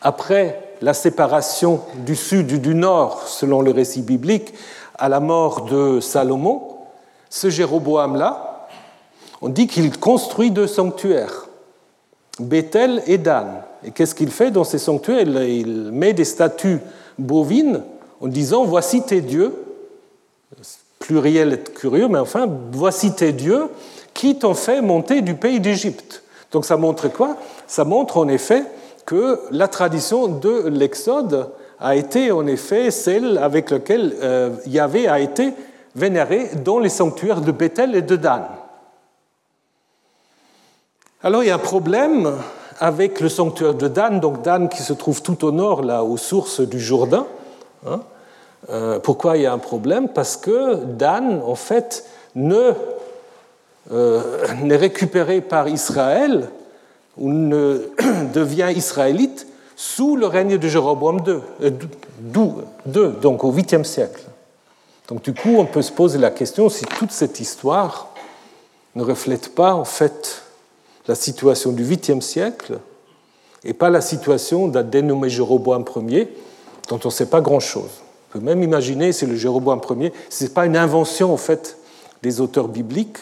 après 0.00 0.63
la 0.80 0.94
séparation 0.94 1.80
du 2.06 2.16
sud 2.16 2.52
et 2.52 2.58
du 2.58 2.74
nord, 2.74 3.26
selon 3.26 3.62
le 3.62 3.70
récit 3.70 4.02
biblique, 4.02 4.54
à 4.96 5.08
la 5.08 5.20
mort 5.20 5.62
de 5.62 6.00
Salomon, 6.00 6.62
ce 7.30 7.50
Jéroboam-là, 7.50 8.68
on 9.42 9.48
dit 9.48 9.66
qu'il 9.66 9.98
construit 9.98 10.50
deux 10.50 10.66
sanctuaires, 10.66 11.48
Bethel 12.38 13.02
et 13.06 13.18
Dan. 13.18 13.62
Et 13.84 13.90
qu'est-ce 13.90 14.14
qu'il 14.14 14.30
fait 14.30 14.50
dans 14.50 14.64
ces 14.64 14.78
sanctuaires? 14.78 15.26
Il 15.42 15.90
met 15.92 16.12
des 16.12 16.24
statues 16.24 16.80
bovines 17.18 17.82
en 18.20 18.28
disant 18.28 18.64
Voici 18.64 19.02
tes 19.02 19.20
dieux. 19.20 19.54
Pluriel 20.98 21.52
est 21.52 21.74
curieux, 21.74 22.08
mais 22.08 22.18
enfin, 22.18 22.48
voici 22.72 23.12
tes 23.14 23.32
dieux 23.32 23.68
qui 24.14 24.38
t'ont 24.38 24.54
fait 24.54 24.80
monter 24.80 25.20
du 25.20 25.34
pays 25.34 25.60
d'Égypte. 25.60 26.22
Donc 26.50 26.64
ça 26.64 26.76
montre 26.76 27.08
quoi? 27.08 27.36
Ça 27.66 27.84
montre 27.84 28.16
en 28.16 28.28
effet 28.28 28.64
que 29.06 29.40
la 29.50 29.68
tradition 29.68 30.28
de 30.28 30.68
l'Exode 30.68 31.50
a 31.80 31.96
été 31.96 32.32
en 32.32 32.46
effet 32.46 32.90
celle 32.90 33.38
avec 33.38 33.70
laquelle 33.70 34.14
euh, 34.22 34.50
Yahvé 34.66 35.08
a 35.08 35.20
été 35.20 35.52
vénéré 35.94 36.50
dans 36.64 36.78
les 36.78 36.88
sanctuaires 36.88 37.40
de 37.40 37.52
Bethel 37.52 37.94
et 37.94 38.02
de 38.02 38.16
Dan. 38.16 38.44
Alors 41.22 41.42
il 41.42 41.48
y 41.48 41.50
a 41.50 41.54
un 41.54 41.58
problème 41.58 42.32
avec 42.80 43.20
le 43.20 43.28
sanctuaire 43.28 43.74
de 43.74 43.88
Dan, 43.88 44.20
donc 44.20 44.42
Dan 44.42 44.68
qui 44.68 44.82
se 44.82 44.92
trouve 44.92 45.22
tout 45.22 45.44
au 45.44 45.52
nord, 45.52 45.82
là, 45.82 46.02
aux 46.02 46.16
sources 46.16 46.60
du 46.60 46.80
Jourdain. 46.80 47.26
Hein. 47.86 48.00
Euh, 48.70 48.98
pourquoi 48.98 49.36
il 49.36 49.42
y 49.42 49.46
a 49.46 49.52
un 49.52 49.58
problème? 49.58 50.08
Parce 50.08 50.36
que 50.36 50.76
Dan, 50.76 51.40
en 51.44 51.54
fait, 51.54 52.04
euh, 53.92 54.20
n'est 54.62 54.76
récupéré 54.76 55.40
par 55.40 55.68
Israël 55.68 56.48
ne 57.18 57.90
devient 58.34 58.72
israélite 58.74 59.46
sous 59.76 60.16
le 60.16 60.26
règne 60.26 60.58
de 60.58 60.68
Jéroboam 60.68 61.20
II, 61.26 61.40
euh, 61.62 63.10
donc 63.20 63.44
au 63.44 63.52
8e 63.52 63.84
siècle. 63.84 64.24
Donc 65.08 65.22
du 65.22 65.34
coup, 65.34 65.56
on 65.58 65.66
peut 65.66 65.82
se 65.82 65.92
poser 65.92 66.18
la 66.18 66.30
question 66.30 66.68
si 66.68 66.84
toute 66.84 67.12
cette 67.12 67.40
histoire 67.40 68.08
ne 68.94 69.02
reflète 69.02 69.54
pas 69.54 69.74
en 69.74 69.84
fait 69.84 70.42
la 71.06 71.14
situation 71.14 71.72
du 71.72 71.84
8e 71.84 72.20
siècle 72.20 72.78
et 73.64 73.74
pas 73.74 73.90
la 73.90 74.00
situation 74.00 74.68
d'un 74.68 74.82
dénommé 74.82 75.28
Jéroboam 75.28 75.84
Ier 76.08 76.34
dont 76.88 77.00
on 77.02 77.08
ne 77.08 77.12
sait 77.12 77.26
pas 77.26 77.40
grand-chose. 77.40 77.90
On 78.30 78.38
peut 78.38 78.44
même 78.44 78.62
imaginer 78.62 79.12
si 79.12 79.26
le 79.26 79.36
Jéroboam 79.36 79.80
Ier, 80.00 80.12
ce 80.30 80.44
n'est 80.44 80.50
pas 80.50 80.66
une 80.66 80.76
invention 80.76 81.32
en 81.32 81.36
fait 81.36 81.76
des 82.22 82.40
auteurs 82.40 82.68
bibliques, 82.68 83.18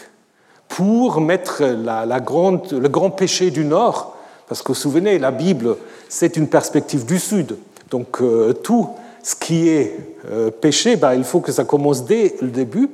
pour 0.76 1.20
mettre 1.20 1.62
la, 1.64 2.06
le 2.06 2.88
grand 2.88 3.10
péché 3.10 3.50
du 3.50 3.64
Nord, 3.64 4.16
parce 4.48 4.62
que 4.62 4.68
vous 4.68 4.74
vous 4.74 4.80
souvenez, 4.80 5.18
la 5.18 5.30
Bible, 5.30 5.76
c'est 6.08 6.36
une 6.36 6.48
perspective 6.48 7.04
du 7.04 7.18
Sud. 7.18 7.56
Donc 7.90 8.22
euh, 8.22 8.54
tout 8.54 8.88
ce 9.22 9.34
qui 9.34 9.68
est 9.68 9.98
euh, 10.30 10.50
péché, 10.50 10.96
ben, 10.96 11.14
il 11.14 11.24
faut 11.24 11.40
que 11.40 11.52
ça 11.52 11.64
commence 11.64 12.04
dès 12.04 12.36
le 12.40 12.48
début. 12.48 12.90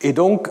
Et 0.00 0.12
donc, 0.12 0.48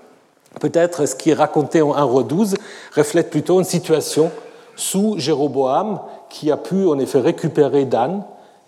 peut-être 0.60 1.06
ce 1.06 1.14
qui 1.14 1.30
est 1.30 1.34
raconté 1.34 1.80
en 1.80 1.94
1 1.94 2.02
roi 2.02 2.22
12 2.24 2.56
reflète 2.94 3.30
plutôt 3.30 3.58
une 3.58 3.64
situation 3.64 4.30
sous 4.76 5.14
Jéroboam, 5.18 6.00
qui 6.28 6.50
a 6.50 6.56
pu 6.56 6.86
en 6.86 6.98
effet 6.98 7.20
récupérer 7.20 7.84
Dan 7.84 8.22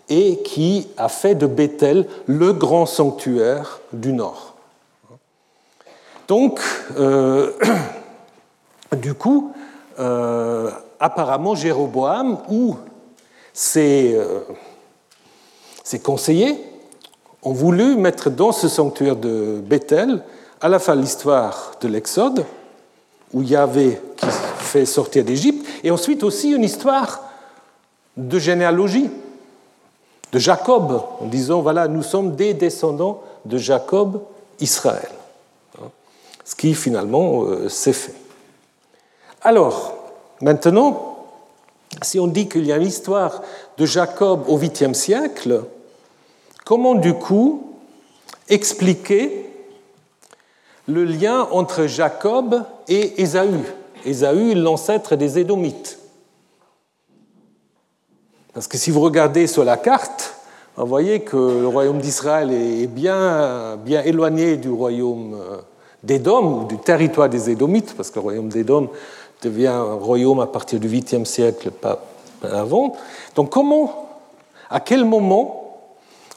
et 0.09 0.37
qui 0.43 0.87
a 0.97 1.09
fait 1.09 1.35
de 1.35 1.47
Bethel 1.47 2.05
le 2.27 2.53
grand 2.53 2.85
sanctuaire 2.85 3.81
du 3.91 4.13
Nord. 4.13 4.44
Donc, 6.27 6.59
euh, 6.97 7.51
du 8.95 9.13
coup, 9.13 9.51
euh, 9.99 10.71
apparemment, 10.99 11.55
Jéroboam 11.55 12.39
ou 12.49 12.75
ses, 13.53 14.15
euh, 14.15 14.39
ses, 15.83 15.99
conseillers 15.99 16.57
ont 17.43 17.53
voulu 17.53 17.95
mettre 17.95 18.29
dans 18.29 18.51
ce 18.51 18.67
sanctuaire 18.67 19.15
de 19.15 19.61
Bethel 19.63 20.23
à 20.61 20.67
la 20.67 20.79
fois 20.79 20.95
l'histoire 20.95 21.73
de 21.79 21.87
l'Exode, 21.87 22.45
où 23.33 23.43
Yahvé 23.43 24.01
qui 24.17 24.27
fait 24.59 24.85
sortir 24.85 25.23
d'Égypte, 25.23 25.65
et 25.83 25.91
ensuite 25.91 26.23
aussi 26.23 26.51
une 26.51 26.63
histoire 26.63 27.21
de 28.17 28.39
généalogie, 28.39 29.09
de 30.31 30.39
Jacob, 30.39 31.03
en 31.21 31.27
disant, 31.27 31.61
voilà, 31.61 31.87
nous 31.87 32.03
sommes 32.03 32.35
des 32.35 32.53
descendants 32.53 33.21
de 33.45 33.57
Jacob, 33.57 34.21
Israël 34.59 35.14
ce 36.45 36.55
qui 36.55 36.73
finalement 36.75 37.43
euh, 37.43 37.67
s'est 37.67 37.91
fait. 37.91 38.13
Alors, 39.41 39.95
maintenant, 40.41 41.17
si 42.01 42.19
on 42.19 42.27
dit 42.27 42.47
qu'il 42.47 42.65
y 42.65 42.71
a 42.71 42.77
une 42.77 42.87
histoire 42.87 43.41
de 43.77 43.85
Jacob 43.85 44.43
au 44.47 44.57
8e 44.57 44.93
siècle, 44.93 45.63
comment 46.63 46.95
du 46.95 47.13
coup 47.13 47.73
expliquer 48.47 49.49
le 50.87 51.03
lien 51.03 51.47
entre 51.51 51.87
Jacob 51.87 52.63
et 52.87 53.21
Ésaü? 53.21 53.59
Ésaü, 54.05 54.53
l'ancêtre 54.53 55.15
des 55.15 55.39
Édomites. 55.39 55.97
Parce 58.53 58.67
que 58.67 58.77
si 58.77 58.91
vous 58.91 59.01
regardez 59.01 59.47
sur 59.47 59.65
la 59.65 59.77
carte, 59.77 60.35
vous 60.77 60.85
voyez 60.85 61.21
que 61.21 61.35
le 61.35 61.67
royaume 61.67 61.99
d'Israël 61.99 62.51
est 62.51 62.87
bien, 62.87 63.77
bien 63.77 64.03
éloigné 64.03 64.57
du 64.57 64.69
royaume 64.69 65.33
euh, 65.33 65.57
d'Édom, 66.05 66.61
ou 66.61 66.65
du 66.65 66.77
territoire 66.77 67.29
des 67.29 67.49
Édomites, 67.49 67.95
parce 67.95 68.09
que 68.09 68.15
le 68.15 68.21
royaume 68.21 68.49
d'Édom 68.49 68.89
devient 69.41 69.67
un 69.67 69.95
royaume 69.95 70.39
à 70.39 70.47
partir 70.47 70.79
du 70.79 70.89
8e 70.89 71.25
siècle, 71.25 71.71
pas 71.71 72.01
avant. 72.43 72.95
Donc 73.35 73.49
comment, 73.49 74.09
à 74.69 74.79
quel 74.79 75.05
moment 75.05 75.79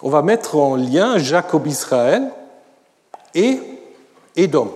on 0.02 0.10
va 0.10 0.22
mettre 0.22 0.56
en 0.56 0.76
lien 0.76 1.18
Jacob-Israël 1.18 2.30
et 3.34 3.60
Édom? 4.36 4.72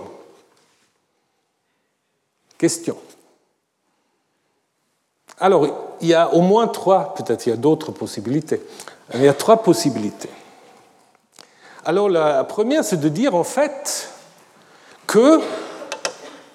Question. 2.57 2.97
Alors, 5.39 5.67
il 5.99 6.07
y 6.07 6.13
a 6.13 6.33
au 6.33 6.41
moins 6.41 6.67
trois, 6.67 7.13
peut-être 7.15 7.45
il 7.47 7.49
y 7.49 7.53
a 7.53 7.57
d'autres 7.57 7.91
possibilités, 7.91 8.61
il 9.13 9.23
y 9.23 9.27
a 9.27 9.33
trois 9.33 9.57
possibilités. 9.57 10.29
Alors, 11.85 12.07
la 12.07 12.43
première, 12.45 12.85
c'est 12.85 12.99
de 12.99 13.09
dire, 13.09 13.35
en 13.35 13.43
fait, 13.43 14.12
que 15.13 15.41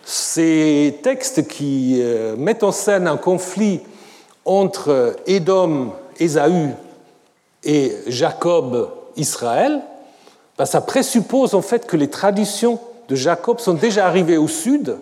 ces 0.03 0.99
textes 1.05 1.47
qui 1.47 2.01
euh, 2.01 2.35
mettent 2.37 2.65
en 2.65 2.73
scène 2.73 3.07
un 3.07 3.17
conflit 3.17 3.81
entre 4.45 5.15
Édom, 5.29 5.93
Ésaü 6.19 6.71
et 7.63 7.95
Jacob, 8.09 8.91
Israël, 9.15 9.81
ben, 10.57 10.65
ça 10.65 10.81
présuppose 10.81 11.55
en 11.55 11.63
fait 11.63 11.87
que 11.87 11.97
les 11.97 12.11
traditions 12.11 12.81
de 13.09 13.15
Jacob 13.15 13.61
sont 13.61 13.75
déjà 13.75 14.09
arrivées 14.09 14.39
au 14.39 14.49
sud, 14.49 14.97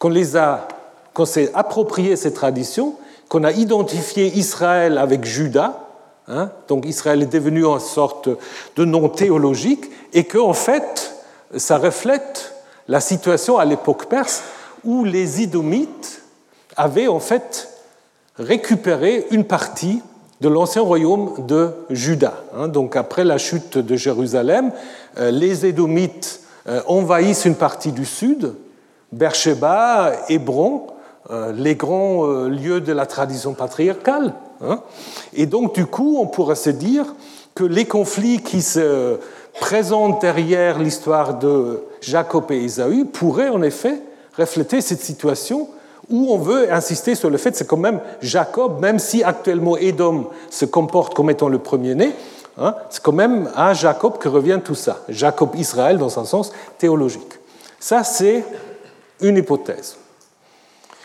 qu'on 0.00 0.08
les 0.08 0.36
a, 0.36 0.66
qu'on 1.12 1.26
s'est 1.26 1.52
approprié 1.54 2.16
ces 2.16 2.32
traditions, 2.32 2.96
qu'on 3.28 3.44
a 3.44 3.52
identifié 3.52 4.36
Israël 4.36 4.98
avec 4.98 5.24
Juda, 5.24 5.78
hein, 6.26 6.50
donc 6.66 6.86
Israël 6.86 7.22
est 7.22 7.32
devenu 7.32 7.64
une 7.66 7.78
sorte 7.78 8.30
de 8.74 8.84
nom 8.84 9.08
théologique, 9.08 9.84
et 10.12 10.24
que 10.24 10.38
en 10.38 10.54
fait 10.54 11.14
ça 11.56 11.78
reflète 11.78 12.53
la 12.88 13.00
situation 13.00 13.58
à 13.58 13.64
l'époque 13.64 14.06
perse 14.06 14.42
où 14.84 15.04
les 15.04 15.42
Idomites 15.42 16.22
avaient 16.76 17.08
en 17.08 17.20
fait 17.20 17.68
récupéré 18.38 19.26
une 19.30 19.44
partie 19.44 20.02
de 20.40 20.48
l'ancien 20.48 20.82
royaume 20.82 21.46
de 21.46 21.70
Juda. 21.90 22.34
Hein. 22.54 22.68
Donc 22.68 22.96
après 22.96 23.24
la 23.24 23.38
chute 23.38 23.78
de 23.78 23.96
Jérusalem, 23.96 24.72
euh, 25.18 25.30
les 25.30 25.64
Édomites 25.64 26.40
euh, 26.68 26.82
envahissent 26.86 27.44
une 27.44 27.54
partie 27.54 27.92
du 27.92 28.04
sud, 28.04 28.54
Beersheba, 29.12 30.12
Hébron, 30.28 30.88
euh, 31.30 31.52
les 31.52 31.76
grands 31.76 32.26
lieux 32.46 32.80
de 32.80 32.92
la 32.92 33.06
tradition 33.06 33.54
patriarcale. 33.54 34.34
Hein. 34.60 34.80
Et 35.32 35.46
donc 35.46 35.74
du 35.74 35.86
coup, 35.86 36.18
on 36.20 36.26
pourrait 36.26 36.56
se 36.56 36.70
dire 36.70 37.06
que 37.54 37.64
les 37.64 37.84
conflits 37.84 38.40
qui 38.40 38.60
se 38.60 39.18
présente 39.60 40.20
derrière 40.20 40.78
l'histoire 40.78 41.38
de 41.38 41.82
Jacob 42.00 42.50
et 42.50 42.64
Ésaü 42.64 43.04
pourrait 43.04 43.48
en 43.48 43.62
effet 43.62 44.00
refléter 44.36 44.80
cette 44.80 45.00
situation 45.00 45.68
où 46.10 46.32
on 46.32 46.38
veut 46.38 46.72
insister 46.72 47.14
sur 47.14 47.30
le 47.30 47.38
fait 47.38 47.52
que 47.52 47.56
c'est 47.56 47.66
quand 47.66 47.76
même 47.76 48.00
Jacob, 48.20 48.80
même 48.80 48.98
si 48.98 49.22
actuellement 49.22 49.76
Édom 49.76 50.28
se 50.50 50.64
comporte 50.64 51.14
comme 51.14 51.30
étant 51.30 51.48
le 51.48 51.58
premier-né, 51.58 52.12
hein, 52.58 52.74
c'est 52.90 53.02
quand 53.02 53.12
même 53.12 53.50
à 53.54 53.72
Jacob 53.74 54.18
que 54.18 54.28
revient 54.28 54.60
tout 54.62 54.74
ça. 54.74 55.00
Jacob 55.08 55.54
Israël 55.54 55.98
dans 55.98 56.18
un 56.18 56.24
sens 56.24 56.52
théologique. 56.78 57.32
Ça, 57.80 58.04
c'est 58.04 58.44
une 59.20 59.36
hypothèse. 59.36 59.96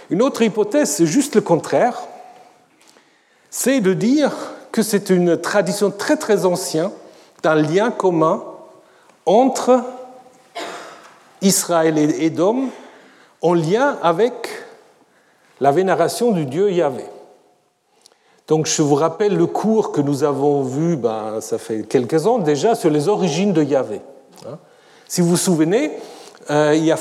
Une 0.10 0.22
autre 0.22 0.42
hypothèse, 0.42 0.90
c'est 0.90 1.06
juste 1.06 1.36
le 1.36 1.42
contraire, 1.42 2.02
c'est 3.50 3.80
de 3.80 3.94
dire 3.94 4.32
que 4.72 4.82
c'est 4.82 5.10
une 5.10 5.38
tradition 5.38 5.92
très 5.92 6.18
très 6.18 6.46
ancienne 6.46 6.90
d'un 7.44 7.56
lien 7.56 7.92
commun 7.92 8.44
entre 9.26 9.84
Israël 11.42 11.98
et 11.98 12.26
Édom 12.26 12.70
en 13.42 13.54
lien 13.54 13.98
avec 14.02 14.50
la 15.62 15.72
vénération 15.72 16.32
du 16.32 16.46
dieu 16.46 16.72
Yahvé. 16.72 17.06
Donc 18.48 18.66
je 18.66 18.82
vous 18.82 18.96
rappelle 18.96 19.38
le 19.38 19.46
cours 19.46 19.92
que 19.92 20.02
nous 20.02 20.24
avons 20.24 20.64
vu, 20.64 20.96
ben, 20.96 21.40
ça 21.40 21.58
fait 21.58 21.84
quelques 21.84 22.26
ans 22.26 22.40
déjà, 22.40 22.76
sur 22.76 22.90
les 22.90 23.08
origines 23.08 23.54
de 23.54 23.64
Yahvé. 23.64 24.02
Hein. 24.48 24.58
Si 25.08 25.22
vous 25.22 25.30
vous 25.30 25.38
souvenez, 25.38 25.92
euh, 26.50 26.74
il, 26.76 26.84
y 26.84 26.92
a 26.92 26.98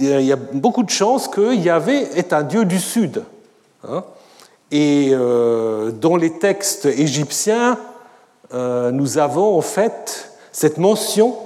il, 0.00 0.22
y 0.22 0.32
a 0.32 0.36
beaucoup 0.36 0.82
de 0.82 0.90
chances 0.90 1.28
que 1.28 1.54
Yahvé 1.54 2.08
est 2.16 2.32
un 2.32 2.42
dieu 2.42 2.64
du 2.64 2.78
Sud. 2.78 3.22
Hein. 3.86 4.02
Et 4.70 5.10
euh, 5.12 5.90
dans 5.90 6.16
les 6.16 6.38
textes 6.38 6.86
égyptiens, 6.86 7.78
euh, 8.52 8.90
nous 8.90 9.18
avons 9.18 9.58
en 9.58 9.60
fait 9.60 10.32
cette 10.52 10.78
mention 10.78 11.36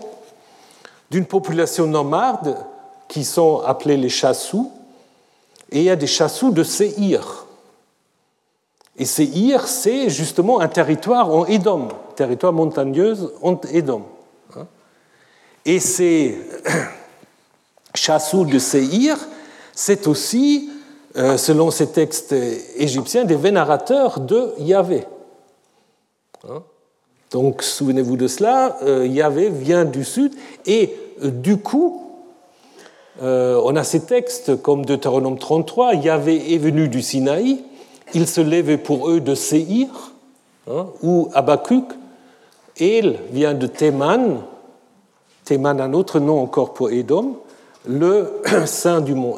d'une 1.11 1.27
population 1.27 1.87
nomade 1.87 2.57
qui 3.09 3.25
sont 3.25 3.61
appelés 3.61 3.97
les 3.97 4.09
chassous, 4.09 4.73
et 5.71 5.79
il 5.79 5.85
y 5.85 5.91
a 5.91 5.97
des 5.97 6.07
chassous 6.07 6.51
de 6.51 6.63
Séhir. 6.63 7.47
Et 8.97 9.05
Séhir, 9.05 9.67
c'est 9.67 10.09
justement 10.09 10.61
un 10.61 10.69
territoire 10.69 11.31
en 11.31 11.47
Édom, 11.47 11.89
territoire 12.17 12.53
montagneuse 12.53 13.33
en 13.43 13.59
Édom. 13.71 14.05
Hein. 14.57 14.67
Et 15.65 15.81
ces 15.81 16.39
chassous 17.95 18.45
de 18.45 18.59
Séhir, 18.59 19.19
c'est 19.75 20.07
aussi, 20.07 20.71
euh, 21.17 21.37
selon 21.37 21.71
ces 21.71 21.89
textes 21.89 22.35
égyptiens, 22.77 23.25
des 23.25 23.37
vénérateurs 23.37 24.21
de 24.21 24.55
Yahvé. 24.59 25.07
Donc, 27.33 27.63
souvenez-vous 27.63 28.19
de 28.19 28.27
cela, 28.27 28.77
euh, 28.83 29.07
Yahvé 29.07 29.49
vient 29.49 29.87
du 29.87 30.05
sud, 30.05 30.35
et 30.67 30.95
euh, 31.23 31.31
du 31.31 31.57
coup, 31.57 32.03
euh, 33.23 33.59
on 33.65 33.75
a 33.75 33.85
ces 33.85 34.01
textes 34.01 34.61
comme 34.61 34.85
Deutéronome 34.85 35.39
33, 35.39 35.95
Yahvé 35.95 36.55
est 36.55 36.59
venu 36.59 36.89
du 36.89 37.01
Sinaï, 37.01 37.65
il 38.13 38.27
se 38.27 38.43
lève 38.43 38.77
pour 38.79 39.09
eux 39.09 39.21
de 39.21 39.35
Séhir, 39.35 39.89
hein, 40.71 40.89
ou 41.03 41.31
Abacuc, 41.33 41.87
il 42.79 43.19
vient 43.31 43.55
de 43.55 43.67
Théman, 43.67 44.43
Théman 45.47 45.81
un 45.81 45.95
autre 45.95 46.21
nom 46.21 46.39
encore 46.39 46.75
pour 46.75 46.91
Édom, 46.91 47.39
le 47.89 48.43
sein 48.67 49.01
du 49.01 49.15
mont, 49.15 49.37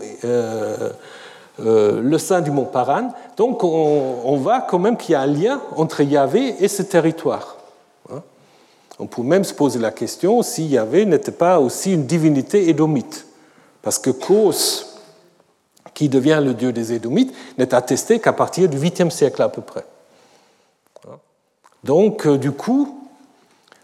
le 1.59 2.19
sein 2.19 2.41
du 2.41 2.51
mont 2.51 2.65
Paran. 2.65 3.11
Donc 3.37 3.63
on, 3.65 4.17
on 4.25 4.37
voit 4.37 4.61
quand 4.63 4.79
même 4.79 4.97
qu'il 4.97 5.13
y 5.13 5.15
a 5.15 5.21
un 5.21 5.27
lien 5.27 5.61
entre 5.77 6.03
Yahvé 6.03 6.57
et 6.61 6.69
ce 6.69 6.83
territoire. 6.83 7.57
On 8.99 9.07
peut 9.07 9.23
même 9.23 9.45
se 9.45 9.53
poser 9.53 9.79
la 9.79 9.91
question 9.91 10.43
si 10.43 10.67
Yahvé 10.67 11.05
n'était 11.05 11.33
pas 11.33 11.59
aussi 11.59 11.95
une 11.95 12.07
divinité 12.07 12.69
édomite. 12.69 13.27
Parce 13.83 13.99
que 13.99 14.11
Kos, 14.11 15.01
qui 15.95 16.09
devient 16.09 16.41
le 16.43 16.55
dieu 16.55 16.73
des 16.73 16.93
Édomites, 16.93 17.35
n'est 17.59 17.75
attesté 17.75 18.21
qu'à 18.21 18.33
partir 18.33 18.69
du 18.69 18.79
8e 18.79 19.11
siècle 19.11 19.43
à 19.43 19.49
peu 19.49 19.63
près. 19.63 19.85
Donc, 21.83 22.27
euh, 22.27 22.39
du 22.39 22.53
coup, 22.53 22.99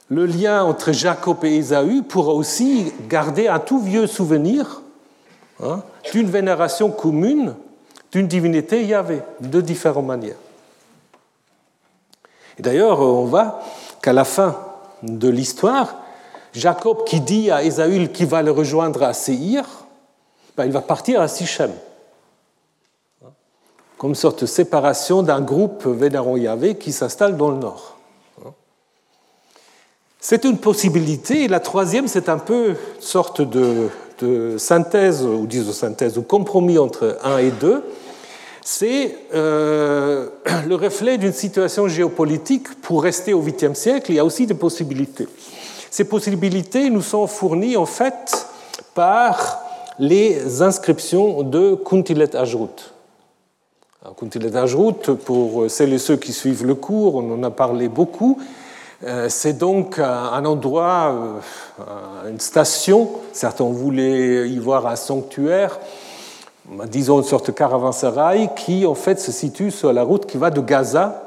le 0.08 0.26
lien 0.26 0.64
entre 0.64 0.92
Jacob 0.92 1.44
et 1.44 1.56
Ésaü 1.56 2.02
pourra 2.02 2.32
aussi 2.32 2.92
garder 3.08 3.46
un 3.46 3.58
tout 3.58 3.78
vieux 3.78 4.06
souvenir 4.06 4.80
hein, 5.62 5.82
d'une 6.12 6.30
vénération 6.30 6.90
commune 6.90 7.54
d'une 8.10 8.26
divinité 8.26 8.84
Yahvé, 8.84 9.20
de 9.40 9.60
différentes 9.60 10.06
manières. 10.06 10.36
Et 12.58 12.62
d'ailleurs, 12.62 13.00
on 13.00 13.24
voit 13.24 13.60
qu'à 14.02 14.12
la 14.12 14.24
fin 14.24 14.56
de 15.02 15.28
l'histoire, 15.28 15.96
Jacob 16.52 17.04
qui 17.04 17.20
dit 17.20 17.50
à 17.50 17.62
Ésaü 17.62 18.08
qu'il 18.08 18.26
va 18.26 18.42
le 18.42 18.50
rejoindre 18.50 19.02
à 19.02 19.12
Séhir, 19.12 19.64
ben, 20.56 20.64
il 20.64 20.72
va 20.72 20.82
partir 20.82 21.20
à 21.20 21.28
Sichem. 21.28 21.70
Comme 23.98 24.14
sorte 24.14 24.42
de 24.42 24.46
séparation 24.46 25.22
d'un 25.22 25.40
groupe 25.40 25.86
vénérant 25.86 26.36
Yahvé 26.36 26.76
qui 26.76 26.92
s'installe 26.92 27.36
dans 27.36 27.50
le 27.50 27.58
nord. 27.58 27.96
C'est 30.20 30.44
une 30.44 30.58
possibilité. 30.58 31.44
Et 31.44 31.48
la 31.48 31.60
troisième, 31.60 32.06
c'est 32.06 32.28
un 32.28 32.38
peu 32.38 32.68
une 32.70 32.76
sorte 33.00 33.40
de, 33.40 33.88
synthèse, 34.58 35.24
ou 35.24 35.46
disons 35.46 35.72
synthèse, 35.72 36.18
ou 36.18 36.22
compromis 36.22 36.78
entre 36.78 37.18
un 37.24 37.38
et 37.38 37.50
deux. 37.50 37.82
C'est 38.62 39.16
euh, 39.34 40.28
le 40.68 40.74
reflet 40.74 41.18
d'une 41.18 41.32
situation 41.32 41.88
géopolitique. 41.88 42.80
Pour 42.82 43.02
rester 43.02 43.32
au 43.32 43.42
8e 43.42 43.74
siècle, 43.74 44.12
il 44.12 44.16
y 44.16 44.18
a 44.18 44.24
aussi 44.24 44.46
des 44.46 44.54
possibilités. 44.54 45.28
Ces 45.90 46.04
possibilités 46.04 46.90
nous 46.90 47.02
sont 47.02 47.26
fournies 47.26 47.76
en 47.76 47.86
fait 47.86 48.46
par 48.94 49.60
les 49.98 50.62
inscriptions 50.62 51.42
de 51.42 51.74
Kuntilet 51.74 52.36
Ajrut. 52.36 52.94
Kuntilet 54.16 54.56
Ajrut, 54.56 55.12
pour 55.12 55.70
celles 55.70 55.92
et 55.92 55.98
ceux 55.98 56.16
qui 56.16 56.32
suivent 56.32 56.64
le 56.64 56.74
cours, 56.74 57.16
on 57.16 57.34
en 57.34 57.42
a 57.42 57.50
parlé 57.50 57.88
beaucoup, 57.88 58.38
euh, 59.02 59.28
c'est 59.28 59.54
donc 59.54 59.98
un 59.98 60.44
endroit, 60.44 61.14
euh, 61.80 62.30
une 62.30 62.40
station, 62.40 63.10
certains 63.32 63.64
voulaient 63.64 64.48
y 64.48 64.58
voir 64.58 64.86
un 64.86 64.96
sanctuaire, 64.96 65.80
disons 66.88 67.18
une 67.18 67.24
sorte 67.24 67.48
de 67.48 67.52
caravansérail 67.52 68.50
qui 68.54 68.86
en 68.86 68.94
fait 68.94 69.20
se 69.20 69.32
situe 69.32 69.70
sur 69.70 69.92
la 69.92 70.02
route 70.02 70.26
qui 70.26 70.38
va 70.38 70.50
de 70.50 70.60
Gaza 70.60 71.22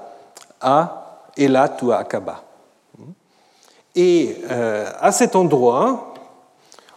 à 0.61 1.19
Elat 1.37 1.77
ou 1.81 1.91
à 1.91 1.97
Aqaba. 1.97 2.43
Et 3.95 4.37
euh, 4.49 4.89
à 4.99 5.11
cet 5.11 5.35
endroit, 5.35 6.13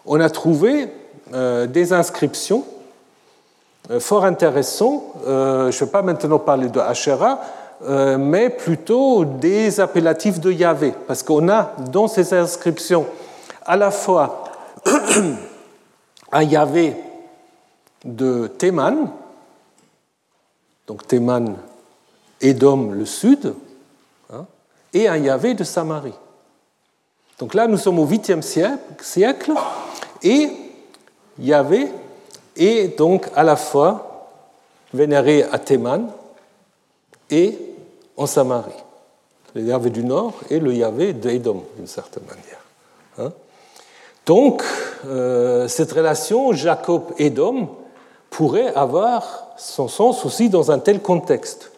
on 0.07 0.21
a 0.21 0.31
trouvé 0.31 0.89
euh, 1.35 1.67
des 1.67 1.93
inscriptions 1.93 2.65
euh, 3.91 4.01
fort 4.01 4.25
intéressantes. 4.25 5.03
Je 5.25 5.31
ne 5.67 5.71
vais 5.71 5.87
pas 5.87 6.03
maintenant 6.03 6.39
parler 6.39 6.69
de 6.69 6.81
Asherah, 6.81 7.41
mais 8.19 8.49
plutôt 8.49 9.27
des 9.27 9.81
appellatifs 9.81 10.41
de 10.41 10.51
Yahvé, 10.51 10.95
parce 11.07 11.23
qu'on 11.23 11.47
a 11.51 11.73
dans 11.91 12.09
ces 12.09 12.33
inscriptions 12.33 13.05
à 13.67 13.77
la 13.77 13.91
fois 13.91 14.45
un 16.33 16.43
Yahvé 16.43 16.97
de 18.07 18.47
Théman, 18.47 19.11
donc 20.87 21.07
Théman, 21.07 21.57
Édom, 22.41 22.93
le 22.93 23.05
sud, 23.05 23.55
hein, 24.33 24.47
et 24.95 25.09
un 25.09 25.17
Yahvé 25.17 25.55
de 25.55 25.65
Samarie. 25.65 26.15
Donc 27.39 27.53
là, 27.55 27.67
nous 27.67 27.77
sommes 27.77 27.99
au 27.99 28.07
8e 28.07 28.41
siècle, 28.41 29.53
et 30.23 30.51
Yahvé 31.39 31.91
est 32.57 32.97
donc 32.97 33.29
à 33.35 33.43
la 33.43 33.57
fois 33.57 34.31
vénéré 34.95 35.43
à 35.43 35.59
Théman 35.59 36.11
et 37.31 37.59
en 38.17 38.27
Samarie. 38.27 38.73
Le 39.55 39.63
Yahvé 39.63 39.91
du 39.91 40.05
Nord 40.05 40.35
et 40.49 40.61
le 40.61 40.73
Yahvé 40.73 41.13
d'Edom, 41.13 41.65
d'une 41.77 41.87
certaine 41.87 42.25
manière. 42.25 42.43
Hein. 43.19 43.33
donc, 44.27 44.63
euh, 45.07 45.69
cette 45.69 45.93
relation 45.93 46.53
Jacob-Edom 46.53 47.69
pourrait 48.31 48.75
avoir 48.75 49.49
son 49.57 49.89
sens 49.89 50.25
aussi 50.25 50.49
dans 50.49 50.71
un 50.71 50.79
tel 50.79 51.01
contexte. 51.01 51.73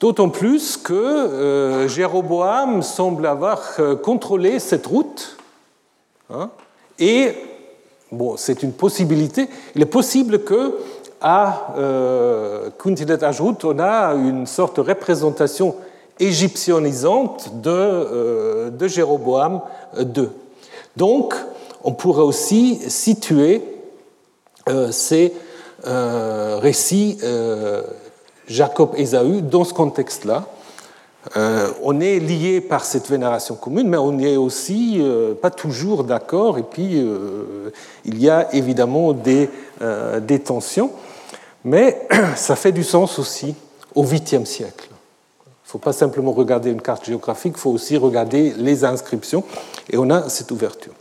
D'autant 0.00 0.28
plus 0.28 0.76
que 0.76 0.92
euh, 0.92 1.88
Jéroboam 1.88 2.82
semble 2.82 3.26
avoir 3.26 3.62
euh, 3.80 3.96
contrôlé 3.96 4.58
cette 4.60 4.86
route 4.86 5.36
hein, 6.30 6.50
et 6.98 7.34
Bon, 8.10 8.38
c'est 8.38 8.62
une 8.62 8.72
possibilité. 8.72 9.48
Il 9.74 9.82
est 9.82 9.86
possible 9.86 10.42
que 10.42 10.78
à 11.20 11.74
euh, 11.76 12.70
Kuntilet 12.78 13.22
Ajrut, 13.22 13.62
on 13.64 13.78
a 13.78 14.14
une 14.14 14.46
sorte 14.46 14.76
de 14.76 14.80
représentation 14.80 15.74
égyptianisante 16.18 17.60
de, 17.60 17.70
euh, 17.70 18.70
de 18.70 18.88
Jéroboam 18.88 19.60
II. 19.98 20.28
Donc, 20.96 21.34
on 21.84 21.92
pourrait 21.92 22.22
aussi 22.22 22.80
situer 22.90 23.62
ces 24.90 25.32
euh, 25.86 26.58
récits 26.60 27.18
Jacob-Ésaü 28.48 29.42
dans 29.42 29.64
ce 29.64 29.74
contexte-là. 29.74 30.46
Euh, 31.36 31.70
on 31.82 32.00
est 32.00 32.20
lié 32.20 32.60
par 32.60 32.84
cette 32.84 33.08
vénération 33.08 33.54
commune, 33.54 33.88
mais 33.88 33.96
on 33.96 34.12
n'est 34.12 34.36
aussi 34.36 34.98
euh, 35.00 35.34
pas 35.34 35.50
toujours 35.50 36.04
d'accord, 36.04 36.58
et 36.58 36.62
puis 36.62 36.92
euh, 36.94 37.70
il 38.04 38.20
y 38.20 38.30
a 38.30 38.54
évidemment 38.54 39.12
des, 39.12 39.50
des, 40.22 40.38
tensions, 40.38 40.90
mais 41.64 42.06
ça 42.36 42.56
fait 42.56 42.72
du 42.72 42.84
sens 42.84 43.18
aussi 43.18 43.54
au 43.94 44.04
8e 44.04 44.44
siècle. 44.44 44.88
Il 44.88 45.68
ne 45.68 45.72
faut 45.72 45.78
pas 45.78 45.92
simplement 45.92 46.32
regarder 46.32 46.70
une 46.70 46.80
carte 46.80 47.04
géographique, 47.04 47.54
il 47.56 47.60
faut 47.60 47.70
aussi 47.70 47.98
regarder 47.98 48.54
les 48.56 48.84
inscriptions, 48.84 49.44
et 49.90 49.98
on 49.98 50.08
a 50.08 50.28
cette 50.30 50.50
ouverture. 50.50 50.94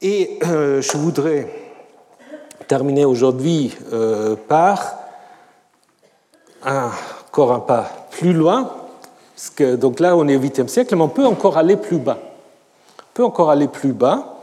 Et 0.00 0.38
je 0.42 0.96
voudrais 0.96 1.61
terminer 2.72 3.04
aujourd'hui 3.04 3.76
par 4.48 4.94
encore 6.64 7.52
un 7.52 7.60
pas 7.60 7.90
plus 8.10 8.32
loin, 8.32 8.72
que, 9.56 9.76
donc 9.76 10.00
là, 10.00 10.16
on 10.16 10.26
est 10.26 10.36
au 10.36 10.40
8e 10.40 10.68
siècle, 10.68 10.96
mais 10.96 11.02
on 11.02 11.10
peut 11.10 11.26
encore 11.26 11.58
aller 11.58 11.76
plus 11.76 11.98
bas. 11.98 12.16
On 12.98 13.12
peut 13.12 13.24
encore 13.24 13.50
aller 13.50 13.68
plus 13.68 13.92
bas. 13.92 14.38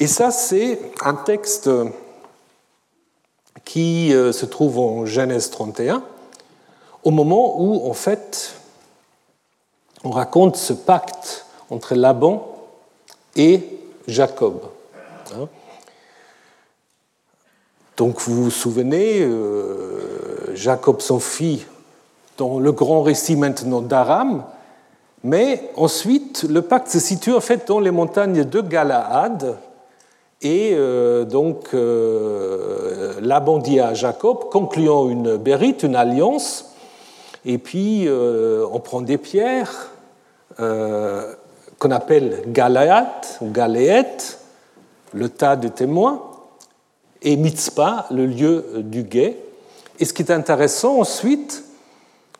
Et 0.00 0.08
ça, 0.08 0.32
c'est 0.32 0.80
un 1.04 1.14
texte 1.14 1.70
qui 3.64 4.12
euh, 4.12 4.32
se 4.32 4.46
trouve 4.46 4.80
en 4.80 5.06
Genèse 5.06 5.50
31, 5.50 6.02
au 7.04 7.12
moment 7.12 7.60
où, 7.60 7.88
en 7.88 7.94
fait, 7.94 8.54
on 10.02 10.10
raconte 10.10 10.56
ce 10.56 10.72
pacte 10.72 11.46
entre 11.70 11.94
Laban 11.94 12.52
et 13.36 13.62
Jacob. 14.08 14.62
Hein. 15.36 15.46
Donc 18.00 18.18
vous 18.22 18.44
vous 18.44 18.50
souvenez, 18.50 19.20
euh, 19.20 20.54
Jacob, 20.54 21.02
fils, 21.20 21.66
dans 22.38 22.58
le 22.58 22.72
grand 22.72 23.02
récit 23.02 23.36
maintenant 23.36 23.82
d'Aram, 23.82 24.42
mais 25.22 25.70
ensuite 25.76 26.46
le 26.48 26.62
pacte 26.62 26.88
se 26.88 26.98
situe 26.98 27.34
en 27.34 27.40
fait 27.40 27.68
dans 27.68 27.78
les 27.78 27.90
montagnes 27.90 28.44
de 28.44 28.60
Galaad, 28.62 29.58
et 30.40 30.70
euh, 30.72 31.26
donc 31.26 31.74
euh, 31.74 33.20
Laban 33.20 33.58
dit 33.58 33.80
à 33.80 33.92
Jacob, 33.92 34.48
concluant 34.50 35.10
une 35.10 35.36
bérite, 35.36 35.82
une 35.82 35.94
alliance, 35.94 36.72
et 37.44 37.58
puis 37.58 38.08
on 38.10 38.80
prend 38.80 39.02
des 39.02 39.18
pierres 39.18 39.90
qu'on 40.56 41.90
appelle 41.90 42.44
Galaad 42.46 43.26
ou 43.42 43.50
Galéet, 43.50 44.38
le 45.12 45.28
tas 45.28 45.56
de 45.56 45.68
témoins, 45.68 46.29
et 47.22 47.36
Mitzpah, 47.36 48.06
le 48.10 48.26
lieu 48.26 48.64
du 48.76 49.02
guet. 49.02 49.36
Et 49.98 50.04
ce 50.04 50.12
qui 50.12 50.22
est 50.22 50.32
intéressant 50.32 50.98
ensuite, 50.98 51.64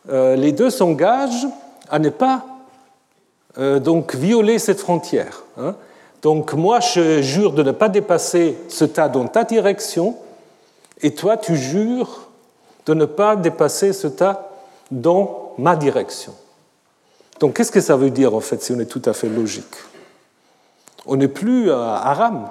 euh, 0.09 0.37
les 0.37 0.53
deux 0.53 0.71
s'engagent 0.71 1.47
à 1.91 1.99
ne 1.99 2.09
pas 2.09 2.45
euh, 3.59 3.79
donc 3.79 4.15
violer 4.15 4.59
cette 4.59 4.81
frontière. 4.81 5.43
Hein. 5.59 5.75
Donc 6.23 6.53
moi, 6.55 6.81
je 6.81 7.21
jure 7.23 7.53
de 7.53 7.63
ne 7.63 7.73
pas 7.73 7.89
dépasser 7.89 8.57
ce 8.69 8.85
tas 8.85 9.09
dans 9.09 9.27
ta 9.27 9.45
direction, 9.45 10.17
et 11.03 11.15
toi, 11.15 11.37
tu 11.37 11.57
jures 11.57 12.29
de 12.87 12.95
ne 12.95 13.05
pas 13.07 13.37
dépasser 13.37 13.93
ce 13.93 14.07
tas 14.07 14.51
dans 14.91 15.53
ma 15.59 15.77
direction. 15.77 16.35
Donc 17.39 17.57
qu'est-ce 17.57 17.73
que 17.73 17.81
ça 17.81 17.97
veut 17.97 18.11
dire 18.11 18.35
en 18.35 18.41
fait 18.41 18.63
si 18.63 18.73
on 18.73 18.79
est 18.81 18.87
tout 18.87 19.03
à 19.07 19.13
fait 19.13 19.29
logique? 19.29 19.77
On 21.07 21.17
n'est 21.17 21.29
plus 21.29 21.71
à 21.71 21.95
Aram, 21.95 22.51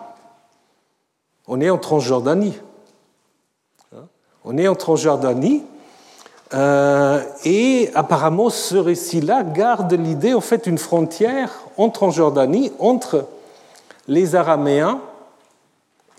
on 1.50 1.60
est 1.60 1.70
en 1.70 1.78
Transjordanie. 1.78 2.58
Hein? 3.94 4.06
On 4.46 4.58
est 4.58 4.68
en 4.68 4.76
Transjordanie 4.76 5.64
euh, 6.54 7.22
et 7.44 7.92
apparemment, 7.94 8.50
ce 8.50 8.76
récit-là 8.76 9.44
garde 9.44 9.94
l'idée, 9.94 10.34
en 10.34 10.42
fait, 10.42 10.64
d'une 10.64 10.78
frontière 10.78 11.52
en 11.78 11.90
Transjordanie 11.90 12.72
entre 12.80 13.26
les 14.08 14.36
Araméens 14.36 15.00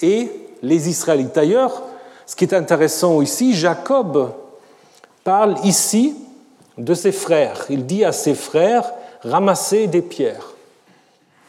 et 0.03 0.31
les 0.63 0.89
Israélites. 0.89 1.35
D'ailleurs, 1.35 1.83
ce 2.27 2.37
qui 2.37 2.45
est 2.45 2.55
intéressant 2.55 3.23
ici, 3.23 3.55
Jacob 3.55 4.33
parle 5.25 5.57
ici 5.65 6.15
de 6.79 6.95
ses 6.95 7.13
frères. 7.13 7.67
Il 7.69 7.87
dit 7.87 8.05
à 8.05 8.13
ses 8.13 8.35
frères, 8.35 8.93
ramassez 9.23 9.89
des 9.89 10.03
pierres. 10.03 10.50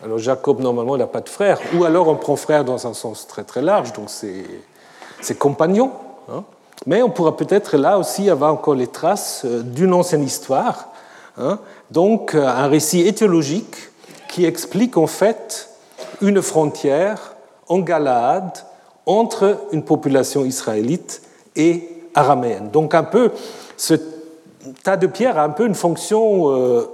Alors 0.04 0.18
Jacob, 0.18 0.60
normalement, 0.60 0.96
il 0.96 1.00
n'a 1.00 1.08
pas 1.08 1.22
de 1.22 1.30
frère, 1.30 1.60
ou 1.76 1.84
alors 1.84 2.08
on 2.08 2.16
prend 2.16 2.36
frère 2.36 2.66
dans 2.66 2.88
un 2.88 2.94
sens 2.94 3.28
très 3.28 3.44
très 3.44 3.62
large, 3.62 3.94
donc 3.94 4.10
c'est 4.10 5.38
compagnon. 5.38 5.92
Hein. 6.32 6.44
Mais 6.88 7.04
on 7.04 7.10
pourra 7.12 7.38
peut-être 7.38 7.78
là 7.78 8.00
aussi 8.00 8.28
avoir 8.30 8.52
encore 8.52 8.74
les 8.74 8.88
traces 8.88 9.44
euh, 9.46 9.62
d'une 9.62 9.94
ancienne 9.94 10.24
histoire, 10.24 10.88
hein. 11.38 11.60
donc 11.92 12.34
euh, 12.34 12.48
un 12.48 12.68
récit 12.68 13.02
éthiologique 13.02 13.76
qui 14.28 14.46
explique 14.46 14.98
en 14.98 15.06
fait 15.06 15.70
une 16.22 16.42
frontière 16.42 17.36
en 17.68 17.80
Galaad 17.80 18.52
entre 19.06 19.60
une 19.72 19.84
population 19.84 20.44
israélite 20.44 21.22
et 21.56 21.88
araméenne. 22.16 22.72
Donc 22.72 22.96
un 22.96 23.04
peu, 23.04 23.32
ce 23.78 23.94
tas 24.84 24.98
de 24.98 25.06
pierres 25.06 25.38
a 25.38 25.44
un 25.44 25.50
peu 25.50 25.68
une 25.68 25.76
fonction 25.76 26.50
euh, 26.50 26.92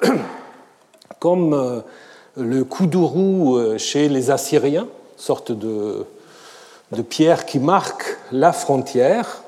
comme 1.19 1.83
le 2.37 2.63
koudourou 2.63 3.77
chez 3.77 4.09
les 4.09 4.31
Assyriens, 4.31 4.87
sorte 5.17 5.51
de, 5.51 6.05
de 6.91 7.01
pierre 7.01 7.45
qui 7.45 7.59
marque 7.59 8.17
la 8.31 8.53
frontière 8.53 9.41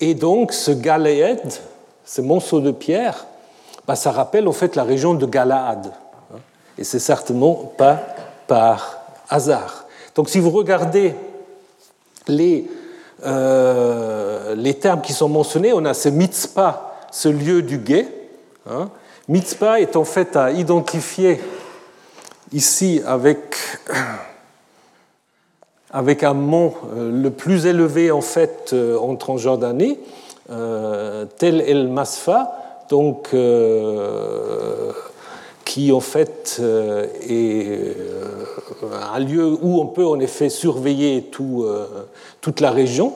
et 0.00 0.14
donc, 0.14 0.52
ce 0.52 0.70
Galéed, 0.70 1.40
ce 2.04 2.20
monceau 2.20 2.60
de 2.60 2.70
pierre, 2.70 3.26
bah, 3.86 3.96
ça 3.96 4.12
rappelle 4.12 4.46
en 4.46 4.52
fait 4.52 4.76
la 4.76 4.84
région 4.84 5.14
de 5.14 5.26
Galaad. 5.26 5.92
Et 6.76 6.84
c'est 6.84 7.00
certainement 7.00 7.72
pas 7.76 8.00
par 8.46 8.98
hasard. 9.28 9.86
Donc, 10.14 10.28
si 10.28 10.38
vous 10.38 10.50
regardez 10.50 11.14
les, 12.28 12.70
euh, 13.26 14.54
les 14.54 14.74
termes 14.74 15.00
qui 15.00 15.12
sont 15.12 15.28
mentionnés, 15.28 15.72
on 15.72 15.84
a 15.84 15.94
ce 15.94 16.08
Mitzpah, 16.08 16.96
ce 17.10 17.28
lieu 17.28 17.62
du 17.62 17.78
guet. 17.78 18.06
Hein. 18.70 18.90
Mitzpah 19.26 19.80
est 19.80 19.96
en 19.96 20.04
fait 20.04 20.36
à 20.36 20.52
identifier 20.52 21.40
ici 22.52 23.00
avec 23.06 23.56
avec 25.90 26.22
un 26.22 26.34
mont 26.34 26.74
euh, 26.94 27.10
le 27.10 27.30
plus 27.30 27.66
élevé 27.66 28.10
en 28.10 28.20
fait 28.20 28.70
euh, 28.72 28.98
en 28.98 29.16
Transjordanie, 29.16 29.98
euh, 30.50 31.24
Tel 31.38 31.60
El 31.60 31.88
Masfa, 31.88 32.52
donc 32.90 33.36
qui 35.64 35.92
en 35.92 36.00
fait 36.00 36.62
est 37.28 37.96
un 39.12 39.18
lieu 39.18 39.58
où 39.60 39.78
on 39.78 39.86
peut 39.86 40.06
en 40.06 40.18
effet 40.20 40.48
surveiller 40.48 41.24
tout, 41.24 41.66
toute 42.40 42.60
la 42.60 42.70
région. 42.70 43.12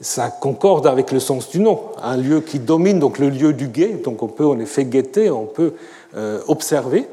Ça 0.00 0.30
concorde 0.30 0.86
avec 0.86 1.12
le 1.12 1.20
sens 1.20 1.50
du 1.50 1.60
nom, 1.60 1.78
un 2.02 2.16
lieu 2.16 2.40
qui 2.40 2.58
domine 2.58 3.00
donc 3.00 3.18
le 3.18 3.28
lieu 3.28 3.52
du 3.52 3.68
guet, 3.68 4.00
donc 4.02 4.22
on 4.22 4.28
peut 4.28 4.46
en 4.46 4.58
effet 4.60 4.86
guetter, 4.86 5.30
on 5.30 5.44
peut 5.44 5.74
observer. 6.48 7.06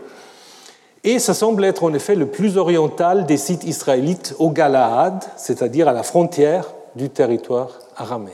Et 1.04 1.20
ça 1.20 1.34
semble 1.34 1.64
être 1.64 1.84
en 1.84 1.94
effet 1.94 2.16
le 2.16 2.26
plus 2.26 2.58
oriental 2.58 3.26
des 3.26 3.38
sites 3.38 3.64
israélites 3.64 4.36
au 4.38 4.50
Galaad, 4.50 5.24
c'est-à-dire 5.38 5.88
à 5.88 5.94
la 5.94 6.04
frontière 6.04 6.74
du 6.96 7.10
territoire 7.10 7.70
araméen. 7.96 8.34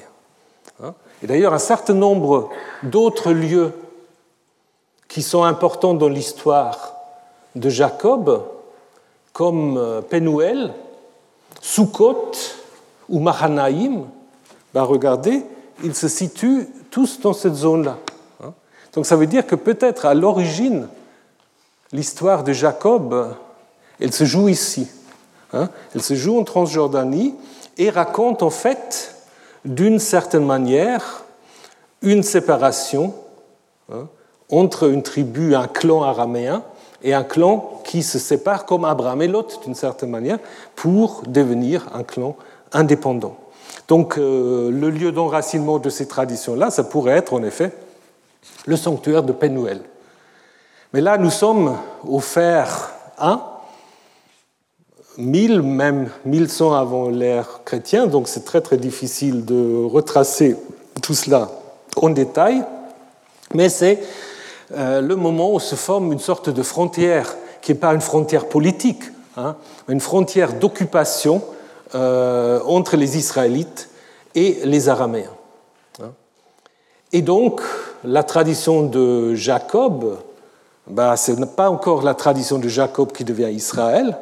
Hein? 0.83 0.93
Et 1.21 1.27
d'ailleurs, 1.27 1.53
un 1.53 1.59
certain 1.59 1.93
nombre 1.93 2.49
d'autres 2.83 3.31
lieux 3.31 3.71
qui 5.07 5.21
sont 5.21 5.43
importants 5.43 5.93
dans 5.93 6.09
l'histoire 6.09 6.95
de 7.55 7.69
Jacob, 7.69 8.43
comme 9.31 9.77
euh, 9.77 10.01
Penuel, 10.01 10.73
Sukkot 11.61 12.31
ou 13.09 13.19
Mahanaïm, 13.19 14.05
ben 14.73 14.83
regardez, 14.83 15.43
ils 15.83 15.95
se 15.95 16.07
situent 16.07 16.67
tous 16.89 17.19
dans 17.21 17.33
cette 17.33 17.55
zone-là. 17.55 17.97
Hein? 18.43 18.53
Donc 18.93 19.05
ça 19.05 19.15
veut 19.15 19.27
dire 19.27 19.45
que 19.45 19.55
peut-être 19.55 20.05
à 20.05 20.13
l'origine, 20.13 20.87
l'histoire 21.95 22.43
de 22.43 22.53
Jacob, 22.53 23.33
elle 23.99 24.13
se 24.13 24.25
joue 24.25 24.49
ici. 24.49 24.87
Hein. 25.53 25.69
Elle 25.93 26.01
se 26.01 26.13
joue 26.13 26.37
en 26.37 26.43
Transjordanie 26.43 27.33
et 27.77 27.89
raconte 27.89 28.43
en 28.43 28.49
fait, 28.49 29.15
d'une 29.63 29.99
certaine 29.99 30.45
manière, 30.45 31.23
une 32.01 32.21
séparation 32.21 33.13
hein, 33.91 34.07
entre 34.51 34.89
une 34.89 35.03
tribu, 35.03 35.55
un 35.55 35.67
clan 35.67 36.03
araméen, 36.03 36.63
et 37.01 37.13
un 37.13 37.23
clan 37.23 37.81
qui 37.83 38.01
se 38.01 38.17
sépare 38.17 38.65
comme 38.65 38.83
Abraham 38.83 39.21
et 39.21 39.27
Lot, 39.27 39.61
d'une 39.63 39.75
certaine 39.75 40.09
manière, 40.09 40.39
pour 40.75 41.21
devenir 41.27 41.87
un 41.93 42.03
clan 42.03 42.35
indépendant. 42.73 43.37
Donc 43.87 44.17
euh, 44.17 44.71
le 44.71 44.89
lieu 44.89 45.11
d'enracinement 45.11 45.77
de 45.77 45.89
ces 45.89 46.07
traditions-là, 46.07 46.71
ça 46.71 46.83
pourrait 46.83 47.17
être 47.17 47.33
en 47.33 47.43
effet 47.43 47.71
le 48.65 48.75
sanctuaire 48.75 49.21
de 49.21 49.33
Penuel. 49.33 49.81
Mais 50.93 51.01
là, 51.01 51.17
nous 51.17 51.29
sommes 51.29 51.77
au 52.07 52.19
fer 52.19 52.91
1, 53.17 53.41
1000, 55.17 55.61
même 55.61 56.09
1100 56.25 56.73
avant 56.73 57.09
l'ère 57.09 57.61
chrétienne, 57.65 58.09
donc 58.09 58.27
c'est 58.27 58.45
très 58.45 58.61
très 58.61 58.77
difficile 58.77 59.45
de 59.45 59.83
retracer 59.85 60.57
tout 61.01 61.13
cela 61.13 61.49
en 61.95 62.09
détail, 62.09 62.63
mais 63.53 63.69
c'est 63.69 64.01
le 64.71 65.13
moment 65.15 65.53
où 65.53 65.59
se 65.59 65.75
forme 65.75 66.11
une 66.11 66.19
sorte 66.19 66.49
de 66.49 66.63
frontière 66.63 67.35
qui 67.61 67.71
n'est 67.71 67.77
pas 67.77 67.93
une 67.93 68.01
frontière 68.01 68.47
politique, 68.49 69.03
hein, 69.37 69.55
une 69.87 70.01
frontière 70.01 70.53
d'occupation 70.53 71.41
entre 71.93 72.97
les 72.97 73.17
Israélites 73.17 73.89
et 74.33 74.59
les 74.65 74.89
Araméens. 74.89 75.29
Hein. 76.01 76.11
Et 77.13 77.21
donc, 77.21 77.61
la 78.03 78.23
tradition 78.23 78.83
de 78.83 79.33
Jacob, 79.35 80.17
bah, 80.87 81.17
ce 81.17 81.31
n'est 81.31 81.45
pas 81.45 81.69
encore 81.69 82.03
la 82.03 82.13
tradition 82.13 82.57
de 82.57 82.67
Jacob 82.67 83.11
qui 83.11 83.23
devient 83.23 83.51
Israël, 83.51 84.17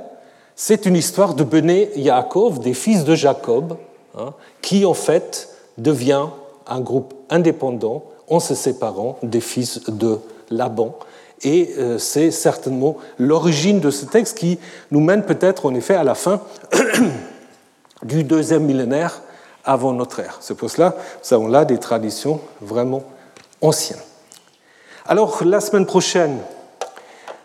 c'est 0.55 0.85
une 0.85 0.95
histoire 0.95 1.33
de 1.33 1.43
Bené 1.43 1.89
Yaakov, 1.95 2.59
des 2.59 2.73
fils 2.73 3.03
de 3.03 3.15
Jacob, 3.15 3.77
hein, 4.17 4.33
qui 4.61 4.85
en 4.85 4.93
fait 4.93 5.49
devient 5.77 6.27
un 6.67 6.79
groupe 6.79 7.13
indépendant 7.29 8.03
en 8.29 8.39
se 8.39 8.55
séparant 8.55 9.17
des 9.23 9.41
fils 9.41 9.81
de 9.87 10.19
Laban. 10.49 10.95
Et 11.41 11.73
euh, 11.77 11.97
c'est 11.97 12.31
certainement 12.31 12.97
l'origine 13.17 13.79
de 13.79 13.89
ce 13.89 14.05
texte 14.05 14.37
qui 14.37 14.59
nous 14.91 15.01
mène 15.01 15.23
peut-être 15.23 15.65
en 15.65 15.73
effet 15.73 15.95
à 15.95 16.03
la 16.03 16.15
fin 16.15 16.41
du 18.03 18.23
deuxième 18.23 18.63
millénaire 18.63 19.21
avant 19.65 19.91
notre 19.91 20.19
ère. 20.19 20.37
C'est 20.39 20.55
pour 20.55 20.69
cela 20.69 20.91
que 20.91 20.97
nous 21.27 21.33
avons 21.33 21.47
là 21.47 21.65
des 21.65 21.79
traditions 21.79 22.39
vraiment 22.61 23.03
anciennes. 23.59 23.99
Alors 25.05 25.43
la 25.43 25.59
semaine 25.59 25.85
prochaine, 25.85 26.37